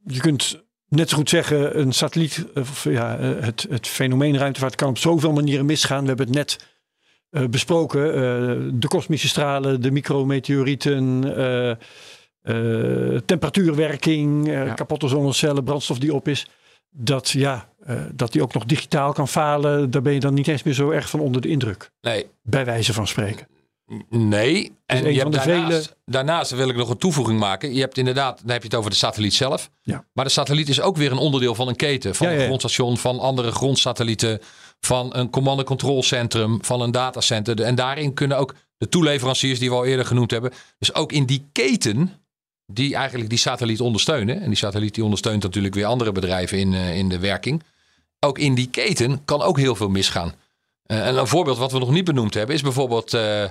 je 0.05 0.19
kunt 0.19 0.63
net 0.89 1.09
zo 1.09 1.17
goed 1.17 1.29
zeggen, 1.29 1.79
een 1.79 1.91
satelliet, 1.91 2.45
of 2.55 2.83
ja, 2.83 3.17
eh, 3.17 3.29
het, 3.39 3.65
het 3.69 3.87
fenomeen 3.87 4.37
ruimtevaart 4.37 4.75
kan 4.75 4.89
op 4.89 4.97
zoveel 4.97 5.33
manieren 5.33 5.65
misgaan. 5.65 6.01
We 6.01 6.07
hebben 6.07 6.25
het 6.27 6.35
net 6.35 6.57
eh, 7.29 7.43
besproken. 7.49 8.13
eh, 8.13 8.19
de 8.73 8.87
kosmische 8.87 9.27
stralen, 9.27 9.81
de 9.81 9.91
micrometeorieten, 9.91 11.23
eh, 11.37 11.69
eh, 12.41 13.19
temperatuurwerking, 13.25 14.47
eh, 14.47 14.65
Ja. 14.65 14.73
kapotte 14.73 15.07
zonnecellen, 15.07 15.63
brandstof 15.63 15.97
die 15.99 16.13
op 16.13 16.27
is. 16.27 16.47
Dat, 16.89 17.29
ja, 17.29 17.69
eh, 17.87 17.95
dat 18.13 18.31
die 18.31 18.41
ook 18.41 18.53
nog 18.53 18.65
digitaal 18.65 19.13
kan 19.13 19.27
falen, 19.27 19.91
daar 19.91 20.01
ben 20.01 20.13
je 20.13 20.19
dan 20.19 20.33
niet 20.33 20.47
eens 20.47 20.63
meer 20.63 20.73
zo 20.73 20.89
erg 20.89 21.09
van 21.09 21.19
onder 21.19 21.41
de 21.41 21.47
indruk. 21.47 21.91
Nee, 22.01 22.25
Bij 22.43 22.65
wijze 22.65 22.93
van 22.93 23.07
spreken. 23.07 23.47
Nee, 24.09 24.71
en 24.85 25.13
je 25.13 25.19
hebt 25.19 25.31
daarnaast, 25.33 25.67
vele- 25.67 25.95
daarnaast 26.05 26.51
wil 26.51 26.69
ik 26.69 26.75
nog 26.75 26.89
een 26.89 26.97
toevoeging 26.97 27.39
maken. 27.39 27.73
Je 27.73 27.79
hebt 27.79 27.97
inderdaad, 27.97 28.37
dan 28.41 28.51
heb 28.51 28.61
je 28.61 28.67
het 28.67 28.77
over 28.77 28.89
de 28.89 28.95
satelliet 28.97 29.33
zelf. 29.33 29.69
Ja. 29.81 30.05
Maar 30.13 30.25
de 30.25 30.31
satelliet 30.31 30.69
is 30.69 30.81
ook 30.81 30.97
weer 30.97 31.11
een 31.11 31.17
onderdeel 31.17 31.55
van 31.55 31.67
een 31.67 31.75
keten. 31.75 32.15
Van 32.15 32.27
Ja, 32.27 32.33
een 32.33 32.39
ja. 32.39 32.45
grondstation, 32.45 32.97
van 32.97 33.19
andere 33.19 33.51
grondsatellieten, 33.51 34.39
van 34.79 35.15
een 35.15 35.29
command 35.29 35.57
and 35.57 35.67
control 35.67 36.03
centrum, 36.03 36.57
van 36.63 36.81
een 36.81 36.91
datacenter. 36.91 37.61
En 37.61 37.75
daarin 37.75 38.13
kunnen 38.13 38.37
ook 38.37 38.53
de 38.77 38.89
toeleveranciers 38.89 39.59
die 39.59 39.69
we 39.69 39.75
al 39.75 39.85
eerder 39.85 40.05
genoemd 40.05 40.31
hebben. 40.31 40.51
Dus 40.79 40.93
ook 40.93 41.11
in 41.11 41.25
die 41.25 41.47
keten 41.51 42.11
die 42.65 42.95
eigenlijk 42.95 43.29
die 43.29 43.39
satelliet 43.39 43.81
ondersteunen. 43.81 44.41
En 44.41 44.47
die 44.47 44.57
satelliet 44.57 44.93
die 44.95 45.03
ondersteunt 45.03 45.43
natuurlijk 45.43 45.75
weer 45.75 45.85
andere 45.85 46.11
bedrijven 46.11 46.57
in, 46.57 46.73
eh, 46.73 46.97
in 46.97 47.09
de 47.09 47.19
werking. 47.19 47.63
Ook 48.19 48.39
in 48.39 48.55
die 48.55 48.69
keten 48.69 49.25
kan 49.25 49.41
ook 49.41 49.57
heel 49.57 49.75
veel 49.75 49.89
misgaan. 49.89 50.33
Eh, 50.83 51.07
en 51.07 51.17
een 51.17 51.27
voorbeeld 51.27 51.57
wat 51.57 51.71
we 51.71 51.79
nog 51.79 51.89
niet 51.91 52.05
benoemd 52.05 52.33
hebben 52.33 52.55
is 52.55 52.61
bijvoorbeeld 52.61 53.13
eh, 53.13 53.43
eh, 53.43 53.49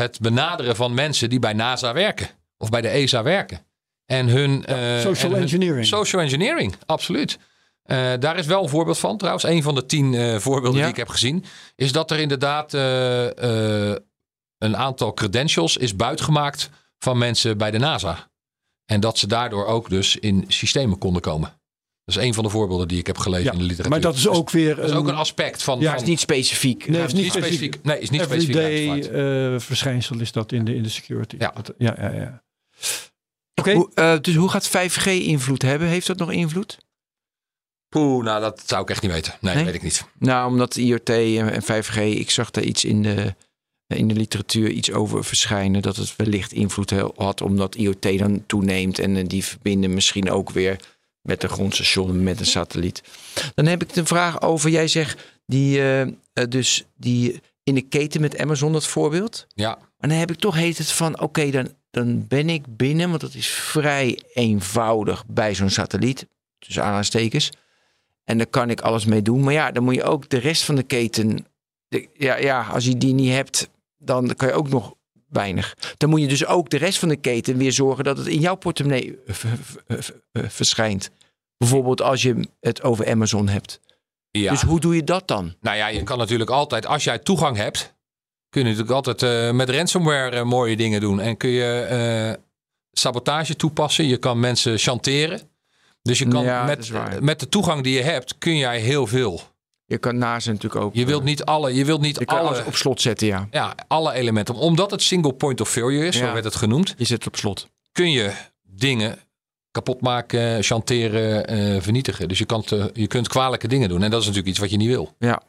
het 0.00 0.20
benaderen 0.20 0.76
van 0.76 0.94
mensen 0.94 1.30
die 1.30 1.38
bij 1.38 1.52
NASA 1.52 1.92
werken 1.92 2.28
of 2.58 2.68
bij 2.70 2.80
de 2.80 2.88
ESA 2.88 3.22
werken. 3.22 3.60
En 4.06 4.26
hun. 4.28 4.64
eh, 4.64 5.00
social 5.00 5.30
en 5.30 5.32
hun- 5.32 5.42
engineering. 5.42 5.86
Social 5.86 6.22
engineering, 6.22 6.74
absoluut. 6.86 7.38
Eh, 7.82 8.12
daar 8.18 8.36
is 8.38 8.46
wel 8.46 8.62
een 8.62 8.68
voorbeeld 8.68 8.98
van 8.98 9.16
trouwens. 9.16 9.44
Een 9.44 9.62
van 9.62 9.74
de 9.74 9.86
tien 9.86 10.14
eh, 10.14 10.36
voorbeelden 10.38 10.78
Ja. 10.78 10.82
die 10.84 10.92
ik 10.92 10.98
heb 10.98 11.08
gezien. 11.08 11.44
Is 11.76 11.92
dat 11.92 12.10
er 12.10 12.18
inderdaad 12.18 12.74
eh, 12.74 13.90
eh, 13.90 13.96
een 14.58 14.76
aantal 14.76 15.14
credentials 15.14 15.76
is 15.76 15.96
buitgemaakt 15.96 16.70
van 16.98 17.18
mensen 17.18 17.58
bij 17.58 17.70
de 17.70 17.78
NASA. 17.78 18.28
En 18.84 19.00
dat 19.00 19.18
ze 19.18 19.26
daardoor 19.26 19.66
ook 19.66 19.88
dus 19.90 20.16
in 20.16 20.44
systemen 20.48 20.98
konden 20.98 21.22
komen. 21.22 21.52
Dat 22.06 22.16
is 22.16 22.22
een 22.22 22.34
van 22.34 22.44
de 22.44 22.50
voorbeelden 22.50 22.88
die 22.88 22.98
ik 22.98 23.06
heb 23.06 23.18
gelezen 23.18 23.44
Ja, 23.44 23.52
in 23.52 23.58
de 23.58 23.64
literatuur. 23.64 23.90
Maar 23.90 24.00
dat 24.00 24.14
is 24.16 24.28
ook 24.28 24.50
weer 24.50 24.76
dat 24.76 24.84
is 24.84 24.92
ook 24.96 25.08
een 25.08 25.14
aspect 25.14 25.62
van. 25.62 25.80
Ja, 25.80 25.92
van 25.92 26.02
is 26.02 26.08
niet 26.08 26.20
specifiek. 26.20 26.88
Nee, 26.88 27.02
is 27.02 27.12
niet 27.12 27.30
specifiek. 27.32 27.78
Nee, 27.82 27.98
is 28.00 28.10
niet 28.10 28.22
specifiek. 28.22 28.56
uitgevraagd. 28.56 29.08
eh, 29.08 29.58
verschijnsel 29.66 30.20
is 30.20 30.32
dat 30.32 30.52
in 30.52 30.64
de, 30.64 30.74
in 30.74 30.82
de 30.82 30.88
security. 30.88 31.36
Ja. 31.38 31.52
Dat- 31.54 31.74
ja, 31.78 31.94
ja, 31.98 32.12
ja. 32.12 32.42
Oké, 33.54 33.86
eh, 33.94 34.18
dus 34.20 34.34
hoe 34.34 34.48
gaat 34.48 34.68
5G 34.68 35.06
invloed 35.06 35.62
hebben? 35.62 35.88
Heeft 35.88 36.06
dat 36.06 36.18
nog 36.18 36.32
invloed? 36.32 36.78
Poeh, 37.88 38.24
nou 38.24 38.40
dat 38.40 38.62
zou 38.66 38.82
ik 38.82 38.90
echt 38.90 39.02
niet 39.02 39.10
weten. 39.12 39.34
Nee, 39.40 39.54
Nee? 39.54 39.64
weet 39.64 39.74
ik 39.74 39.82
niet. 39.82 40.04
Nou, 40.18 40.50
omdat 40.50 40.76
IoT 40.76 41.08
en 41.08 41.52
en 41.52 41.62
5G, 41.62 41.96
ik 41.96 42.30
zag 42.30 42.50
daar 42.50 42.64
iets 42.64 42.84
in 42.84 43.02
de, 43.02 43.34
in 43.86 44.08
de 44.08 44.14
literatuur 44.14 44.68
iets 44.70 44.92
over 44.92 45.24
verschijnen. 45.24 45.82
Dat 45.82 45.96
het 45.96 46.16
wellicht 46.16 46.52
invloed 46.52 46.90
had 47.16 47.40
omdat 47.40 47.74
IoT 47.74 48.18
dan 48.18 48.44
toeneemt. 48.46 48.98
En 48.98 49.16
eh, 49.16 49.24
die 49.26 49.44
verbinden 49.44 49.94
misschien 49.94 50.30
ook 50.30 50.50
weer 50.50 50.80
met 51.26 51.42
een 51.42 51.48
grondstation, 51.48 52.22
met 52.22 52.40
een 52.40 52.46
satelliet. 52.46 53.02
Dan 53.54 53.66
heb 53.66 53.82
ik 53.82 53.96
een 53.96 54.06
vraag 54.06 54.40
over, 54.42 54.70
jij 54.70 54.88
zegt 54.88 55.22
die, 55.46 55.78
eh, 55.78 56.00
eh, 56.02 56.08
dus 56.48 56.84
die 56.96 57.40
in 57.62 57.74
de 57.74 57.82
keten 57.82 58.20
met 58.20 58.38
Amazon, 58.38 58.72
dat 58.72 58.86
voorbeeld. 58.86 59.46
Ja, 59.54 59.78
Maar 59.98 60.08
dan 60.08 60.18
heb 60.18 60.30
ik 60.30 60.38
toch 60.38 60.54
heet 60.54 60.78
het 60.78 60.90
van, 60.90 61.20
oké, 61.20 61.50
dan, 61.50 61.68
dan 61.90 62.26
ben 62.26 62.48
ik 62.48 62.76
binnen, 62.76 63.08
want 63.08 63.20
dat 63.20 63.34
is 63.34 63.48
vrij 63.48 64.20
eenvoudig 64.34 65.24
bij 65.26 65.54
zo'n 65.54 65.70
satelliet, 65.70 66.26
tussen 66.58 66.82
aanhalingstekens. 66.82 67.50
En 68.24 68.38
daar 68.38 68.46
kan 68.46 68.70
ik 68.70 68.80
alles 68.80 69.04
mee 69.04 69.22
doen. 69.22 69.40
Maar 69.44 69.52
ja, 69.52 69.70
dan 69.70 69.84
moet 69.84 69.94
je 69.94 70.02
ook 70.02 70.28
de 70.28 70.38
rest 70.38 70.62
van 70.64 70.74
de 70.74 70.82
keten, 70.82 71.46
de- 71.88 72.08
ja, 72.14 72.36
ja, 72.36 72.62
als 72.66 72.84
je 72.84 72.96
die 72.98 73.14
niet 73.14 73.32
hebt, 73.32 73.68
dan 73.98 74.34
kan 74.36 74.48
je 74.48 74.54
ook 74.54 74.68
nog 74.68 74.94
weinig. 75.28 75.74
Dan 75.96 76.08
moet 76.10 76.20
je 76.20 76.26
dus 76.28 76.46
ook 76.46 76.70
de 76.70 76.76
rest 76.76 76.98
van 76.98 77.08
de 77.08 77.16
keten 77.16 77.56
weer 77.56 77.72
zorgen 77.72 78.04
dat 78.04 78.18
het 78.18 78.26
in 78.26 78.40
jouw 78.40 78.54
portemonnee 78.54 79.18
v- 79.26 79.44
v- 79.88 80.10
verschijnt. 80.32 81.10
Bijvoorbeeld 81.58 82.00
als 82.02 82.22
je 82.22 82.48
het 82.60 82.82
over 82.82 83.10
Amazon 83.10 83.48
hebt. 83.48 83.80
ja. 84.30 84.50
Dus 84.50 84.62
hoe 84.62 84.80
doe 84.80 84.94
je 84.96 85.04
dat 85.04 85.28
dan? 85.28 85.54
Nou 85.60 85.76
ja, 85.76 85.86
je 85.88 86.02
kan 86.02 86.18
natuurlijk 86.18 86.50
altijd, 86.50 86.86
als 86.86 87.04
jij 87.04 87.18
toegang 87.18 87.56
hebt, 87.56 87.94
kun 88.48 88.60
je 88.60 88.66
natuurlijk 88.66 88.94
altijd 88.94 89.22
eh, 89.22 89.50
met 89.50 89.70
ransomware 89.70 90.36
eh, 90.36 90.42
mooie 90.44 90.76
dingen 90.76 91.00
doen. 91.00 91.20
En 91.20 91.36
kun 91.36 91.50
je 91.50 91.80
eh, 91.80 92.42
sabotage 92.92 93.56
toepassen. 93.56 94.06
Je 94.06 94.16
kan 94.16 94.40
mensen 94.40 94.78
chanteren. 94.78 95.40
Dus 96.02 96.18
je 96.18 96.28
kan 96.28 96.44
Ja, 96.44 96.64
met, 96.64 96.90
met 97.20 97.40
de 97.40 97.48
toegang 97.48 97.82
die 97.82 97.94
je 97.94 98.02
hebt, 98.02 98.38
kun 98.38 98.56
jij 98.56 98.80
heel 98.80 99.06
veel. 99.06 99.40
Je 99.86 99.98
kan 99.98 100.18
naast 100.18 100.46
natuurlijk 100.46 100.84
ook. 100.84 100.94
Je 100.94 101.06
wilt 101.06 101.20
eh, 101.20 101.26
niet 101.26 101.44
alle, 101.44 101.74
je 101.74 101.84
wilt 101.84 102.00
niet 102.00 102.18
je 102.18 102.24
kan 102.24 102.38
alle, 102.38 102.48
alles 102.48 102.64
op 102.64 102.74
slot 102.76 103.00
zetten, 103.00 103.26
ja. 103.26 103.48
ja, 103.50 103.74
alle 103.88 104.12
elementen. 104.12 104.54
Omdat 104.54 104.90
het 104.90 105.02
single 105.02 105.32
point 105.32 105.60
of 105.60 105.68
failure 105.68 106.06
is, 106.06 106.18
Ja. 106.18 106.26
zo 106.26 106.32
werd 106.32 106.44
het 106.44 106.54
genoemd, 106.56 106.94
Je 106.96 107.04
zet 107.04 107.18
het 107.18 107.26
op 107.26 107.36
slot. 107.36 107.68
kun 107.92 108.10
je 108.10 108.32
dingen 108.62 109.18
kapot 109.70 110.00
maken, 110.00 110.62
chanteren, 110.62 111.46
eh, 111.46 111.80
vernietigen. 111.82 112.28
Dus 112.28 112.38
je, 112.38 112.44
kan 112.44 112.62
te- 112.62 112.90
je 112.94 113.06
kunt 113.06 113.28
kwalijke 113.28 113.68
dingen 113.68 113.88
doen. 113.88 114.02
En 114.02 114.10
dat 114.10 114.20
is 114.20 114.26
natuurlijk 114.26 114.52
iets 114.52 114.60
wat 114.62 114.70
je 114.70 114.76
niet 114.76 114.88
wil. 114.88 115.12
Ja. 115.18 115.42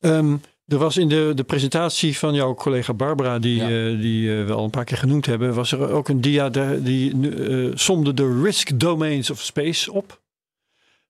Ehm, 0.00 0.36
er 0.66 0.78
was 0.78 0.96
in 0.96 1.08
de, 1.08 1.32
de 1.34 1.44
presentatie 1.44 2.18
van 2.18 2.34
jouw 2.34 2.54
collega 2.54 2.94
Barbara, 2.94 3.38
die, 3.38 3.56
Ja. 3.56 3.62
eh, 3.68 4.00
die 4.00 4.38
eh, 4.40 4.46
we 4.46 4.52
al 4.52 4.64
een 4.64 4.70
paar 4.70 4.84
keer 4.84 4.96
genoemd 4.96 5.26
hebben, 5.26 5.54
was 5.54 5.72
er 5.72 5.90
ook 5.90 6.08
een 6.08 6.20
dia 6.20 6.48
de- 6.48 6.80
die 6.82 7.30
eh, 7.46 7.70
somde 7.74 8.14
de 8.14 8.40
risk 8.42 8.78
domains 8.80 9.30
of 9.30 9.40
space 9.42 9.92
op. 9.92 10.20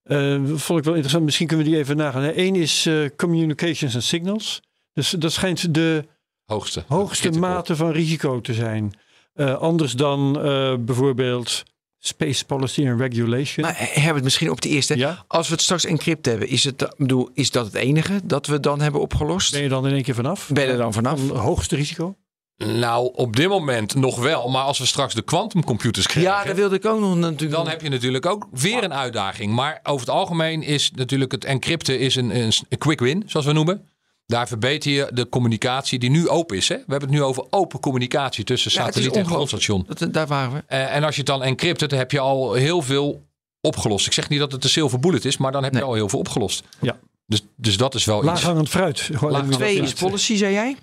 Eh, 0.06 0.40
vond 0.54 0.78
ik 0.78 0.84
wel 0.84 0.94
interessant. 0.94 1.24
Misschien 1.24 1.46
kunnen 1.46 1.64
we 1.66 1.72
die 1.72 1.80
even 1.80 1.96
nagaan. 1.96 2.32
Eén 2.34 2.54
is 2.54 2.86
eh, 2.86 2.94
communications 3.16 3.94
and 3.94 4.04
signals. 4.04 4.60
Dus 4.92 5.10
dat 5.10 5.32
schijnt 5.32 5.74
de 5.74 6.04
Hoogste. 6.44 6.84
hoogste 6.88 7.30
mate 7.30 7.76
van 7.76 7.90
risico 7.90 8.40
te 8.40 8.54
zijn. 8.54 8.92
Eh, 9.34 9.54
anders 9.54 9.92
dan 9.92 10.40
eh, 10.42 10.74
bijvoorbeeld 10.78 11.62
space 11.98 12.44
policy 12.44 12.88
and 12.88 13.00
regulation. 13.00 13.64
Maar 13.66 13.74
Herbert, 13.78 14.24
misschien 14.24 14.50
op 14.50 14.60
de 14.60 14.68
eerste. 14.68 14.96
ja? 14.96 15.24
Als 15.28 15.46
we 15.48 15.52
het 15.52 15.62
straks 15.62 15.84
encrypt 15.84 16.26
hebben, 16.26 16.48
is, 16.48 16.64
het, 16.64 16.94
bedoel, 16.96 17.30
is 17.34 17.50
dat 17.50 17.64
het 17.66 17.74
enige 17.74 18.20
dat 18.24 18.46
we 18.46 18.60
dan 18.60 18.80
hebben 18.80 19.00
opgelost? 19.00 19.52
Ben 19.52 19.62
je 19.62 19.68
dan 19.68 19.86
in 19.86 19.92
één 19.94 20.02
keer 20.02 20.14
vanaf? 20.14 20.50
Ben 20.52 20.64
je 20.64 20.70
er 20.70 20.78
dan 20.78 20.92
vanaf? 20.92 21.20
Van 21.26 21.36
hoogste 21.36 21.76
risico? 21.76 22.16
Nou, 22.56 23.10
op 23.14 23.36
dit 23.36 23.48
moment 23.48 23.94
nog 23.94 24.18
wel. 24.18 24.48
Maar 24.48 24.62
als 24.62 24.78
we 24.78 24.86
straks 24.86 25.14
de 25.14 25.22
quantumcomputers 25.22 26.06
krijgen... 26.06 26.32
Ja, 26.32 26.44
dat 26.44 26.56
wilde 26.56 26.74
ik 26.76 26.84
ook 26.84 27.00
nog 27.00 27.16
natuurlijk. 27.16 27.50
dan 27.52 27.68
heb 27.68 27.82
je 27.82 27.88
natuurlijk 27.88 28.26
ook 28.26 28.46
weer 28.50 28.84
een 28.84 28.94
uitdaging. 28.94 29.52
Maar 29.54 29.80
over 29.82 30.06
het 30.06 30.14
algemeen 30.16 30.62
is 30.62 30.90
natuurlijk 30.94 31.32
het 31.32 31.44
encrypten 31.44 31.98
is 31.98 32.16
een, 32.16 32.36
een, 32.36 32.52
een 32.68 32.78
quick 32.78 33.00
win, 33.00 33.22
zoals 33.26 33.46
we 33.46 33.52
noemen. 33.52 33.88
Daar 34.26 34.48
verbeter 34.48 34.90
je 34.92 35.10
de 35.12 35.28
communicatie 35.28 35.98
die 35.98 36.10
nu 36.10 36.28
open 36.28 36.56
is. 36.56 36.68
Hè? 36.68 36.74
We 36.76 36.82
hebben 36.86 37.08
het 37.08 37.18
nu 37.18 37.22
over 37.22 37.44
open 37.50 37.80
communicatie 37.80 38.44
tussen 38.44 38.70
Ja, 38.74 38.84
satelliet 38.84 39.16
en 39.16 39.26
grondstation. 39.26 39.86
Dat, 39.94 40.12
daar 40.12 40.26
waren 40.26 40.52
we. 40.52 40.62
Eh, 40.66 40.94
en 40.96 41.04
als 41.04 41.14
je 41.14 41.20
het 41.20 41.30
dan 41.30 41.42
encryptet, 41.42 41.90
dan 41.90 41.98
heb 41.98 42.10
je 42.10 42.20
al 42.20 42.52
heel 42.52 42.82
veel 42.82 43.22
opgelost. 43.60 44.06
Ik 44.06 44.12
zeg 44.12 44.28
niet 44.28 44.38
dat 44.38 44.52
het 44.52 44.62
de 44.62 44.68
silver 44.68 45.00
bullet 45.00 45.24
is, 45.24 45.36
maar 45.36 45.52
dan 45.52 45.62
heb 45.62 45.72
Nee. 45.72 45.80
je 45.82 45.86
al 45.88 45.94
heel 45.94 46.08
veel 46.08 46.18
opgelost. 46.18 46.62
Ja. 46.80 46.96
Dus, 47.26 47.42
dus 47.56 47.76
dat 47.76 47.94
is 47.94 48.04
wel 48.04 48.16
iets. 48.16 48.26
Laaghangend 48.26 48.68
fruit. 48.68 49.00
Gewoon 49.00 49.32
Laag- 49.32 49.46
Twee 49.48 49.80
is 49.80 49.92
policy, 49.92 50.36
zei 50.36 50.52
jij? 50.52 50.76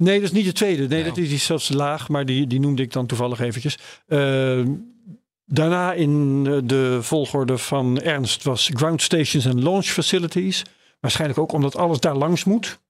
Nee, 0.00 0.14
dat 0.20 0.28
is 0.28 0.32
niet 0.36 0.44
de 0.44 0.52
tweede. 0.52 0.86
Nee, 0.86 1.02
Nee. 1.02 1.12
dat 1.12 1.16
is 1.16 1.44
zelfs 1.44 1.68
laag, 1.68 2.08
maar 2.08 2.26
die, 2.26 2.46
die 2.46 2.60
noemde 2.60 2.82
ik 2.82 2.92
dan 2.92 3.06
toevallig 3.06 3.40
eventjes. 3.40 3.78
Eh, 4.06 4.62
daarna 5.44 5.92
in 5.92 6.44
eh, 6.46 6.58
de 6.64 6.98
volgorde 7.02 7.58
van 7.58 8.00
Ernst 8.00 8.42
was 8.42 8.70
ground 8.74 9.02
stations 9.02 9.44
en 9.44 9.62
launch 9.62 9.86
facilities. 9.86 10.62
Waarschijnlijk 11.00 11.40
ook 11.40 11.52
omdat 11.52 11.76
alles 11.76 12.00
daar 12.00 12.16
langs 12.16 12.44
moet. 12.44 12.80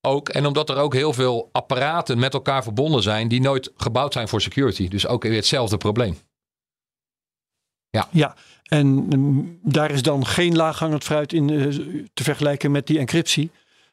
Ook, 0.00 0.28
en 0.28 0.46
omdat 0.46 0.70
er 0.70 0.76
ook 0.76 0.94
heel 0.94 1.12
veel 1.12 1.48
apparaten 1.52 2.18
met 2.18 2.34
elkaar 2.34 2.62
verbonden 2.62 3.02
zijn 3.02 3.28
die 3.28 3.40
nooit 3.40 3.72
gebouwd 3.76 4.12
zijn 4.12 4.28
voor 4.28 4.40
security. 4.40 4.88
Dus 4.88 5.06
ook 5.06 5.22
weer 5.22 5.34
hetzelfde 5.34 5.76
probleem. 5.76 6.18
Ja, 8.10 8.34
en 8.62 8.86
mm, 8.86 9.58
daar 9.62 9.90
is 9.90 10.02
dan 10.02 10.26
geen 10.26 10.56
laaghangend 10.56 11.04
fruit 11.04 11.32
in 11.32 11.50
eh, 11.50 11.66
te 12.14 12.22
vergelijken 12.22 12.70
met 12.70 12.86
die 12.86 12.98
encryptie. 12.98 13.50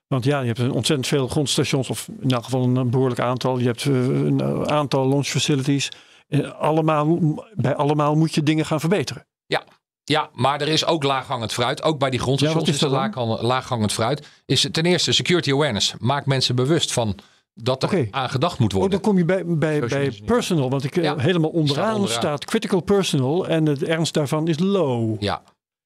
Want 0.07 0.23
ja, 0.23 0.39
je 0.39 0.47
hebt 0.47 0.59
een 0.59 0.71
ontzettend 0.71 1.07
veel 1.07 1.27
grondstations, 1.27 1.89
of 1.89 2.07
in 2.19 2.29
elk 2.31 2.43
geval 2.43 2.63
een 2.63 2.89
behoorlijk 2.89 3.19
aantal. 3.19 3.57
Je 3.59 3.65
hebt 3.65 3.85
eh, 3.85 3.93
een 4.05 4.69
aantal 4.69 5.07
launch 5.07 5.27
facilities. 5.27 5.91
Eh, 6.27 6.51
allemaal, 6.59 7.19
bij 7.55 7.75
allemaal 7.75 8.15
moet 8.15 8.33
je 8.35 8.43
dingen 8.43 8.65
gaan 8.65 8.79
verbeteren. 8.79 9.25
Ja, 10.09 10.29
maar 10.33 10.61
er 10.61 10.67
is 10.67 10.85
ook 10.85 11.03
laaghangend 11.03 11.53
fruit. 11.53 11.83
Ook 11.83 11.99
bij 11.99 12.09
die 12.09 12.19
grondstations 12.19 12.63
Ja, 12.65 12.69
is 12.69 12.75
is 12.75 12.81
er 12.81 12.89
laag, 12.89 13.41
laaghangend 13.41 13.93
fruit. 13.93 14.27
Is 14.45 14.67
ten 14.71 14.85
eerste 14.85 15.11
security 15.11 15.51
awareness. 15.51 15.93
Maak 15.99 16.25
mensen 16.25 16.55
bewust 16.55 16.93
van 16.93 17.15
dat 17.53 17.83
er 17.83 17.89
Oké. 17.89 18.07
aan 18.11 18.29
gedacht 18.29 18.59
moet 18.59 18.73
Oh, 18.73 18.79
worden. 18.79 19.01
dan 19.01 19.09
kom 19.09 19.17
je 19.17 19.25
bij, 19.25 19.45
bij, 19.45 19.55
Social 19.55 19.79
bij 19.79 19.97
engineering. 19.99 20.25
personal, 20.25 20.69
want 20.69 20.83
ik 20.83 20.95
eh, 20.97 21.03
Ja, 21.03 21.17
helemaal 21.17 21.49
onderaan, 21.49 21.93
onderaan. 21.95 22.17
staat 22.17 22.45
critical 22.45 22.81
personal 22.81 23.47
en 23.47 23.65
het 23.65 23.83
ernst 23.83 24.13
daarvan 24.13 24.47
is 24.47 24.59
low. 24.59 25.21
Ja, 25.23 25.41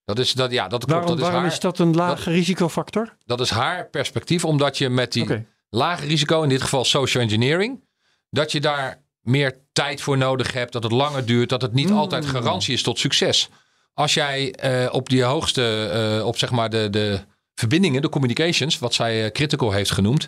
dat 0.06 0.20
is, 0.20 0.34
dat, 0.34 0.52
ja, 0.52 0.68
dat 0.68 0.86
klopt. 0.86 0.92
waarom 0.92 1.08
dat, 1.08 1.18
is 1.18 1.24
waarom 1.24 1.42
haar, 1.42 1.52
is 1.52 1.60
dat 1.60 1.80
een 1.80 1.96
lage 1.96 2.30
risicofactor? 2.32 3.16
dat 3.26 3.40
is 3.42 3.50
haar 3.50 3.90
perspectief. 3.90 4.46
Omdat 4.46 4.78
je 4.78 4.90
met 4.90 5.12
die 5.12 5.46
lage 5.70 6.06
risico, 6.06 6.42
in 6.44 6.50
dit 6.50 6.62
geval 6.62 6.84
social 6.86 7.24
engineering, 7.24 7.84
dat 8.30 8.52
je 8.52 8.60
daar 8.62 9.02
meer 9.22 9.58
tijd 9.74 10.02
voor 10.02 10.18
nodig 10.18 10.54
hebt, 10.54 10.72
dat 10.74 10.84
het 10.84 10.92
langer 10.92 11.26
duurt, 11.26 11.50
dat 11.50 11.62
het 11.62 11.74
niet 11.74 11.90
Mm. 11.90 11.98
altijd 11.98 12.26
garantie 12.26 12.74
is 12.74 12.84
tot 12.84 13.00
succes. 13.00 13.50
Als 13.94 14.14
jij 14.14 14.52
eh, 14.54 14.94
op 14.94 15.10
die 15.10 15.24
hoogste, 15.24 15.90
eh, 16.20 16.26
op 16.26 16.38
zeg 16.38 16.52
maar 16.52 16.70
de, 16.70 16.88
de 16.90 17.20
verbindingen, 17.56 18.02
de 18.02 18.10
communications, 18.10 18.80
wat 18.80 18.94
zij 18.94 19.24
eh, 19.26 19.32
critical 19.32 19.72
heeft 19.72 19.92
genoemd, 19.92 20.28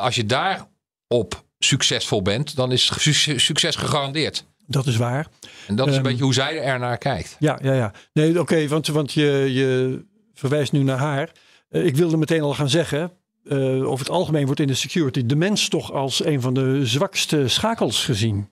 als 0.00 0.14
je 0.14 0.26
daarop 0.26 1.44
succesvol 1.58 2.22
bent, 2.22 2.56
dan 2.56 2.72
is 2.72 2.90
su- 3.02 3.38
succes 3.38 3.76
gegarandeerd. 3.76 4.44
Dat 4.66 4.86
is 4.86 4.96
waar. 4.96 5.26
En 5.66 5.76
dat 5.76 5.86
is 5.86 5.92
een 5.92 5.98
Ehm, 5.98 6.08
beetje 6.08 6.24
hoe 6.24 6.34
zij 6.34 6.62
er 6.62 6.78
naar 6.78 6.98
kijkt. 6.98 7.36
Ja, 7.38 7.58
ja, 7.62 7.72
ja. 7.72 7.92
Nee, 8.12 8.40
oké, 8.40 8.68
want, 8.68 8.86
want 8.86 9.12
je, 9.12 9.48
je 9.52 10.00
verwijst 10.34 10.72
nu 10.72 10.82
naar 10.82 10.98
haar. 10.98 11.32
Eh, 11.68 11.86
ik 11.86 11.96
wilde 11.96 12.16
meteen 12.16 12.42
al 12.42 12.54
gaan 12.54 12.68
zeggen, 12.68 13.12
eh, 13.44 13.58
over 13.88 13.98
het 14.06 14.14
algemeen 14.14 14.44
wordt 14.46 14.60
in 14.60 14.66
de 14.66 14.74
security 14.74 15.26
de 15.26 15.36
mens 15.36 15.68
toch 15.68 15.92
als 15.92 16.24
een 16.24 16.40
van 16.40 16.54
de 16.54 16.86
zwakste 16.86 17.48
schakels 17.48 18.04
gezien. 18.04 18.50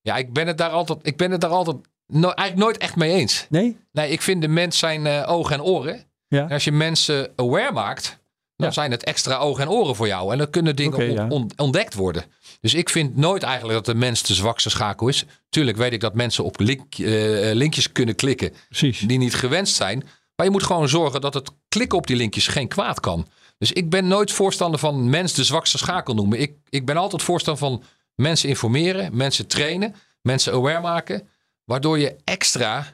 Ja, 0.00 0.16
ik 0.16 0.32
ben 0.32 0.46
het 0.46 0.58
daar 0.58 0.70
altijd, 0.70 0.98
ik 1.02 1.16
ben 1.16 1.30
het 1.30 1.40
daar 1.40 1.50
altijd 1.50 1.76
no- 2.06 2.30
eigenlijk 2.30 2.58
nooit 2.68 2.78
echt 2.78 2.96
mee 2.96 3.12
eens. 3.12 3.46
Nee? 3.50 3.76
Nee, 3.92 4.10
ik 4.10 4.22
vind 4.22 4.42
de 4.42 4.48
mens 4.48 4.78
zijn 4.78 5.06
eh, 5.06 5.24
ogen 5.30 5.54
en 5.54 5.62
oren. 5.62 6.04
Ja. 6.28 6.42
En 6.42 6.50
als 6.50 6.64
je 6.64 6.72
mensen 6.72 7.32
aware 7.36 7.72
maakt, 7.72 8.18
dan 8.56 8.66
Ja. 8.66 8.72
zijn 8.72 8.90
het 8.90 9.04
extra 9.04 9.36
ogen 9.36 9.62
en 9.62 9.70
oren 9.70 9.96
voor 9.96 10.06
jou. 10.06 10.32
En 10.32 10.38
dan 10.38 10.50
kunnen 10.50 10.76
dingen 10.76 10.98
on- 10.98 11.12
ja. 11.12 11.26
on- 11.28 11.50
ontdekt 11.56 11.94
worden. 11.94 12.24
Dus 12.60 12.74
ik 12.74 12.88
vind 12.90 13.16
nooit 13.16 13.42
eigenlijk 13.42 13.74
dat 13.74 13.94
de 13.94 14.00
mens 14.00 14.22
de 14.22 14.34
zwakste 14.34 14.70
schakel 14.70 15.08
is. 15.08 15.24
Tuurlijk 15.48 15.76
weet 15.76 15.92
ik 15.92 16.00
dat 16.00 16.14
mensen 16.14 16.44
op 16.44 16.60
link, 16.60 16.94
eh, 16.94 17.06
linkjes 17.52 17.92
kunnen 17.92 18.14
klikken 18.14 18.52
Precies. 18.68 18.98
die 18.98 19.18
niet 19.18 19.34
gewenst 19.34 19.74
zijn. 19.74 19.98
Maar 20.36 20.46
je 20.46 20.52
moet 20.52 20.62
gewoon 20.62 20.88
zorgen 20.88 21.20
dat 21.20 21.34
het 21.34 21.50
klikken 21.68 21.98
op 21.98 22.06
die 22.06 22.16
linkjes 22.16 22.46
geen 22.46 22.68
kwaad 22.68 23.00
kan. 23.00 23.26
Dus 23.58 23.72
ik 23.72 23.90
ben 23.90 24.06
nooit 24.08 24.32
voorstander 24.32 24.80
van 24.80 25.10
mens 25.10 25.32
de 25.34 25.44
zwakste 25.44 25.78
schakel 25.78 26.14
noemen. 26.14 26.40
Ik, 26.40 26.52
ik 26.68 26.86
ben 26.86 26.96
altijd 26.96 27.22
voorstander 27.22 27.62
van 27.62 27.82
mensen 28.14 28.48
informeren, 28.48 29.16
mensen 29.16 29.46
trainen, 29.46 29.94
mensen 30.22 30.52
aware 30.52 30.80
maken. 30.80 31.28
Waardoor 31.64 31.98
je 31.98 32.16
extra 32.24 32.86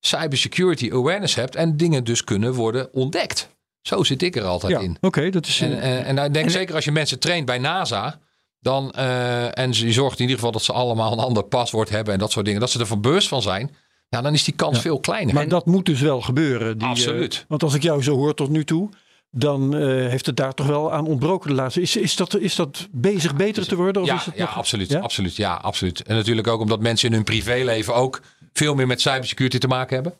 cybersecurity 0.00 0.90
awareness 0.92 1.34
hebt 1.34 1.54
en 1.54 1.76
dingen 1.76 2.04
dus 2.04 2.24
kunnen 2.24 2.52
worden 2.54 2.92
ontdekt. 2.92 3.48
Zo 3.82 4.02
zit 4.02 4.22
ik 4.22 4.36
er 4.36 4.44
altijd 4.44 4.72
Ja, 4.72 4.80
in. 4.80 4.96
oké, 5.00 5.30
dat 5.30 5.46
is... 5.46 5.60
En, 5.60 5.80
eh, 5.80 6.08
en, 6.08 6.18
en 6.18 6.24
ik 6.24 6.34
denk 6.34 6.50
zeker 6.50 6.74
als 6.74 6.84
je 6.84 6.92
mensen 6.92 7.18
traint 7.18 7.46
bij 7.46 7.58
NASA, 7.58 8.20
dan, 8.64 8.90
eh, 8.92 9.58
en 9.58 9.72
je 9.72 9.92
zorgt 9.92 10.14
in 10.16 10.20
ieder 10.22 10.36
geval 10.36 10.52
dat 10.52 10.62
ze 10.62 10.72
allemaal 10.72 11.12
een 11.12 11.18
ander 11.18 11.44
paswoord 11.44 11.88
hebben 11.88 12.12
en 12.12 12.18
dat 12.18 12.32
soort 12.32 12.44
dingen, 12.44 12.60
dat 12.60 12.70
ze 12.70 12.78
er 12.78 12.86
van 12.86 13.00
bewust 13.00 13.28
van 13.28 13.42
zijn, 13.42 13.76
ja, 14.08 14.22
dan 14.22 14.32
is 14.32 14.44
die 14.44 14.54
kans 14.54 14.76
Ja. 14.76 14.82
veel 14.82 15.00
kleiner. 15.00 15.34
maar 15.34 15.42
En- 15.42 15.48
dat 15.48 15.66
moet 15.66 15.86
dus 15.86 16.00
wel 16.00 16.20
gebeuren. 16.20 16.78
Die, 16.78 16.86
eh, 16.86 16.92
Absoluut. 16.92 17.44
want 17.48 17.62
als 17.62 17.74
ik 17.74 17.82
jou 17.82 18.02
zo 18.02 18.14
hoor 18.16 18.34
tot 18.34 18.48
nu 18.48 18.64
toe, 18.64 18.88
dan 19.30 19.74
eh, 19.76 19.80
heeft 19.86 20.26
het 20.26 20.36
daar 20.36 20.54
toch 20.54 20.66
wel 20.66 20.92
aan 20.92 21.06
ontbroken 21.06 21.48
de 21.48 21.54
laatste. 21.56 21.80
Is, 21.80 21.96
is, 21.96 22.16
dat, 22.16 22.38
is 22.38 22.54
dat 22.54 22.88
bezig 22.90 23.36
beter 23.36 23.66
te 23.66 23.76
worden? 23.76 24.02
Of 24.02 24.08
ja, 24.08 24.14
is 24.14 24.24
het 24.24 24.34
ja, 24.36 24.44
nog- 24.44 24.56
absoluut, 24.56 24.88
Ja? 24.90 24.98
absoluut. 25.00 25.36
Ja, 25.36 25.54
absoluut. 25.54 26.02
En 26.02 26.14
natuurlijk 26.16 26.46
ook 26.46 26.60
omdat 26.60 26.80
mensen 26.80 27.08
in 27.08 27.14
hun 27.14 27.24
privéleven 27.24 27.94
ook 27.94 28.20
veel 28.52 28.74
meer 28.74 28.86
met 28.86 29.00
cybersecurity 29.00 29.58
te 29.58 29.66
maken 29.68 29.94
hebben. 29.94 30.14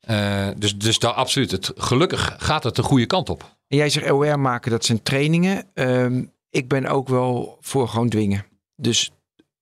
Eh, 0.00 0.48
dus 0.56 0.76
dus 0.78 0.98
daar 0.98 1.12
absoluut. 1.12 1.50
Het, 1.50 1.72
gelukkig 1.76 2.34
gaat 2.38 2.64
het 2.64 2.76
de 2.76 2.82
goede 2.82 3.06
kant 3.06 3.28
op. 3.30 3.56
En 3.68 3.76
jij 3.76 3.88
zegt 3.90 4.06
aware 4.06 4.36
maken, 4.36 4.70
dat 4.70 4.84
zijn 4.84 5.02
trainingen. 5.02 5.64
Ehm, 5.74 6.24
ik 6.50 6.68
ben 6.68 6.86
ook 6.86 7.08
wel 7.08 7.58
voor 7.60 7.88
gewoon 7.88 8.08
dwingen. 8.08 8.46
Dus, 8.76 9.10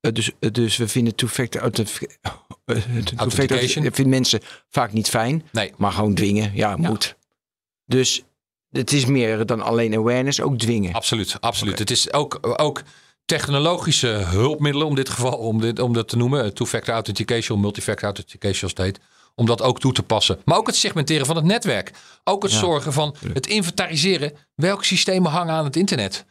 eh, 0.00 0.12
dus, 0.12 0.30
eh, 0.38 0.50
dus 0.50 0.76
we 0.76 0.88
vinden 0.88 1.14
two-factor 1.14 1.60
authentic- 1.60 2.18
eh, 2.20 2.32
two-factor 2.66 3.18
Authentication. 3.18 3.82
vinden 3.82 4.08
mensen 4.08 4.40
vaak 4.70 4.92
niet 4.92 5.08
fijn. 5.08 5.42
Nee. 5.52 5.72
Maar 5.76 5.92
gewoon 5.92 6.14
dwingen, 6.14 6.50
ja, 6.54 6.76
moet. 6.76 7.16
Dus 7.84 8.22
het 8.70 8.92
is 8.92 9.04
meer 9.04 9.46
dan 9.46 9.60
alleen 9.60 9.94
awareness, 9.94 10.40
ook 10.40 10.58
dwingen. 10.58 10.92
Absoluut, 10.92 11.36
absoluut. 11.40 11.78
Het 11.78 11.90
is 11.90 12.12
ook, 12.12 12.38
ook 12.60 12.82
technologische 13.24 14.06
hulpmiddelen, 14.08 14.86
om 14.86 14.94
dit 14.94 15.08
geval, 15.08 15.32
om, 15.38 15.60
dit, 15.60 15.78
om 15.78 15.92
dat 15.92 16.08
te 16.08 16.16
noemen. 16.16 16.54
Two-factor 16.54 16.94
authentication, 16.94 17.60
multi-factor 17.60 18.04
authentication 18.04 18.62
als 18.62 18.70
het 18.70 18.78
heet. 18.78 19.00
Om 19.34 19.46
dat 19.46 19.62
ook 19.62 19.80
toe 19.80 19.92
te 19.92 20.02
passen. 20.02 20.38
Maar 20.44 20.56
ook 20.58 20.66
het 20.66 20.76
segmenteren 20.76 21.26
van 21.26 21.36
het 21.36 21.44
netwerk. 21.44 21.92
Ook 22.24 22.42
het 22.42 22.52
Ja, 22.52 22.58
zorgen 22.58 22.92
van 22.92 23.16
het 23.32 23.46
inventariseren. 23.46 24.32
Welke 24.54 24.84
systemen 24.84 25.30
hangen 25.30 25.54
aan 25.54 25.64
het 25.64 25.76
internet? 25.76 26.24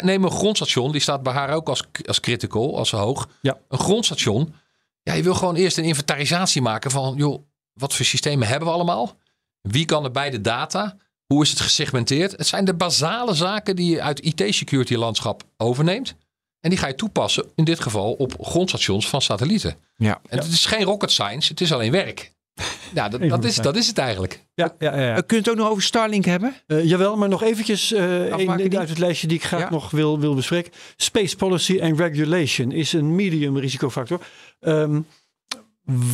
Neem 0.00 0.24
een 0.24 0.30
grondstation, 0.30 0.92
die 0.92 1.00
staat 1.00 1.22
bij 1.22 1.32
haar 1.32 1.54
ook 1.54 1.68
als, 1.68 1.84
als 2.06 2.20
critical, 2.20 2.76
als 2.76 2.90
hoog. 2.90 3.28
Ja. 3.42 3.58
Een 3.68 3.78
grondstation. 3.78 4.54
Ja, 5.02 5.12
je 5.12 5.22
wil 5.22 5.34
gewoon 5.34 5.54
eerst 5.54 5.78
een 5.78 5.84
inventarisatie 5.84 6.62
maken 6.62 6.90
van, 6.90 7.14
joh, 7.16 7.44
wat 7.72 7.94
voor 7.94 8.04
systemen 8.04 8.48
hebben 8.48 8.68
we 8.68 8.74
allemaal? 8.74 9.16
Wie 9.60 9.84
kan 9.84 10.04
er 10.04 10.10
bij 10.10 10.30
de 10.30 10.40
data? 10.40 10.96
Hoe 11.26 11.42
is 11.42 11.50
het 11.50 11.60
gesegmenteerd? 11.60 12.32
Het 12.36 12.46
zijn 12.46 12.64
de 12.64 12.74
basale 12.74 13.34
zaken 13.34 13.76
die 13.76 13.90
je 13.90 14.02
uit 14.02 14.20
IT-security 14.20 14.94
landschap 14.94 15.42
overneemt. 15.56 16.14
En 16.60 16.70
die 16.70 16.78
ga 16.78 16.86
je 16.86 16.94
toepassen, 16.94 17.50
in 17.54 17.64
dit 17.64 17.80
geval, 17.80 18.12
op 18.12 18.34
grondstations 18.40 19.08
van 19.08 19.22
satellieten. 19.22 19.76
Ja. 19.96 20.20
En 20.28 20.38
het 20.38 20.46
is 20.46 20.66
geen 20.66 20.82
rocket 20.82 21.10
science, 21.10 21.50
het 21.50 21.60
is 21.60 21.72
alleen 21.72 21.92
werk. 21.92 22.32
Ja, 22.94 23.08
dat, 23.08 23.28
dat, 23.28 23.44
is, 23.44 23.56
dat 23.56 23.76
is 23.76 23.86
het 23.86 23.98
eigenlijk. 23.98 24.46
Ja, 24.54 24.74
ja, 24.78 24.94
ja, 24.96 25.00
ja. 25.02 25.16
Eh, 25.16 25.22
Kun 25.26 25.36
je 25.36 25.42
het 25.42 25.50
ook 25.50 25.56
nog 25.56 25.68
over 25.68 25.82
Starlink 25.82 26.24
hebben? 26.24 26.54
Eh, 26.66 26.84
jawel, 26.84 27.16
maar 27.16 27.28
nog 27.28 27.42
eventjes 27.42 27.92
eh 27.92 28.02
Afmaken 28.32 28.64
een 28.64 28.70
die? 28.70 28.78
uit 28.78 28.88
het 28.88 28.98
lijstje 28.98 29.26
die 29.26 29.36
ik 29.36 29.44
graag 29.44 29.60
Ja. 29.60 29.70
nog 29.70 29.90
wil, 29.90 30.20
wil 30.20 30.34
bespreken. 30.34 30.72
Space 30.96 31.36
policy 31.36 31.80
and 31.82 31.98
regulation 31.98 32.72
is 32.72 32.92
een 32.92 33.14
medium 33.14 33.58
risicofactor. 33.58 34.20
Ehm, 34.60 35.00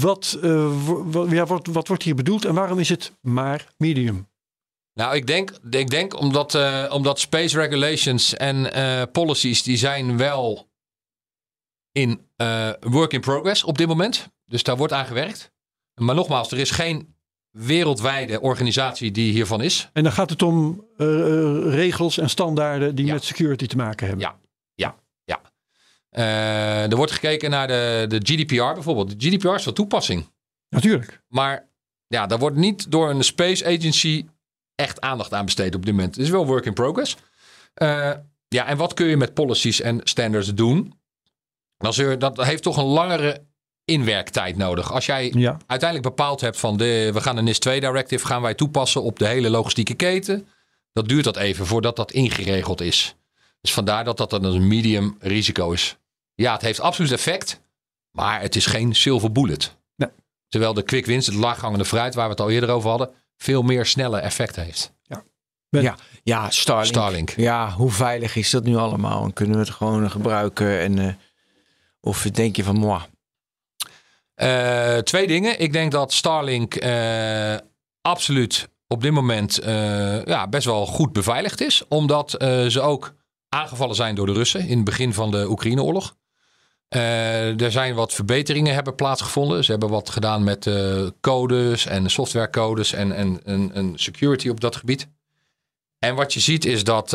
wat, 0.01 0.39
eh, 0.43 1.31
ja, 1.31 1.47
wat, 1.47 1.67
wat 1.67 1.89
wordt 1.89 2.03
hier 2.03 2.15
bedoeld 2.15 2.45
en 2.45 2.55
waarom 2.55 2.79
is 2.79 2.89
het 2.89 3.13
maar 3.21 3.67
medium? 3.77 4.29
Nou, 4.95 5.15
ik 5.17 5.27
denk, 5.27 5.53
ik 5.71 5.91
denk 5.91 6.21
omdat, 6.21 6.55
eh, 6.55 6.91
omdat 6.93 7.21
space 7.21 7.59
regulations 7.61 8.35
en 8.35 8.73
eh, 8.73 9.03
policies, 9.13 9.63
die 9.63 9.77
zijn 9.77 10.17
wel 10.17 10.69
in 11.93 12.21
eh, 12.37 12.71
work 12.81 13.13
in 13.13 13.21
progress 13.21 13.65
op 13.65 13.79
dit 13.79 13.87
moment. 13.89 14.29
Dus 14.45 14.63
daar 14.63 14.77
wordt 14.77 14.93
aan 14.93 15.07
gewerkt. 15.07 15.55
Maar 16.01 16.15
nogmaals, 16.15 16.51
er 16.53 16.59
is 16.59 16.71
geen 16.71 17.15
wereldwijde 17.51 18.41
organisatie 18.41 19.11
die 19.11 19.33
hiervan 19.33 19.61
is. 19.63 19.89
En 19.93 20.03
dan 20.03 20.13
gaat 20.13 20.31
het 20.31 20.43
om 20.43 20.85
eh, 20.97 21.07
eh, 21.07 21.75
regels 21.75 22.19
en 22.19 22.31
standaarden 22.31 22.95
die 22.95 23.07
Ja. 23.07 23.13
met 23.13 23.25
security 23.25 23.67
te 23.67 23.77
maken 23.77 24.07
hebben. 24.07 24.25
Ja. 24.27 24.39
Eh, 26.11 26.91
er 26.91 26.97
wordt 26.97 27.13
gekeken 27.13 27.51
naar 27.51 27.67
de, 27.67 28.05
de 28.09 28.17
GDPR 28.23 28.73
bijvoorbeeld. 28.75 29.21
De 29.21 29.29
GDPR 29.29 29.49
is 29.55 29.63
van 29.63 29.73
toepassing. 29.73 30.27
Natuurlijk. 30.69 31.23
Maar 31.29 31.69
ja, 32.07 32.27
daar 32.27 32.39
wordt 32.39 32.57
niet 32.57 32.91
door 32.91 33.11
een 33.11 33.23
space 33.25 33.65
agency 33.67 34.27
echt 34.75 35.01
aandacht 35.01 35.33
aan 35.35 35.45
besteed 35.45 35.75
op 35.75 35.85
dit 35.87 35.95
moment. 35.95 36.15
Het 36.15 36.25
is 36.25 36.31
wel 36.31 36.47
work 36.47 36.65
in 36.65 36.73
progress. 36.75 37.17
Ja, 38.49 38.67
en 38.67 38.77
wat 38.77 38.95
kun 38.95 39.07
je 39.07 39.17
met 39.17 39.35
policies 39.35 39.81
en 39.81 40.01
standards 40.05 40.55
doen? 40.55 40.99
Dan 41.77 41.93
zul 41.93 42.11
je- 42.11 42.17
dat 42.17 42.45
heeft 42.45 42.63
toch 42.63 42.77
een 42.77 42.85
langere 42.85 43.47
inwerktijd 43.91 44.57
nodig. 44.57 44.93
Als 44.93 45.07
jij 45.07 45.33
Ja. 45.35 45.57
uiteindelijk 45.67 46.09
bepaald 46.17 46.41
hebt 46.41 46.59
van 46.59 46.77
de, 46.77 47.11
we 47.13 47.21
gaan 47.21 47.37
een 47.37 47.45
NIS2 47.45 47.79
directive 47.81 48.27
gaan 48.27 48.43
wij 48.43 48.55
toepassen 48.55 49.03
op 49.03 49.19
de 49.19 49.27
hele 49.27 49.51
logistieke 49.51 49.95
keten. 49.95 50.49
Dat 50.93 51.09
duurt 51.09 51.25
dat 51.25 51.37
even 51.37 51.67
voordat 51.67 51.97
dat 51.97 52.13
ingeregeld 52.13 52.81
is. 52.81 53.15
Dus 53.61 53.73
vandaar 53.73 54.05
dat 54.05 54.17
dat 54.17 54.31
dan 54.31 54.45
een 54.45 54.69
medium 54.69 55.17
risico 55.21 55.71
is. 55.71 55.97
Ja, 56.35 56.53
het 56.53 56.63
heeft 56.63 56.81
absoluut 56.81 57.13
effect, 57.13 57.61
maar 58.11 58.41
het 58.41 58.57
is 58.57 58.67
geen 58.67 58.95
silver 58.95 59.33
bullet. 59.33 59.77
Nee. 59.97 60.09
Terwijl 60.49 60.75
de 60.75 60.83
quick 60.83 61.07
wins, 61.07 61.27
het 61.27 61.35
laaghangende 61.35 61.85
fruit 61.85 62.15
waar 62.15 62.25
we 62.25 62.31
het 62.31 62.41
al 62.41 62.51
eerder 62.51 62.71
over 62.71 62.89
hadden, 62.91 63.11
veel 63.37 63.63
meer 63.63 63.87
snelle 63.87 64.19
effect 64.19 64.57
heeft. 64.57 64.95
Ben- 65.69 65.83
Ja, 65.83 65.97
ja 66.23 66.51
Starlink. 66.51 66.87
Starlink. 66.95 67.31
Ja, 67.31 67.71
hoe 67.71 67.91
veilig 67.91 68.37
is 68.37 68.51
dat 68.51 68.65
nu 68.65 68.77
allemaal? 68.77 69.25
En 69.25 69.33
kunnen 69.33 69.55
we 69.55 69.61
het 69.61 69.71
gewoon 69.71 70.11
gebruiken? 70.11 70.81
En, 70.81 70.99
eh, 70.99 71.15
of 72.01 72.23
denk 72.23 72.57
je 72.57 72.65
van, 72.65 72.77
moi, 72.77 73.01
Eh, 74.37 74.97
twee 74.99 75.27
dingen. 75.27 75.61
Ik 75.61 75.73
denk 75.73 75.93
dat 75.93 76.13
Starlink 76.13 76.75
eh, 76.75 77.57
absoluut 78.01 78.69
op 78.87 79.03
dit 79.03 79.13
moment 79.13 79.59
eh, 79.59 80.25
ja, 80.25 80.49
best 80.49 80.67
wel 80.67 80.87
goed 80.87 81.13
beveiligd 81.13 81.61
is. 81.61 81.83
Omdat 81.89 82.31
ze 82.69 82.81
ook 82.81 83.15
aangevallen 83.49 83.95
zijn 83.95 84.15
door 84.15 84.27
de 84.27 84.33
Russen 84.33 84.69
in 84.69 84.77
het 84.77 84.85
begin 84.85 85.15
van 85.15 85.31
de 85.31 85.51
Oekraïne-oorlog. 85.51 86.17
Er 86.89 87.71
zijn 87.71 87.95
wat 87.95 88.13
verbeteringen 88.13 88.75
hebben 88.75 88.95
plaatsgevonden. 88.95 89.65
Ze 89.65 89.71
hebben 89.71 89.89
wat 89.89 90.11
gedaan 90.11 90.45
met 90.45 90.71
codes 91.21 91.87
en 91.87 92.11
softwarecodes 92.11 92.93
en, 92.93 93.13
en, 93.13 93.41
en, 93.75 93.93
security 93.95 94.49
op 94.49 94.61
dat 94.61 94.77
gebied. 94.77 95.09
En 95.99 96.15
wat 96.15 96.33
je 96.33 96.41
ziet 96.41 96.65
is 96.65 96.85
dat, 96.85 97.11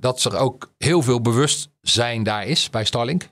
dat 0.00 0.24
er 0.24 0.36
ook 0.36 0.72
heel 0.78 1.02
veel 1.02 1.20
bewustzijn 1.20 2.22
daar 2.22 2.46
is 2.46 2.70
bij 2.70 2.84
Starlink. 2.84 3.28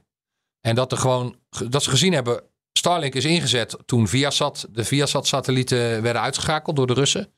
En 0.61 0.75
dat, 0.75 0.93
er 0.93 0.99
gewoon, 0.99 1.37
dat 1.69 1.83
ze 1.83 1.91
gezien 1.91 2.13
hebben, 2.13 2.43
Starlink 2.79 3.15
is 3.15 3.25
ingezet 3.25 3.77
toen 3.87 4.09
Viasat, 4.09 4.67
de 4.71 4.85
Viasat-satellieten 4.85 6.03
werden 6.03 6.23
uitgeschakeld 6.23 6.77
door 6.77 6.87
de 6.87 6.93
Russen. 6.93 7.33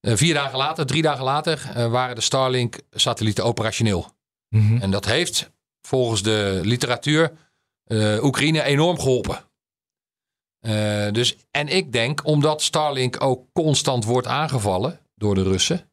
Eh, 0.00 0.16
vier 0.16 0.34
dagen 0.34 0.58
later, 0.58 0.86
drie 0.86 1.02
dagen 1.02 1.24
later, 1.24 1.70
eh, 1.74 1.90
waren 1.90 2.14
de 2.14 2.20
Starlink-satellieten 2.20 3.44
operationeel. 3.44 4.12
En 4.80 4.90
dat 4.90 5.04
heeft 5.04 5.50
volgens 5.80 6.22
de 6.22 6.60
literatuur 6.62 7.32
eh, 7.84 8.24
Oekraïne 8.24 8.62
enorm 8.62 8.98
geholpen. 8.98 9.38
Eh, 10.60 11.10
dus, 11.12 11.36
en 11.50 11.68
ik 11.68 11.92
denk, 11.92 12.26
omdat 12.26 12.62
Starlink 12.62 13.22
ook 13.22 13.46
constant 13.52 14.04
wordt 14.04 14.26
aangevallen 14.26 15.00
door 15.14 15.34
de 15.34 15.42
Russen, 15.42 15.90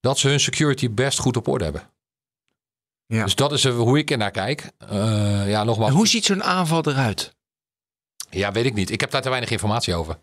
dat 0.00 0.18
ze 0.18 0.28
hun 0.28 0.40
security 0.40 0.90
best 0.90 1.18
goed 1.18 1.36
op 1.36 1.48
orde 1.48 1.64
hebben. 1.64 1.90
Ja. 3.06 3.24
Dus 3.24 3.34
dat 3.34 3.52
is 3.52 3.64
hoe 3.64 3.98
ik 3.98 4.10
er 4.10 4.18
naar 4.18 4.30
kijk. 4.30 4.70
Ja, 5.46 5.64
nogmaals. 5.64 5.90
En 5.90 5.96
hoe 5.96 6.08
ziet 6.08 6.24
zo'n 6.24 6.42
aanval 6.42 6.86
eruit? 6.86 7.34
Ja, 8.30 8.52
weet 8.52 8.64
ik 8.64 8.74
niet. 8.74 8.90
Ik 8.90 9.00
heb 9.00 9.10
daar 9.10 9.22
te 9.22 9.28
weinig 9.28 9.50
informatie 9.50 9.94
over. 9.94 10.18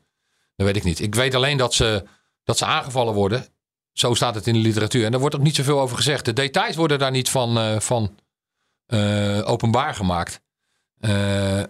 Dat 0.56 0.66
weet 0.66 0.76
ik 0.76 0.84
niet. 0.84 1.00
Ik 1.00 1.16
weet 1.16 1.36
alleen 1.36 1.58
dat 1.58 1.74
ze, 1.74 2.04
dat 2.44 2.58
ze 2.58 2.66
aangevallen 2.66 3.14
worden. 3.14 3.46
Zo 3.92 4.14
staat 4.14 4.36
het 4.36 4.48
in 4.48 4.54
de 4.54 4.60
literatuur. 4.60 5.06
En 5.06 5.12
daar 5.12 5.20
wordt 5.20 5.36
ook 5.36 5.42
niet 5.42 5.56
zoveel 5.56 5.80
over 5.80 5.96
gezegd. 5.96 6.26
De 6.26 6.34
details 6.34 6.76
worden 6.76 7.00
daar 7.00 7.12
niet 7.12 7.30
van, 7.30 7.58
eh, 7.58 7.80
van 7.80 8.16
eh, 8.86 9.50
openbaar 9.50 9.96
gemaakt. 9.96 10.42
Eh, 11.00 11.64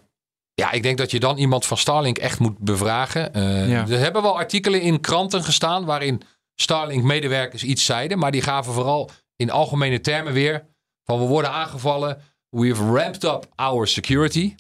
ja, 0.54 0.72
ik 0.72 0.84
denk 0.84 0.98
dat 0.98 1.12
je 1.12 1.20
dan 1.20 1.38
iemand 1.38 1.66
van 1.66 1.78
Starlink 1.78 2.18
echt 2.18 2.40
moet 2.40 2.58
bevragen. 2.58 3.32
Ja. 3.70 3.88
Er 3.88 4.00
hebben 4.00 4.22
wel 4.22 4.38
artikelen 4.38 4.82
in 4.82 5.02
kranten 5.02 5.44
gestaan 5.44 5.86
waarin 5.86 6.22
Starlink-medewerkers 6.56 7.64
iets 7.64 7.86
zeiden. 7.86 8.20
Maar 8.20 8.32
die 8.32 8.42
gaven 8.42 8.74
vooral 8.74 9.10
in 9.36 9.52
algemene 9.52 10.02
termen 10.02 10.34
weer 10.34 10.66
van 11.04 11.20
we 11.20 11.26
worden 11.26 11.52
aangevallen. 11.52 12.22
We've 12.50 12.84
ramped 12.84 13.24
up 13.24 13.48
our 13.56 13.88
security. 13.88 14.56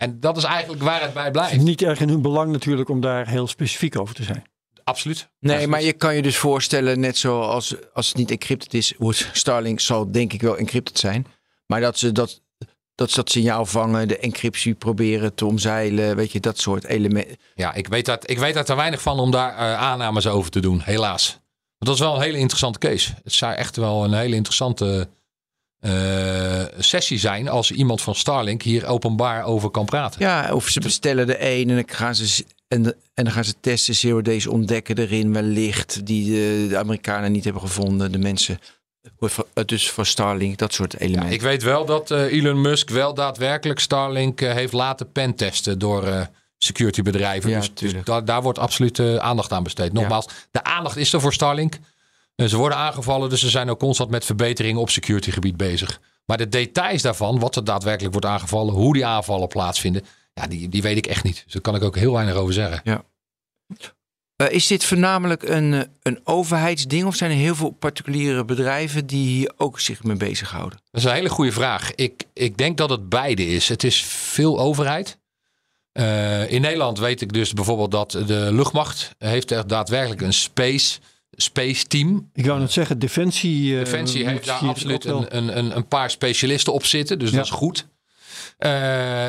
En 0.00 0.20
dat 0.20 0.36
is 0.36 0.44
eigenlijk 0.44 0.82
waar 0.82 1.00
het 1.02 1.12
bij 1.12 1.22
Het 1.22 1.32
blijft. 1.32 1.52
is 1.54 1.62
niet 1.62 1.82
erg 1.82 2.00
in 2.00 2.08
hun 2.08 2.22
belang 2.22 2.52
natuurlijk 2.52 2.88
om 2.88 3.00
daar 3.00 3.28
heel 3.28 3.46
specifiek 3.46 3.98
over 3.98 4.14
te 4.14 4.22
zijn. 4.22 4.44
Absoluut. 4.84 5.28
Nee, 5.40 5.52
Absoluut. 5.52 5.70
maar 5.70 5.82
je 5.82 5.92
kan 5.92 6.14
je 6.14 6.22
dus 6.22 6.36
voorstellen, 6.36 7.00
net 7.00 7.16
zoals 7.16 7.74
als 7.92 8.08
het 8.08 8.16
niet 8.16 8.30
encrypted 8.30 8.74
is, 8.74 8.94
wordt 8.98 9.28
Starlink 9.32 9.80
zal 9.80 10.10
denk 10.12 10.32
ik 10.32 10.40
wel 10.40 10.56
encrypted 10.56 10.98
zijn. 10.98 11.26
Maar 11.66 11.80
dat 11.80 11.98
ze 11.98 12.12
dat, 12.12 12.42
dat, 12.94 13.10
ze 13.10 13.16
dat 13.16 13.30
signaal 13.30 13.66
vangen, 13.66 14.08
de 14.08 14.18
encryptie 14.18 14.74
proberen 14.74 15.34
te 15.34 15.46
omzeilen, 15.46 16.16
weet 16.16 16.32
je, 16.32 16.40
dat 16.40 16.58
soort 16.58 16.84
elementen. 16.84 17.36
Ja, 17.54 17.74
ik 17.74 17.88
weet, 17.88 18.04
dat, 18.06 18.30
ik 18.30 18.38
weet 18.38 18.54
daar 18.54 18.64
te 18.64 18.74
weinig 18.76 19.02
van 19.02 19.18
om 19.18 19.30
daar 19.30 19.52
eh, 19.56 19.74
aannames 19.78 20.26
over 20.26 20.50
te 20.50 20.60
doen, 20.60 20.80
helaas. 20.80 21.30
Want 21.78 21.90
dat 21.90 21.94
is 21.94 22.00
wel 22.00 22.14
een 22.14 22.22
hele 22.22 22.38
interessante 22.38 22.78
case. 22.78 23.12
Het 23.24 23.32
zou 23.32 23.54
echt 23.54 23.76
wel 23.76 24.04
een 24.04 24.12
hele 24.14 24.34
interessante 24.36 25.08
eh, 25.80 26.62
sessie 26.78 27.18
zijn 27.18 27.48
als 27.48 27.70
iemand 27.70 28.02
van 28.02 28.14
Starlink 28.14 28.62
hier 28.62 28.86
openbaar 28.86 29.44
over 29.44 29.70
kan 29.70 29.84
praten. 29.84 30.20
Ja, 30.20 30.54
of 30.54 30.68
ze 30.68 30.80
bestellen 30.80 31.26
de 31.26 31.36
een 31.52 31.68
en 31.70 31.74
dan 31.74 31.84
gaan 31.86 32.14
ze 32.14 32.44
En, 32.68 32.82
de- 32.82 32.96
en 33.14 33.24
dan 33.24 33.32
gaan 33.32 33.44
ze 33.44 33.54
testen, 33.60 33.94
zero 33.94 34.22
days 34.22 34.46
ontdekken 34.46 34.98
erin 34.98 35.32
wellicht 35.32 36.06
die 36.06 36.30
de, 36.30 36.66
de 36.68 36.76
Amerikanen 36.78 37.32
niet 37.32 37.44
hebben 37.44 37.62
gevonden. 37.62 38.12
De 38.12 38.18
mensen, 38.18 38.58
eh, 39.20 39.64
dus 39.64 39.90
voor 39.90 40.06
Starlink, 40.06 40.58
dat 40.58 40.72
soort 40.72 40.92
Ja, 40.92 40.98
elementen. 40.98 41.32
ik 41.32 41.42
weet 41.42 41.62
wel 41.62 41.84
dat 41.84 42.10
eh, 42.10 42.32
Elon 42.32 42.60
Musk 42.60 42.90
wel 42.90 43.14
daadwerkelijk 43.14 43.80
Starlink 43.80 44.40
eh, 44.40 44.52
heeft 44.52 44.72
laten 44.72 45.12
pentesten 45.12 45.78
door 45.78 46.06
eh 46.06 46.20
securitybedrijven. 46.58 47.50
Ja, 47.50 47.58
dus 47.58 47.74
dus 47.74 47.92
daar, 48.04 48.24
daar 48.24 48.42
wordt 48.42 48.58
absoluut 48.58 48.98
eh, 48.98 49.16
aandacht 49.16 49.52
aan 49.52 49.62
besteed. 49.62 49.92
Nogmaals, 49.92 50.26
de 50.50 50.64
aandacht 50.64 50.96
is 50.96 51.12
er 51.12 51.20
voor 51.20 51.32
Starlink. 51.32 51.78
Eh, 52.40 52.46
ze 52.46 52.56
worden 52.56 52.78
aangevallen, 52.78 53.28
dus 53.28 53.40
ze 53.40 53.50
zijn 53.50 53.70
ook 53.70 53.78
constant 53.78 54.10
met 54.10 54.24
verbeteringen 54.24 54.80
op 54.80 54.90
securitygebied 54.90 55.56
bezig. 55.56 56.00
Maar 56.24 56.36
de 56.36 56.48
details 56.48 57.02
daarvan, 57.02 57.38
wat 57.38 57.56
er 57.56 57.64
daadwerkelijk 57.64 58.12
wordt 58.12 58.28
aangevallen, 58.28 58.74
hoe 58.74 58.92
die 58.92 59.06
aanvallen 59.06 59.48
plaatsvinden, 59.48 60.02
ja, 60.34 60.46
die, 60.46 60.68
die 60.68 60.82
weet 60.82 60.96
ik 60.96 61.06
echt 61.06 61.24
niet. 61.24 61.42
Dus 61.44 61.52
daar 61.52 61.62
kan 61.62 61.74
ik 61.74 61.82
ook 61.82 61.96
heel 61.96 62.12
weinig 62.12 62.34
over 62.34 62.54
zeggen. 62.54 62.82
Eh, 64.36 64.50
is 64.50 64.66
dit 64.66 64.84
voornamelijk 64.84 65.42
een, 65.42 65.74
eh, 65.74 65.80
een 66.02 66.20
overheidsding 66.24 67.06
of 67.06 67.14
zijn 67.14 67.30
er 67.30 67.36
heel 67.36 67.54
veel 67.54 67.70
particuliere 67.70 68.44
bedrijven 68.44 69.06
die 69.06 69.28
hier 69.28 69.52
ook 69.56 69.80
zich 69.80 70.02
mee 70.02 70.16
bezighouden? 70.16 70.78
Dat 70.90 71.00
is 71.00 71.06
een 71.06 71.14
hele 71.14 71.28
goede 71.28 71.52
vraag. 71.52 71.94
Ik, 71.94 72.24
ik 72.32 72.56
denk 72.56 72.76
dat 72.76 72.90
het 72.90 73.08
beide 73.08 73.46
is. 73.46 73.68
Het 73.68 73.84
is 73.84 74.02
veel 74.04 74.58
overheid. 74.58 75.18
In 76.48 76.60
Nederland 76.60 76.98
weet 76.98 77.20
ik 77.20 77.32
dus 77.32 77.52
bijvoorbeeld 77.52 77.90
dat 77.90 78.10
de 78.10 78.48
luchtmacht 78.52 79.10
heeft 79.18 79.50
er 79.50 79.66
daadwerkelijk 79.66 80.20
een 80.20 80.32
space, 80.32 80.98
space 81.40 81.86
team. 81.86 82.30
Ik 82.34 82.46
wou 82.46 82.60
net 82.60 82.72
zeggen, 82.72 82.98
Defensie. 82.98 83.72
eh, 83.78 83.84
Defensie 83.84 84.26
heeft 84.26 84.46
daar 84.46 84.58
absoluut 84.58 85.04
een, 85.04 85.36
een, 85.36 85.58
een, 85.58 85.76
een 85.76 85.86
paar 85.88 86.10
specialisten 86.10 86.72
op 86.72 86.84
zitten. 86.84 87.18
Dus 87.18 87.30
Ja. 87.30 87.36
dat 87.36 87.44
is 87.44 87.50
goed. 87.50 87.86
Eh, 88.58 88.70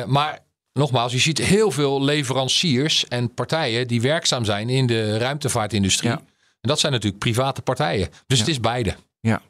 maar 0.04 0.38
nogmaals, 0.72 1.12
je 1.12 1.18
ziet 1.18 1.38
heel 1.38 1.70
veel 1.70 2.02
leveranciers 2.04 3.08
en 3.08 3.34
partijen 3.34 3.88
die 3.88 4.00
werkzaam 4.00 4.44
zijn 4.44 4.68
in 4.68 4.86
de 4.86 5.18
ruimtevaartindustrie. 5.18 6.10
Ja. 6.10 6.16
En 6.60 6.68
dat 6.68 6.80
zijn 6.80 6.92
natuurlijk 6.92 7.22
private 7.22 7.62
partijen. 7.62 8.08
Dus 8.26 8.38
Ja. 8.38 8.44
het 8.44 8.52
is 8.52 8.60
beide. 8.60 8.94
Ja. 9.20 9.42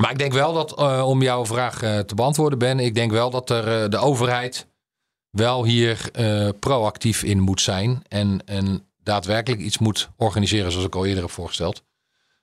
Maar 0.00 0.10
ik 0.10 0.18
denk 0.18 0.32
wel 0.32 0.52
dat, 0.52 0.78
eh, 0.78 1.02
om 1.06 1.22
jouw 1.22 1.46
vraag 1.46 1.78
te 1.78 2.14
beantwoorden, 2.14 2.58
Ben, 2.58 2.78
ik 2.78 2.94
denk 2.94 3.10
wel 3.10 3.30
dat 3.30 3.50
er, 3.50 3.82
eh, 3.82 3.88
de 3.88 3.96
overheid 3.98 4.66
wel 5.30 5.64
hier 5.64 6.08
eh, 6.12 6.48
proactief 6.60 7.22
in 7.22 7.40
moet 7.40 7.60
zijn. 7.60 8.02
En, 8.08 8.42
en 8.44 8.84
daadwerkelijk 9.02 9.60
iets 9.62 9.78
moet 9.78 10.10
organiseren, 10.16 10.70
zoals 10.70 10.86
ik 10.86 10.94
al 10.94 11.06
eerder 11.06 11.22
heb 11.22 11.32
voorgesteld. 11.32 11.84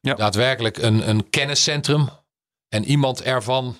Ja. 0.01 0.13
Daadwerkelijk 0.13 0.77
een, 0.77 1.09
een 1.09 1.29
kenniscentrum 1.29 2.09
en 2.69 2.83
iemand 2.83 3.21
ervan 3.21 3.77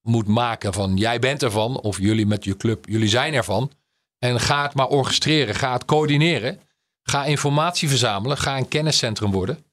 moet 0.00 0.26
maken 0.26 0.72
van 0.72 0.96
jij 0.96 1.18
bent 1.18 1.42
ervan 1.42 1.80
of 1.80 1.98
jullie 1.98 2.26
met 2.26 2.44
je 2.44 2.56
club, 2.56 2.86
jullie 2.88 3.08
zijn 3.08 3.34
ervan. 3.34 3.72
En 4.18 4.40
ga 4.40 4.62
het 4.62 4.74
maar 4.74 4.88
orchestreren, 4.88 5.54
ga 5.54 5.72
het 5.72 5.84
coördineren. 5.84 6.60
Ga 7.02 7.24
informatie 7.24 7.88
verzamelen, 7.88 8.38
ga 8.38 8.56
een 8.56 8.68
kenniscentrum 8.68 9.30
worden. 9.30 9.64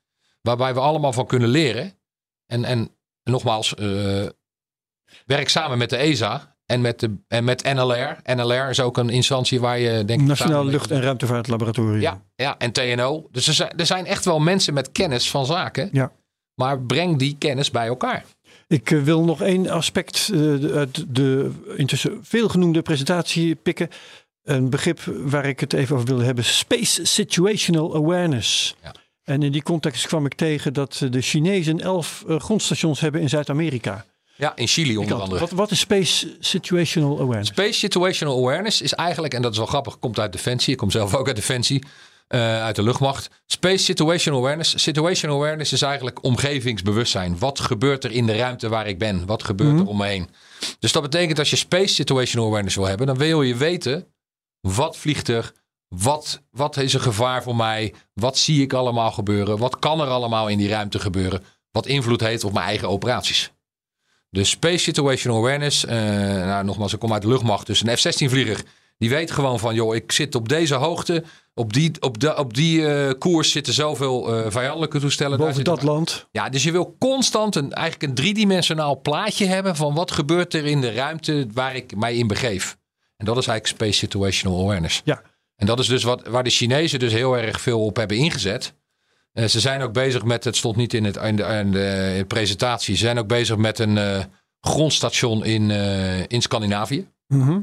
Waarbij 0.42 0.74
we 0.74 0.80
allemaal 0.80 1.14
van 1.14 1.26
kunnen 1.26 1.50
leren. 1.50 2.00
En, 2.46 2.66
en 2.66 2.96
nogmaals, 3.24 3.76
eh, 3.76 4.26
werk 5.26 5.50
samen 5.50 5.78
met 5.78 5.90
de 5.90 5.98
ESA 5.98 6.53
en 6.66 6.82
met, 6.82 7.00
de, 7.00 7.16
en 7.28 7.44
met 7.44 7.64
NLR. 7.74 8.18
NLR 8.36 8.70
is 8.70 8.80
ook 8.80 8.98
een 8.98 9.10
instantie 9.10 9.60
waar 9.60 9.80
je 9.80 10.06
denk 10.06 10.22
ik 10.22 10.28
Nationaal 10.28 10.66
Lucht- 10.66 10.92
en 10.92 11.02
Ruimtevaartlaboratorium. 11.02 12.02
ja, 12.02 12.22
ja, 12.36 12.58
en 12.58 12.72
TNO. 12.72 13.28
Dus 13.32 13.48
er 13.48 13.54
zijn, 13.54 13.72
er 13.78 13.86
zijn 13.86 14.06
echt 14.06 14.26
wel 14.26 14.40
mensen 14.40 14.74
met 14.74 14.92
kennis 14.92 15.30
van 15.30 15.46
zaken. 15.46 15.90
Ja. 15.92 16.12
Maar 16.56 16.80
breng 16.82 17.18
die 17.18 17.36
kennis 17.38 17.72
bij 17.72 17.88
elkaar. 17.88 18.24
Ik 18.68 18.92
eh, 18.92 19.02
wil 19.02 19.24
nog 19.24 19.42
één 19.42 19.70
aspect 19.70 20.30
eh, 20.34 20.40
de- 20.40 20.72
uit 20.76 21.06
de 21.16 21.52
intussen 21.78 22.20
veelgenoemde 22.22 22.82
presentatie 22.82 23.56
pikken. 23.56 23.90
Een 24.44 24.70
begrip 24.70 25.00
waar 25.06 25.46
ik 25.46 25.60
het 25.60 25.74
even 25.74 25.96
over 25.96 26.08
wilde 26.08 26.24
hebben. 26.24 26.44
Space 26.44 27.06
Situational 27.06 27.96
Awareness. 27.96 28.76
Ja. 28.84 28.92
En 29.24 29.44
in 29.44 29.52
die 29.52 29.64
context 29.64 30.08
kwam 30.08 30.26
ik 30.26 30.34
tegen 30.34 30.74
dat 30.74 31.00
eh, 31.04 31.12
de 31.12 31.22
Chinezen 31.22 31.80
elf 31.80 32.24
grondstations 32.28 33.00
hebben 33.00 33.22
in 33.22 33.30
Zuid-Amerika. 33.30 34.06
Ja, 34.36 34.56
in 34.56 34.68
Chili 34.68 34.98
onder 34.98 35.22
andere. 35.22 35.40
Wat, 35.40 35.52
wat 35.52 35.72
is 35.72 35.80
Space 35.80 36.36
Situational 36.40 37.20
Awareness? 37.20 37.50
Space 37.50 37.74
Situational 37.74 38.38
Awareness 38.38 38.82
is 38.82 38.94
eigenlijk, 38.94 39.34
en 39.34 39.42
dat 39.42 39.52
is 39.52 39.58
wel 39.58 39.68
grappig, 39.68 40.00
komt 40.00 40.20
uit 40.20 40.32
Defensie. 40.32 40.72
Ik 40.72 40.78
kom 40.78 40.92
zelf 40.92 41.16
ook 41.16 41.28
uit 41.28 41.36
Defensie, 41.36 41.84
eh, 42.28 42.64
uit 42.64 42.76
de 42.76 42.84
luchtmacht. 42.84 43.30
Space 43.46 43.84
Situational 43.84 44.40
Awareness. 44.40 44.84
Situational 44.84 45.38
Awareness 45.38 45.74
is 45.74 45.82
eigenlijk 45.82 46.24
omgevingsbewustzijn. 46.24 47.40
Wat 47.40 47.60
gebeurt 47.60 48.04
er 48.04 48.12
in 48.12 48.26
de 48.26 48.36
ruimte 48.36 48.70
waar 48.70 48.88
ik 48.88 48.98
ben? 48.98 49.26
Wat 49.26 49.44
gebeurt 49.44 49.80
er 49.80 49.88
om 49.88 49.98
me 49.98 50.06
heen? 50.06 50.30
Dus 50.80 50.92
dat 50.92 51.02
betekent 51.02 51.40
als 51.40 51.50
je 51.50 51.56
Space 51.56 51.94
Situational 51.94 52.48
Awareness 52.48 52.76
wil 52.76 52.88
hebben, 52.88 53.08
dan 53.08 53.18
wil 53.18 53.42
je 53.42 53.56
weten 53.56 54.08
wat 54.62 54.98
vliegt 54.98 55.28
er, 55.28 55.52
wat, 55.88 56.42
wat 56.52 56.78
is 56.78 56.94
een 56.94 57.00
gevaar 57.00 57.44
voor 57.44 57.56
mij, 57.56 57.94
wat 58.14 58.38
zie 58.38 58.62
ik 58.62 58.74
allemaal 58.74 59.12
gebeuren, 59.12 59.58
wat 59.58 59.80
kan 59.80 60.02
er 60.02 60.08
allemaal 60.08 60.48
in 60.48 60.58
die 60.58 60.70
ruimte 60.70 61.00
gebeuren, 61.00 61.44
wat 61.72 61.86
invloed 61.86 62.22
heeft 62.22 62.44
op 62.44 62.54
mijn 62.54 62.66
eigen 62.66 62.90
operaties. 62.90 63.52
Dus 64.34 64.50
Space 64.50 64.78
Situational 64.78 65.38
Awareness, 65.38 65.86
eh, 65.86 65.98
nou, 66.46 66.66
nogmaals, 66.66 66.94
ik 66.94 67.00
kom 67.00 67.14
uit 67.14 67.22
de 67.22 67.28
luchtmacht, 67.28 67.68
dus 67.68 67.84
een 67.84 67.98
F-16-vlieger, 67.98 68.64
die 68.98 69.10
weet 69.10 69.32
gewoon 69.32 69.60
van, 69.60 69.76
joh, 69.76 69.96
ik 69.96 70.12
zit 70.12 70.36
op 70.36 70.50
deze 70.50 70.76
hoogte, 70.76 71.24
op 71.54 71.74
die, 71.74 71.92
op 72.00 72.20
de, 72.20 72.38
op 72.38 72.54
die 72.54 72.88
eh, 72.88 73.14
koers 73.20 73.52
zitten 73.52 73.74
zoveel 73.74 74.36
eh, 74.36 74.52
vijandelijke 74.52 75.00
toestellen. 75.00 75.38
Boven 75.38 75.64
dat 75.64 75.84
land. 75.84 76.28
ja, 76.32 76.50
dus 76.50 76.64
je 76.64 76.72
wil 76.72 76.96
constant 77.00 77.56
een, 77.56 77.72
eigenlijk 77.72 78.10
een 78.10 78.16
driedimensionaal 78.16 79.02
plaatje 79.02 79.46
hebben 79.46 79.76
van 79.76 79.94
wat 79.94 80.12
gebeurt 80.12 80.54
er 80.54 80.66
in 80.66 80.82
de 80.82 80.94
ruimte 80.94 81.48
waar 81.54 81.76
ik 81.76 81.96
mij 81.96 82.16
in 82.16 82.28
begeef. 82.28 82.78
En 83.18 83.26
dat 83.26 83.38
is 83.38 83.48
eigenlijk 83.48 83.80
Space 83.80 83.98
Situational 83.98 84.62
Awareness. 84.62 85.02
Ja. 85.06 85.22
En 85.56 85.66
dat 85.66 85.80
is 85.80 85.88
dus 85.88 86.04
wat, 86.04 86.28
waar 86.28 86.44
de 86.44 86.50
Chinezen 86.50 87.00
dus 87.00 87.14
heel 87.14 87.38
erg 87.38 87.62
veel 87.62 87.86
op 87.86 87.96
hebben 87.96 88.18
ingezet. 88.18 88.74
Eh, 89.34 89.46
ze 89.46 89.60
zijn 89.60 89.82
ook 89.82 89.94
bezig 89.94 90.24
met, 90.24 90.44
het 90.44 90.56
stond 90.56 90.76
niet 90.76 90.94
in, 90.94 91.04
het, 91.04 91.16
in, 91.16 91.36
de, 91.36 91.44
in 91.44 91.72
de 91.72 92.26
presentatie, 92.28 92.96
ze 92.96 93.06
zijn 93.06 93.18
ook 93.18 93.28
bezig 93.28 93.58
met 93.58 93.80
een 93.80 93.98
eh, 93.98 94.24
grondstation 94.60 95.46
in, 95.46 95.72
eh, 95.72 96.28
in 96.28 96.42
Scandinavië. 96.42 97.08
Mhm. 97.28 97.60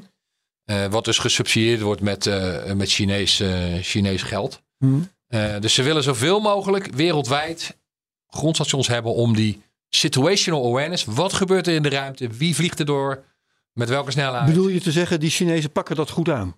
Eh, 0.65 0.87
wat 0.87 1.05
dus 1.05 1.19
gesubsidieerd 1.19 1.81
wordt 1.81 2.01
met, 2.01 2.27
eh, 2.27 2.73
met 2.73 2.91
Chinees, 2.91 3.41
eh, 3.41 3.75
Chinees 3.81 4.23
geld. 4.23 4.63
Mhm. 4.79 5.01
Eh, 5.27 5.59
dus 5.61 5.75
ze 5.75 5.83
willen 5.83 6.03
zoveel 6.03 6.41
mogelijk 6.41 6.87
wereldwijd 6.87 7.79
grondstations 8.27 8.87
hebben 8.89 9.15
om 9.15 9.35
die 9.35 9.63
situational 9.89 10.67
awareness. 10.67 11.05
Wat 11.05 11.33
gebeurt 11.33 11.67
er 11.67 11.75
in 11.75 11.83
de 11.83 11.89
ruimte? 11.89 12.29
Wie 12.29 12.55
vliegt 12.55 12.79
er 12.79 12.85
door? 12.85 13.25
Met 13.73 13.89
welke 13.89 14.11
snelheid? 14.11 14.47
Bedoel 14.47 14.69
je 14.69 14.81
te 14.81 14.93
zeggen, 14.93 15.21
die 15.21 15.31
Chinezen 15.31 15.73
pakken 15.73 15.97
dat 15.97 16.11
goed 16.11 16.29
aan? 16.29 16.57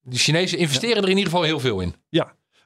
De 0.00 0.18
Chinezen 0.18 0.58
investeren 0.58 1.02
er 1.02 1.08
in 1.08 1.16
ieder 1.16 1.24
geval 1.24 1.42
heel 1.42 1.60
veel 1.60 1.80
in. 1.80 1.94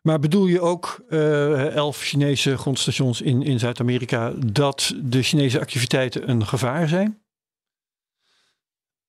Maar 0.02 0.18
bedoel 0.18 0.46
je 0.46 0.60
ook 0.60 1.04
eh, 1.08 1.74
elf 1.74 1.98
Chinese 1.98 2.56
grondstations 2.58 3.20
in, 3.20 3.42
in 3.42 3.58
Zuid-Amerika 3.58 4.32
dat 4.46 4.94
de 5.02 5.22
Chinese 5.22 5.60
activiteiten 5.60 6.30
een 6.30 6.46
gevaar 6.46 6.88
zijn? 6.88 7.22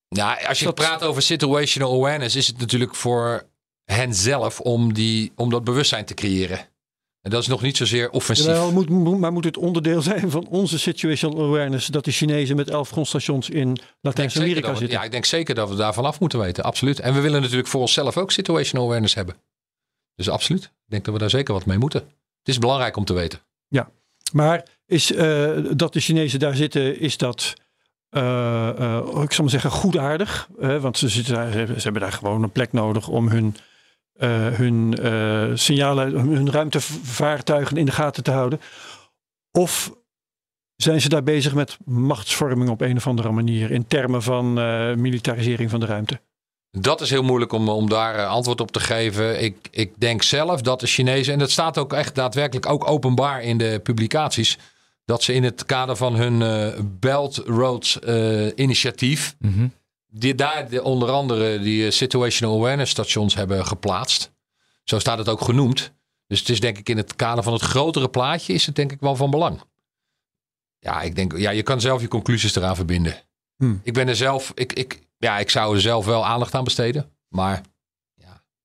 Nou, 0.10 0.46
als 0.46 0.60
je 0.60 0.66
Dat- 0.66 0.76
praat 0.76 1.04
over 1.04 1.22
situational 1.22 1.94
awareness, 1.94 2.36
is 2.36 2.48
het 2.48 2.58
natuurlijk 2.60 2.96
voor 2.96 3.44
hen 3.86 4.14
zelf 4.14 4.60
om, 4.60 4.94
die, 4.94 5.32
om 5.36 5.50
dat 5.50 5.64
bewustzijn 5.64 6.06
te 6.06 6.14
creëren. 6.14 6.60
En 7.22 7.32
dat 7.32 7.41
is 7.41 7.48
nog 7.48 7.62
niet 7.62 7.78
zozeer 7.78 8.10
offensief. 8.10 8.46
Jawel, 8.46 8.72
moet, 8.72 8.89
moet- 8.89 9.20
maar 9.20 9.32
moet 9.34 9.44
het 9.44 9.58
onderdeel 9.58 10.02
zijn 10.02 10.32
van 10.32 10.48
onze 10.48 10.80
situational 10.80 11.46
awareness 11.46 11.88
dat 11.88 12.06
de 12.06 12.12
Chinezen 12.12 12.56
met 12.56 12.70
elf 12.70 12.89
grondstations 12.89 13.50
in 13.50 13.78
Latijns-Amerika 14.02 14.76
zitten? 14.76 14.98
Ja, 14.98 15.04
ik 15.04 15.12
denk 15.12 15.26
zeker 15.26 15.56
dat 15.56 15.70
we 15.70 15.76
daarvan 15.76 16.06
af 16.06 16.20
moeten 16.20 16.39
weten. 16.39 16.64
Absoluut. 16.64 17.00
En 17.00 17.14
we 17.14 17.20
willen 17.22 17.41
natuurlijk 17.41 17.68
voor 17.68 17.82
onszelf 17.82 18.18
ook 18.18 18.32
situational 18.32 18.86
awareness 18.86 19.14
hebben. 19.16 19.36
Dus 20.16 20.30
absoluut. 20.30 20.64
Ik 20.64 20.72
denk 20.86 21.05
dat 21.05 21.14
we 21.14 21.20
daar 21.20 21.30
zeker 21.30 21.53
wat 21.53 21.66
mee 21.66 21.78
moeten. 21.78 22.01
Het 22.39 22.47
is 22.47 22.57
belangrijk 22.59 22.95
om 22.97 23.05
te 23.05 23.14
weten. 23.14 23.39
Maar 24.34 24.64
is 24.86 25.14
eh, 25.14 25.51
dat 25.76 25.93
de 25.93 25.99
Chinezen 25.99 26.39
daar 26.39 26.55
zitten, 26.55 26.99
is 26.99 27.18
dat, 27.18 27.53
eh, 28.09 28.70
eh, 28.70 29.22
ik 29.24 29.32
zal 29.32 29.43
maar 29.43 29.49
zeggen, 29.49 29.72
goedaardig? 29.72 30.49
Eh, 30.59 30.78
want 30.82 30.97
ze, 30.97 31.09
zitten 31.09 31.34
daar, 31.34 31.51
ze 31.51 31.57
hebben- 31.57 32.01
daar 32.01 32.11
gewoon 32.11 32.43
een 32.43 32.51
plek 32.51 32.72
nodig 32.72 33.07
om 33.07 33.28
hun, 33.30 33.55
hun 34.53 34.93
signalen, 35.57 36.11
hun 36.11 36.51
ruimtevaartuigen 36.51 37.78
in 37.78 37.86
de 37.86 37.91
gaten 37.91 38.24
te 38.24 38.32
houden. 38.32 38.59
Of 39.51 39.93
zijn 40.76 41.01
ze 41.01 41.09
daar 41.09 41.24
bezig 41.24 41.53
met 41.53 41.78
machtsvorming 41.86 42.70
op 42.70 42.82
een 42.82 42.97
of 42.97 43.07
andere 43.07 43.32
manier 43.32 43.72
in 43.72 43.88
termen 43.88 44.22
van 44.22 44.53
militarisering 45.01 45.70
van 45.70 45.80
de 45.80 45.86
ruimte? 45.86 46.22
Dat 46.80 47.01
is 47.01 47.09
heel 47.09 47.24
moeilijk 47.24 47.51
om, 47.51 47.69
om 47.69 47.89
daar 47.89 48.15
eh, 48.15 48.28
antwoord 48.28 48.61
op 48.61 48.71
te 48.71 48.80
geven. 48.80 49.43
Ik, 49.43 49.67
ik 49.71 49.93
denk 49.97 50.24
zelf 50.24 50.61
dat 50.61 50.80
de 50.80 50.88
Chinezen, 50.88 51.34
en 51.34 51.39
dat 51.39 51.51
staat 51.51 51.78
ook 51.78 51.93
echt 51.93 52.15
daadwerkelijk 52.15 52.69
ook 52.69 52.89
openbaar 52.89 53.41
in 53.41 53.57
de 53.57 53.80
publicaties, 53.84 54.57
dat 55.05 55.24
ze 55.24 55.34
in 55.34 55.43
het 55.43 55.65
kader 55.65 55.95
van 55.95 56.15
hun 56.15 56.41
eh, 56.41 56.80
Belt 56.84 57.36
Road 57.36 57.99
eh, 58.03 58.47
initiatief, 58.55 59.36
die 60.07 60.36
daar 60.36 60.69
de, 60.69 60.84
onder 60.84 61.09
andere 61.09 61.59
die 61.59 61.91
situational 61.91 62.57
awareness 62.57 62.91
stations 62.91 63.36
hebben 63.36 63.65
geplaatst. 63.65 64.32
Zo 64.84 64.99
staat 64.99 65.17
het 65.17 65.30
ook 65.30 65.41
genoemd. 65.41 65.93
Dus 66.28 66.39
het 66.39 66.49
is 66.49 66.59
denk 66.59 66.78
ik 66.78 66.89
in 66.89 66.97
het 66.97 67.15
kader 67.15 67.43
van 67.43 67.53
het 67.53 67.61
grotere 67.61 68.09
plaatje 68.09 68.53
is 68.53 68.65
het 68.65 68.76
denk 68.76 68.91
ik 68.91 68.99
wel 68.99 69.15
van 69.15 69.32
belang. 69.32 69.61
Ja, 70.80 71.01
ik 71.01 71.15
denk, 71.15 71.38
ja, 71.38 71.49
je 71.51 71.63
kan 71.63 71.82
zelf 71.82 72.01
je 72.01 72.07
conclusies 72.07 72.55
eraan 72.55 72.76
verbinden. 72.76 73.15
Hmm. 73.57 73.80
Ik 73.84 73.93
ben 73.93 74.07
er 74.07 74.15
zelf, 74.15 74.51
ik, 74.55 74.74
ik, 74.74 74.99
ja, 75.24 75.38
ik 75.39 75.49
zou 75.49 75.76
er 75.76 75.82
zelf 75.82 76.05
wel 76.05 76.26
aandacht 76.26 76.53
aan 76.53 76.63
besteden. 76.63 77.11
Maar 77.30 77.61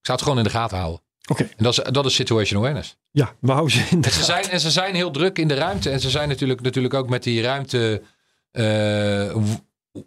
Ik 0.00 0.06
zou 0.14 0.18
het 0.18 0.22
gewoon 0.22 0.38
in 0.38 0.44
de 0.44 0.59
gaten 0.59 0.78
houden. 0.78 1.00
Oké. 1.30 1.42
En 1.42 1.64
dat 1.64 1.78
is, 1.78 1.84
dat 1.92 2.06
is 2.06 2.14
situation 2.14 2.59
awareness. 2.61 2.96
Ja, 3.11 3.32
we 3.40 3.52
houden 3.52 3.72
ze 3.72 3.86
in 3.90 4.00
de 4.00 4.09
En 4.09 4.14
ze, 4.14 4.24
zijn, 4.24 4.44
en 4.48 4.61
ze 4.61 4.70
zijn 4.70 4.94
heel 4.94 5.11
druk 5.11 5.38
in 5.38 5.48
de 5.48 5.54
ruimte. 5.54 5.90
En 5.90 6.00
ze 6.00 6.11
zijn 6.11 6.28
natuurlijk, 6.28 6.61
natuurlijk 6.61 6.94
ook 6.94 7.09
met 7.09 7.22
die 7.22 7.42
ruimte 7.42 8.02
eh, 8.50 9.36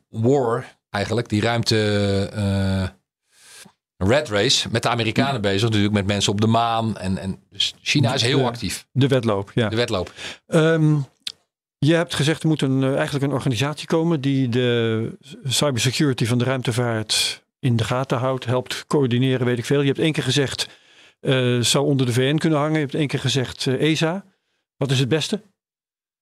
war 0.10 0.78
eigenlijk. 0.90 1.30
Die 1.30 1.42
ruimte 1.42 2.30
eh, 2.34 2.88
red 4.08 4.30
race 4.30 4.68
met 4.72 4.84
de 4.84 4.90
Amerikanen 4.90 5.42
bezig. 5.42 5.62
Natuurlijk 5.62 5.94
met 5.94 6.06
mensen 6.06 6.32
op 6.32 6.42
de 6.42 6.48
maan. 6.48 6.98
En, 6.98 7.18
en 7.18 7.44
dus 7.50 7.74
China 7.82 8.14
is 8.14 8.22
heel 8.22 8.38
De- 8.38 8.44
actief. 8.46 8.88
De 8.92 9.08
wedloop, 9.08 9.52
ja. 9.56 9.70
De 9.70 9.76
wedloop. 9.76 10.14
Ehm, 10.48 10.96
je 11.86 11.94
hebt 11.94 12.16
gezegd 12.16 12.42
er 12.42 12.48
moet 12.48 12.62
een, 12.62 12.84
eh, 12.84 12.96
eigenlijk 12.96 13.26
een 13.26 13.32
organisatie 13.32 13.88
komen 13.88 14.22
die 14.22 14.50
de 14.50 15.18
cybersecurity 15.44 16.26
van 16.26 16.38
de 16.38 16.44
ruimtevaart 16.44 17.44
in 17.60 17.76
de 17.76 17.84
gaten 17.84 18.18
houdt, 18.18 18.46
helpt 18.46 18.86
coördineren, 18.88 19.46
weet 19.46 19.58
ik 19.58 19.66
veel. 19.66 19.82
Je 19.82 19.88
hebt 19.88 20.00
één 20.00 20.12
keer 20.12 20.24
gezegd 20.24 20.68
eh 21.20 21.60
zou 21.60 21.86
onder 21.86 22.06
de 22.06 22.14
VN 22.14 22.38
kunnen 22.38 22.60
hangen. 22.60 22.74
Je 22.74 22.80
hebt 22.80 22.96
één 22.96 23.08
keer 23.08 23.20
gezegd 23.20 23.68
eh, 23.68 23.92
ESA. 23.92 24.26
Wat 24.78 24.92
is 24.92 25.00
het 25.00 25.10
beste? 25.10 25.42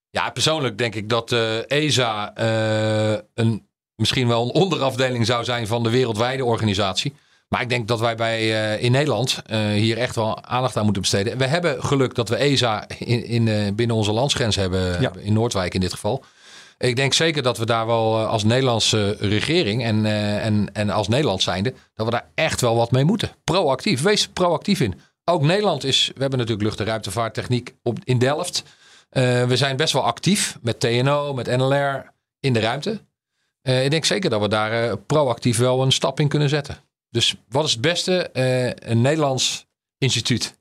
Ja, 0.10 0.30
persoonlijk 0.30 0.78
denk 0.78 0.96
ik 0.96 1.10
dat 1.10 1.32
eh, 1.32 1.72
ESA 1.72 2.32
een, 3.34 3.68
misschien 3.96 4.28
wel 4.28 4.44
een 4.44 4.54
onderafdeling 4.54 5.26
zou 5.26 5.44
zijn 5.44 5.68
van 5.68 5.84
de 5.84 5.90
wereldwijde 5.90 6.46
organisatie. 6.46 7.14
Maar 7.50 7.62
ik 7.62 7.70
denk 7.70 7.88
dat 7.88 8.00
wij 8.00 8.16
bij, 8.16 8.40
eh, 8.74 8.84
in 8.84 8.92
Nederland 8.92 9.42
eh, 9.46 9.60
hier 9.60 9.98
echt 9.98 10.16
wel 10.16 10.44
aandacht 10.44 10.78
aan 10.78 10.84
moeten 10.84 11.02
besteden. 11.02 11.38
We 11.38 11.46
hebben 11.46 11.84
geluk 11.84 12.16
dat 12.16 12.30
we 12.30 12.36
ESA 12.36 12.88
in, 13.00 13.26
in, 13.26 13.48
eh, 13.48 13.74
binnen 13.74 13.96
onze 13.96 14.12
landsgrens 14.12 14.56
hebben, 14.56 15.02
Ja. 15.02 15.12
in 15.20 15.34
Noordwijk 15.34 15.74
in 15.74 15.80
dit 15.80 15.94
geval. 15.94 16.24
Ik 16.78 16.96
denk 16.96 17.14
zeker 17.14 17.44
dat 17.44 17.58
we 17.58 17.66
daar 17.66 17.86
wel 17.86 18.18
als 18.26 18.44
Nederlandse 18.44 19.16
regering 19.20 19.84
en, 19.84 20.06
en, 20.42 20.70
en 20.74 20.90
als 20.90 21.08
Nederland 21.08 21.42
zijnde, 21.42 21.74
dat 21.94 22.06
we 22.06 22.12
daar 22.12 22.26
echt 22.36 22.62
wel 22.62 22.76
wat 22.76 22.92
mee 22.92 23.04
moeten. 23.04 23.30
Proactief, 23.44 24.02
wees 24.02 24.28
proactief 24.28 24.80
in. 24.80 25.00
Ook 25.26 25.42
Nederland 25.42 25.84
is, 25.84 26.08
we 26.16 26.22
hebben 26.22 26.40
natuurlijk 26.40 26.68
lucht- 26.68 26.80
en 26.80 26.86
ruimtevaarttechniek 26.86 27.76
op, 27.84 27.98
in 28.04 28.18
Delft. 28.18 28.64
We 29.10 29.52
zijn 29.54 29.76
best 29.76 29.94
wel 29.94 30.04
actief 30.04 30.58
met 30.62 30.80
TNO, 30.80 31.34
met 31.34 31.58
NLR 31.58 32.12
in 32.40 32.54
de 32.54 32.60
ruimte. 32.60 33.02
Ik 33.62 33.92
denk 33.92 34.06
zeker 34.06 34.30
dat 34.30 34.42
we 34.42 34.48
daar 34.48 34.98
proactief 34.98 35.58
wel 35.58 35.82
een 35.82 35.92
stap 35.92 36.20
in 36.20 36.28
kunnen 36.28 36.50
zetten. 36.50 36.78
Dus 37.10 37.36
wat 37.50 37.66
is 37.66 37.72
het 37.72 37.82
beste? 37.82 38.30
Eh, 38.30 38.90
een 38.90 39.02
Nederlands 39.02 39.66
instituut. 39.98 40.58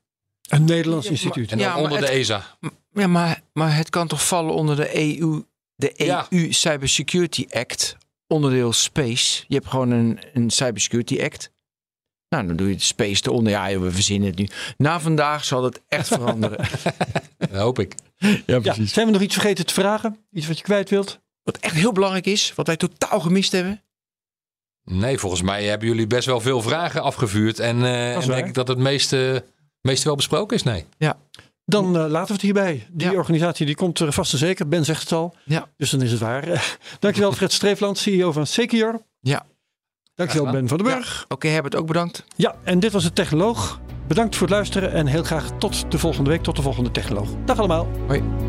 Een 0.49 0.65
Nederlands 0.65 1.05
Ja, 1.05 1.11
instituut. 1.11 1.51
En 1.51 1.57
dan 1.57 1.67
Ja, 1.67 1.75
onder 1.77 1.99
de 1.99 2.05
het- 2.05 2.15
ESA. 2.15 2.57
Ja, 2.93 3.07
maar, 3.07 3.41
maar 3.53 3.75
het 3.75 3.89
kan 3.89 4.07
toch 4.07 4.27
vallen 4.27 4.53
onder 4.53 4.75
de 4.75 4.97
EU, 4.97 5.41
de 5.75 5.93
Ja. 5.95 6.27
EU 6.29 6.51
Cybersecurity 6.53 7.45
Act, 7.49 7.97
onderdeel 8.27 8.73
Space. 8.73 9.43
Je 9.47 9.55
hebt 9.55 9.67
gewoon 9.67 9.91
een, 9.91 10.19
een 10.33 10.49
Cybersecurity 10.49 11.21
Act. 11.23 11.51
Nou, 12.29 12.47
dan 12.47 12.55
doe 12.55 12.69
je 12.69 12.75
de 12.75 12.81
Space 12.81 13.21
eronder. 13.25 13.51
Ja, 13.53 13.79
we 13.79 13.91
verzinnen 13.91 14.29
het 14.29 14.37
nu. 14.37 14.47
Na 14.77 14.99
vandaag 14.99 15.45
zal 15.45 15.63
het 15.63 15.81
echt 15.87 16.07
veranderen. 16.17 16.65
Dat 17.37 17.49
hoop 17.51 17.79
ik. 17.79 17.95
ja, 18.45 18.59
Ja, 18.61 18.75
zijn 18.85 19.05
we 19.05 19.11
nog 19.11 19.21
iets 19.21 19.33
vergeten 19.33 19.65
te 19.65 19.73
vragen? 19.73 20.17
Iets 20.31 20.47
wat 20.47 20.57
je 20.57 20.63
kwijt 20.63 20.89
wilt? 20.89 21.19
Wat 21.43 21.57
echt 21.57 21.75
heel 21.75 21.91
belangrijk 21.91 22.25
is, 22.25 22.53
wat 22.55 22.67
wij 22.67 22.77
totaal 22.77 23.19
gemist 23.19 23.51
hebben. 23.51 23.81
Nee, 24.91 25.17
volgens 25.17 25.41
mij 25.41 25.63
hebben 25.63 25.87
jullie 25.87 26.07
best 26.07 26.25
wel 26.25 26.41
veel 26.41 26.61
vragen 26.61 27.01
afgevuurd. 27.03 27.59
En, 27.59 27.83
eh, 27.83 28.15
en 28.15 28.27
denk 28.27 28.47
ik 28.47 28.53
dat 28.53 28.67
het 28.67 28.77
meeste, 28.77 29.45
meeste 29.81 30.05
wel 30.07 30.15
besproken 30.15 30.55
is. 30.55 30.63
Nee. 30.63 30.85
Dan 31.65 31.85
eh, 31.97 32.05
laten 32.07 32.27
we 32.27 32.33
het 32.33 32.41
hierbij. 32.41 32.87
Die 32.91 33.09
Ja. 33.11 33.13
organisatie 33.17 33.65
die 33.65 33.75
komt 33.75 33.99
er 33.99 34.13
vast 34.13 34.33
en 34.33 34.39
zeker. 34.39 34.67
Ben 34.67 34.85
zegt 34.85 35.01
het 35.01 35.11
al. 35.11 35.35
Ja. 35.45 35.67
Dus 35.77 35.89
dan 35.89 36.01
is 36.01 36.11
het 36.11 36.19
waar. 36.19 36.77
Dankjewel 36.99 37.31
Fred 37.31 37.51
Streefland, 37.51 37.97
CEO 37.97 38.31
van 38.31 38.47
Secure. 38.47 39.01
Ja. 39.19 39.45
Dankjewel 40.15 40.51
Ben 40.51 40.67
van 40.67 40.77
den 40.77 40.87
Burg. 40.87 41.25
Oké, 41.27 41.47
Herbert, 41.47 41.75
ook 41.75 41.87
bedankt. 41.87 42.23
Ja, 42.35 42.55
en 42.63 42.79
dit 42.79 42.91
was 42.91 43.03
de 43.03 43.13
Technoloog. 43.13 43.79
Bedankt 44.07 44.35
voor 44.35 44.47
het 44.47 44.55
luisteren 44.55 44.91
en 44.91 45.07
heel 45.07 45.23
graag 45.23 45.49
tot 45.59 45.91
de 45.91 45.97
volgende 45.99 46.29
week, 46.29 46.43
tot 46.43 46.55
de 46.55 46.61
volgende 46.61 46.91
Technoloog. 46.91 47.29
Dag 47.45 47.57
allemaal. 47.57 47.87
Hoi. 48.07 48.48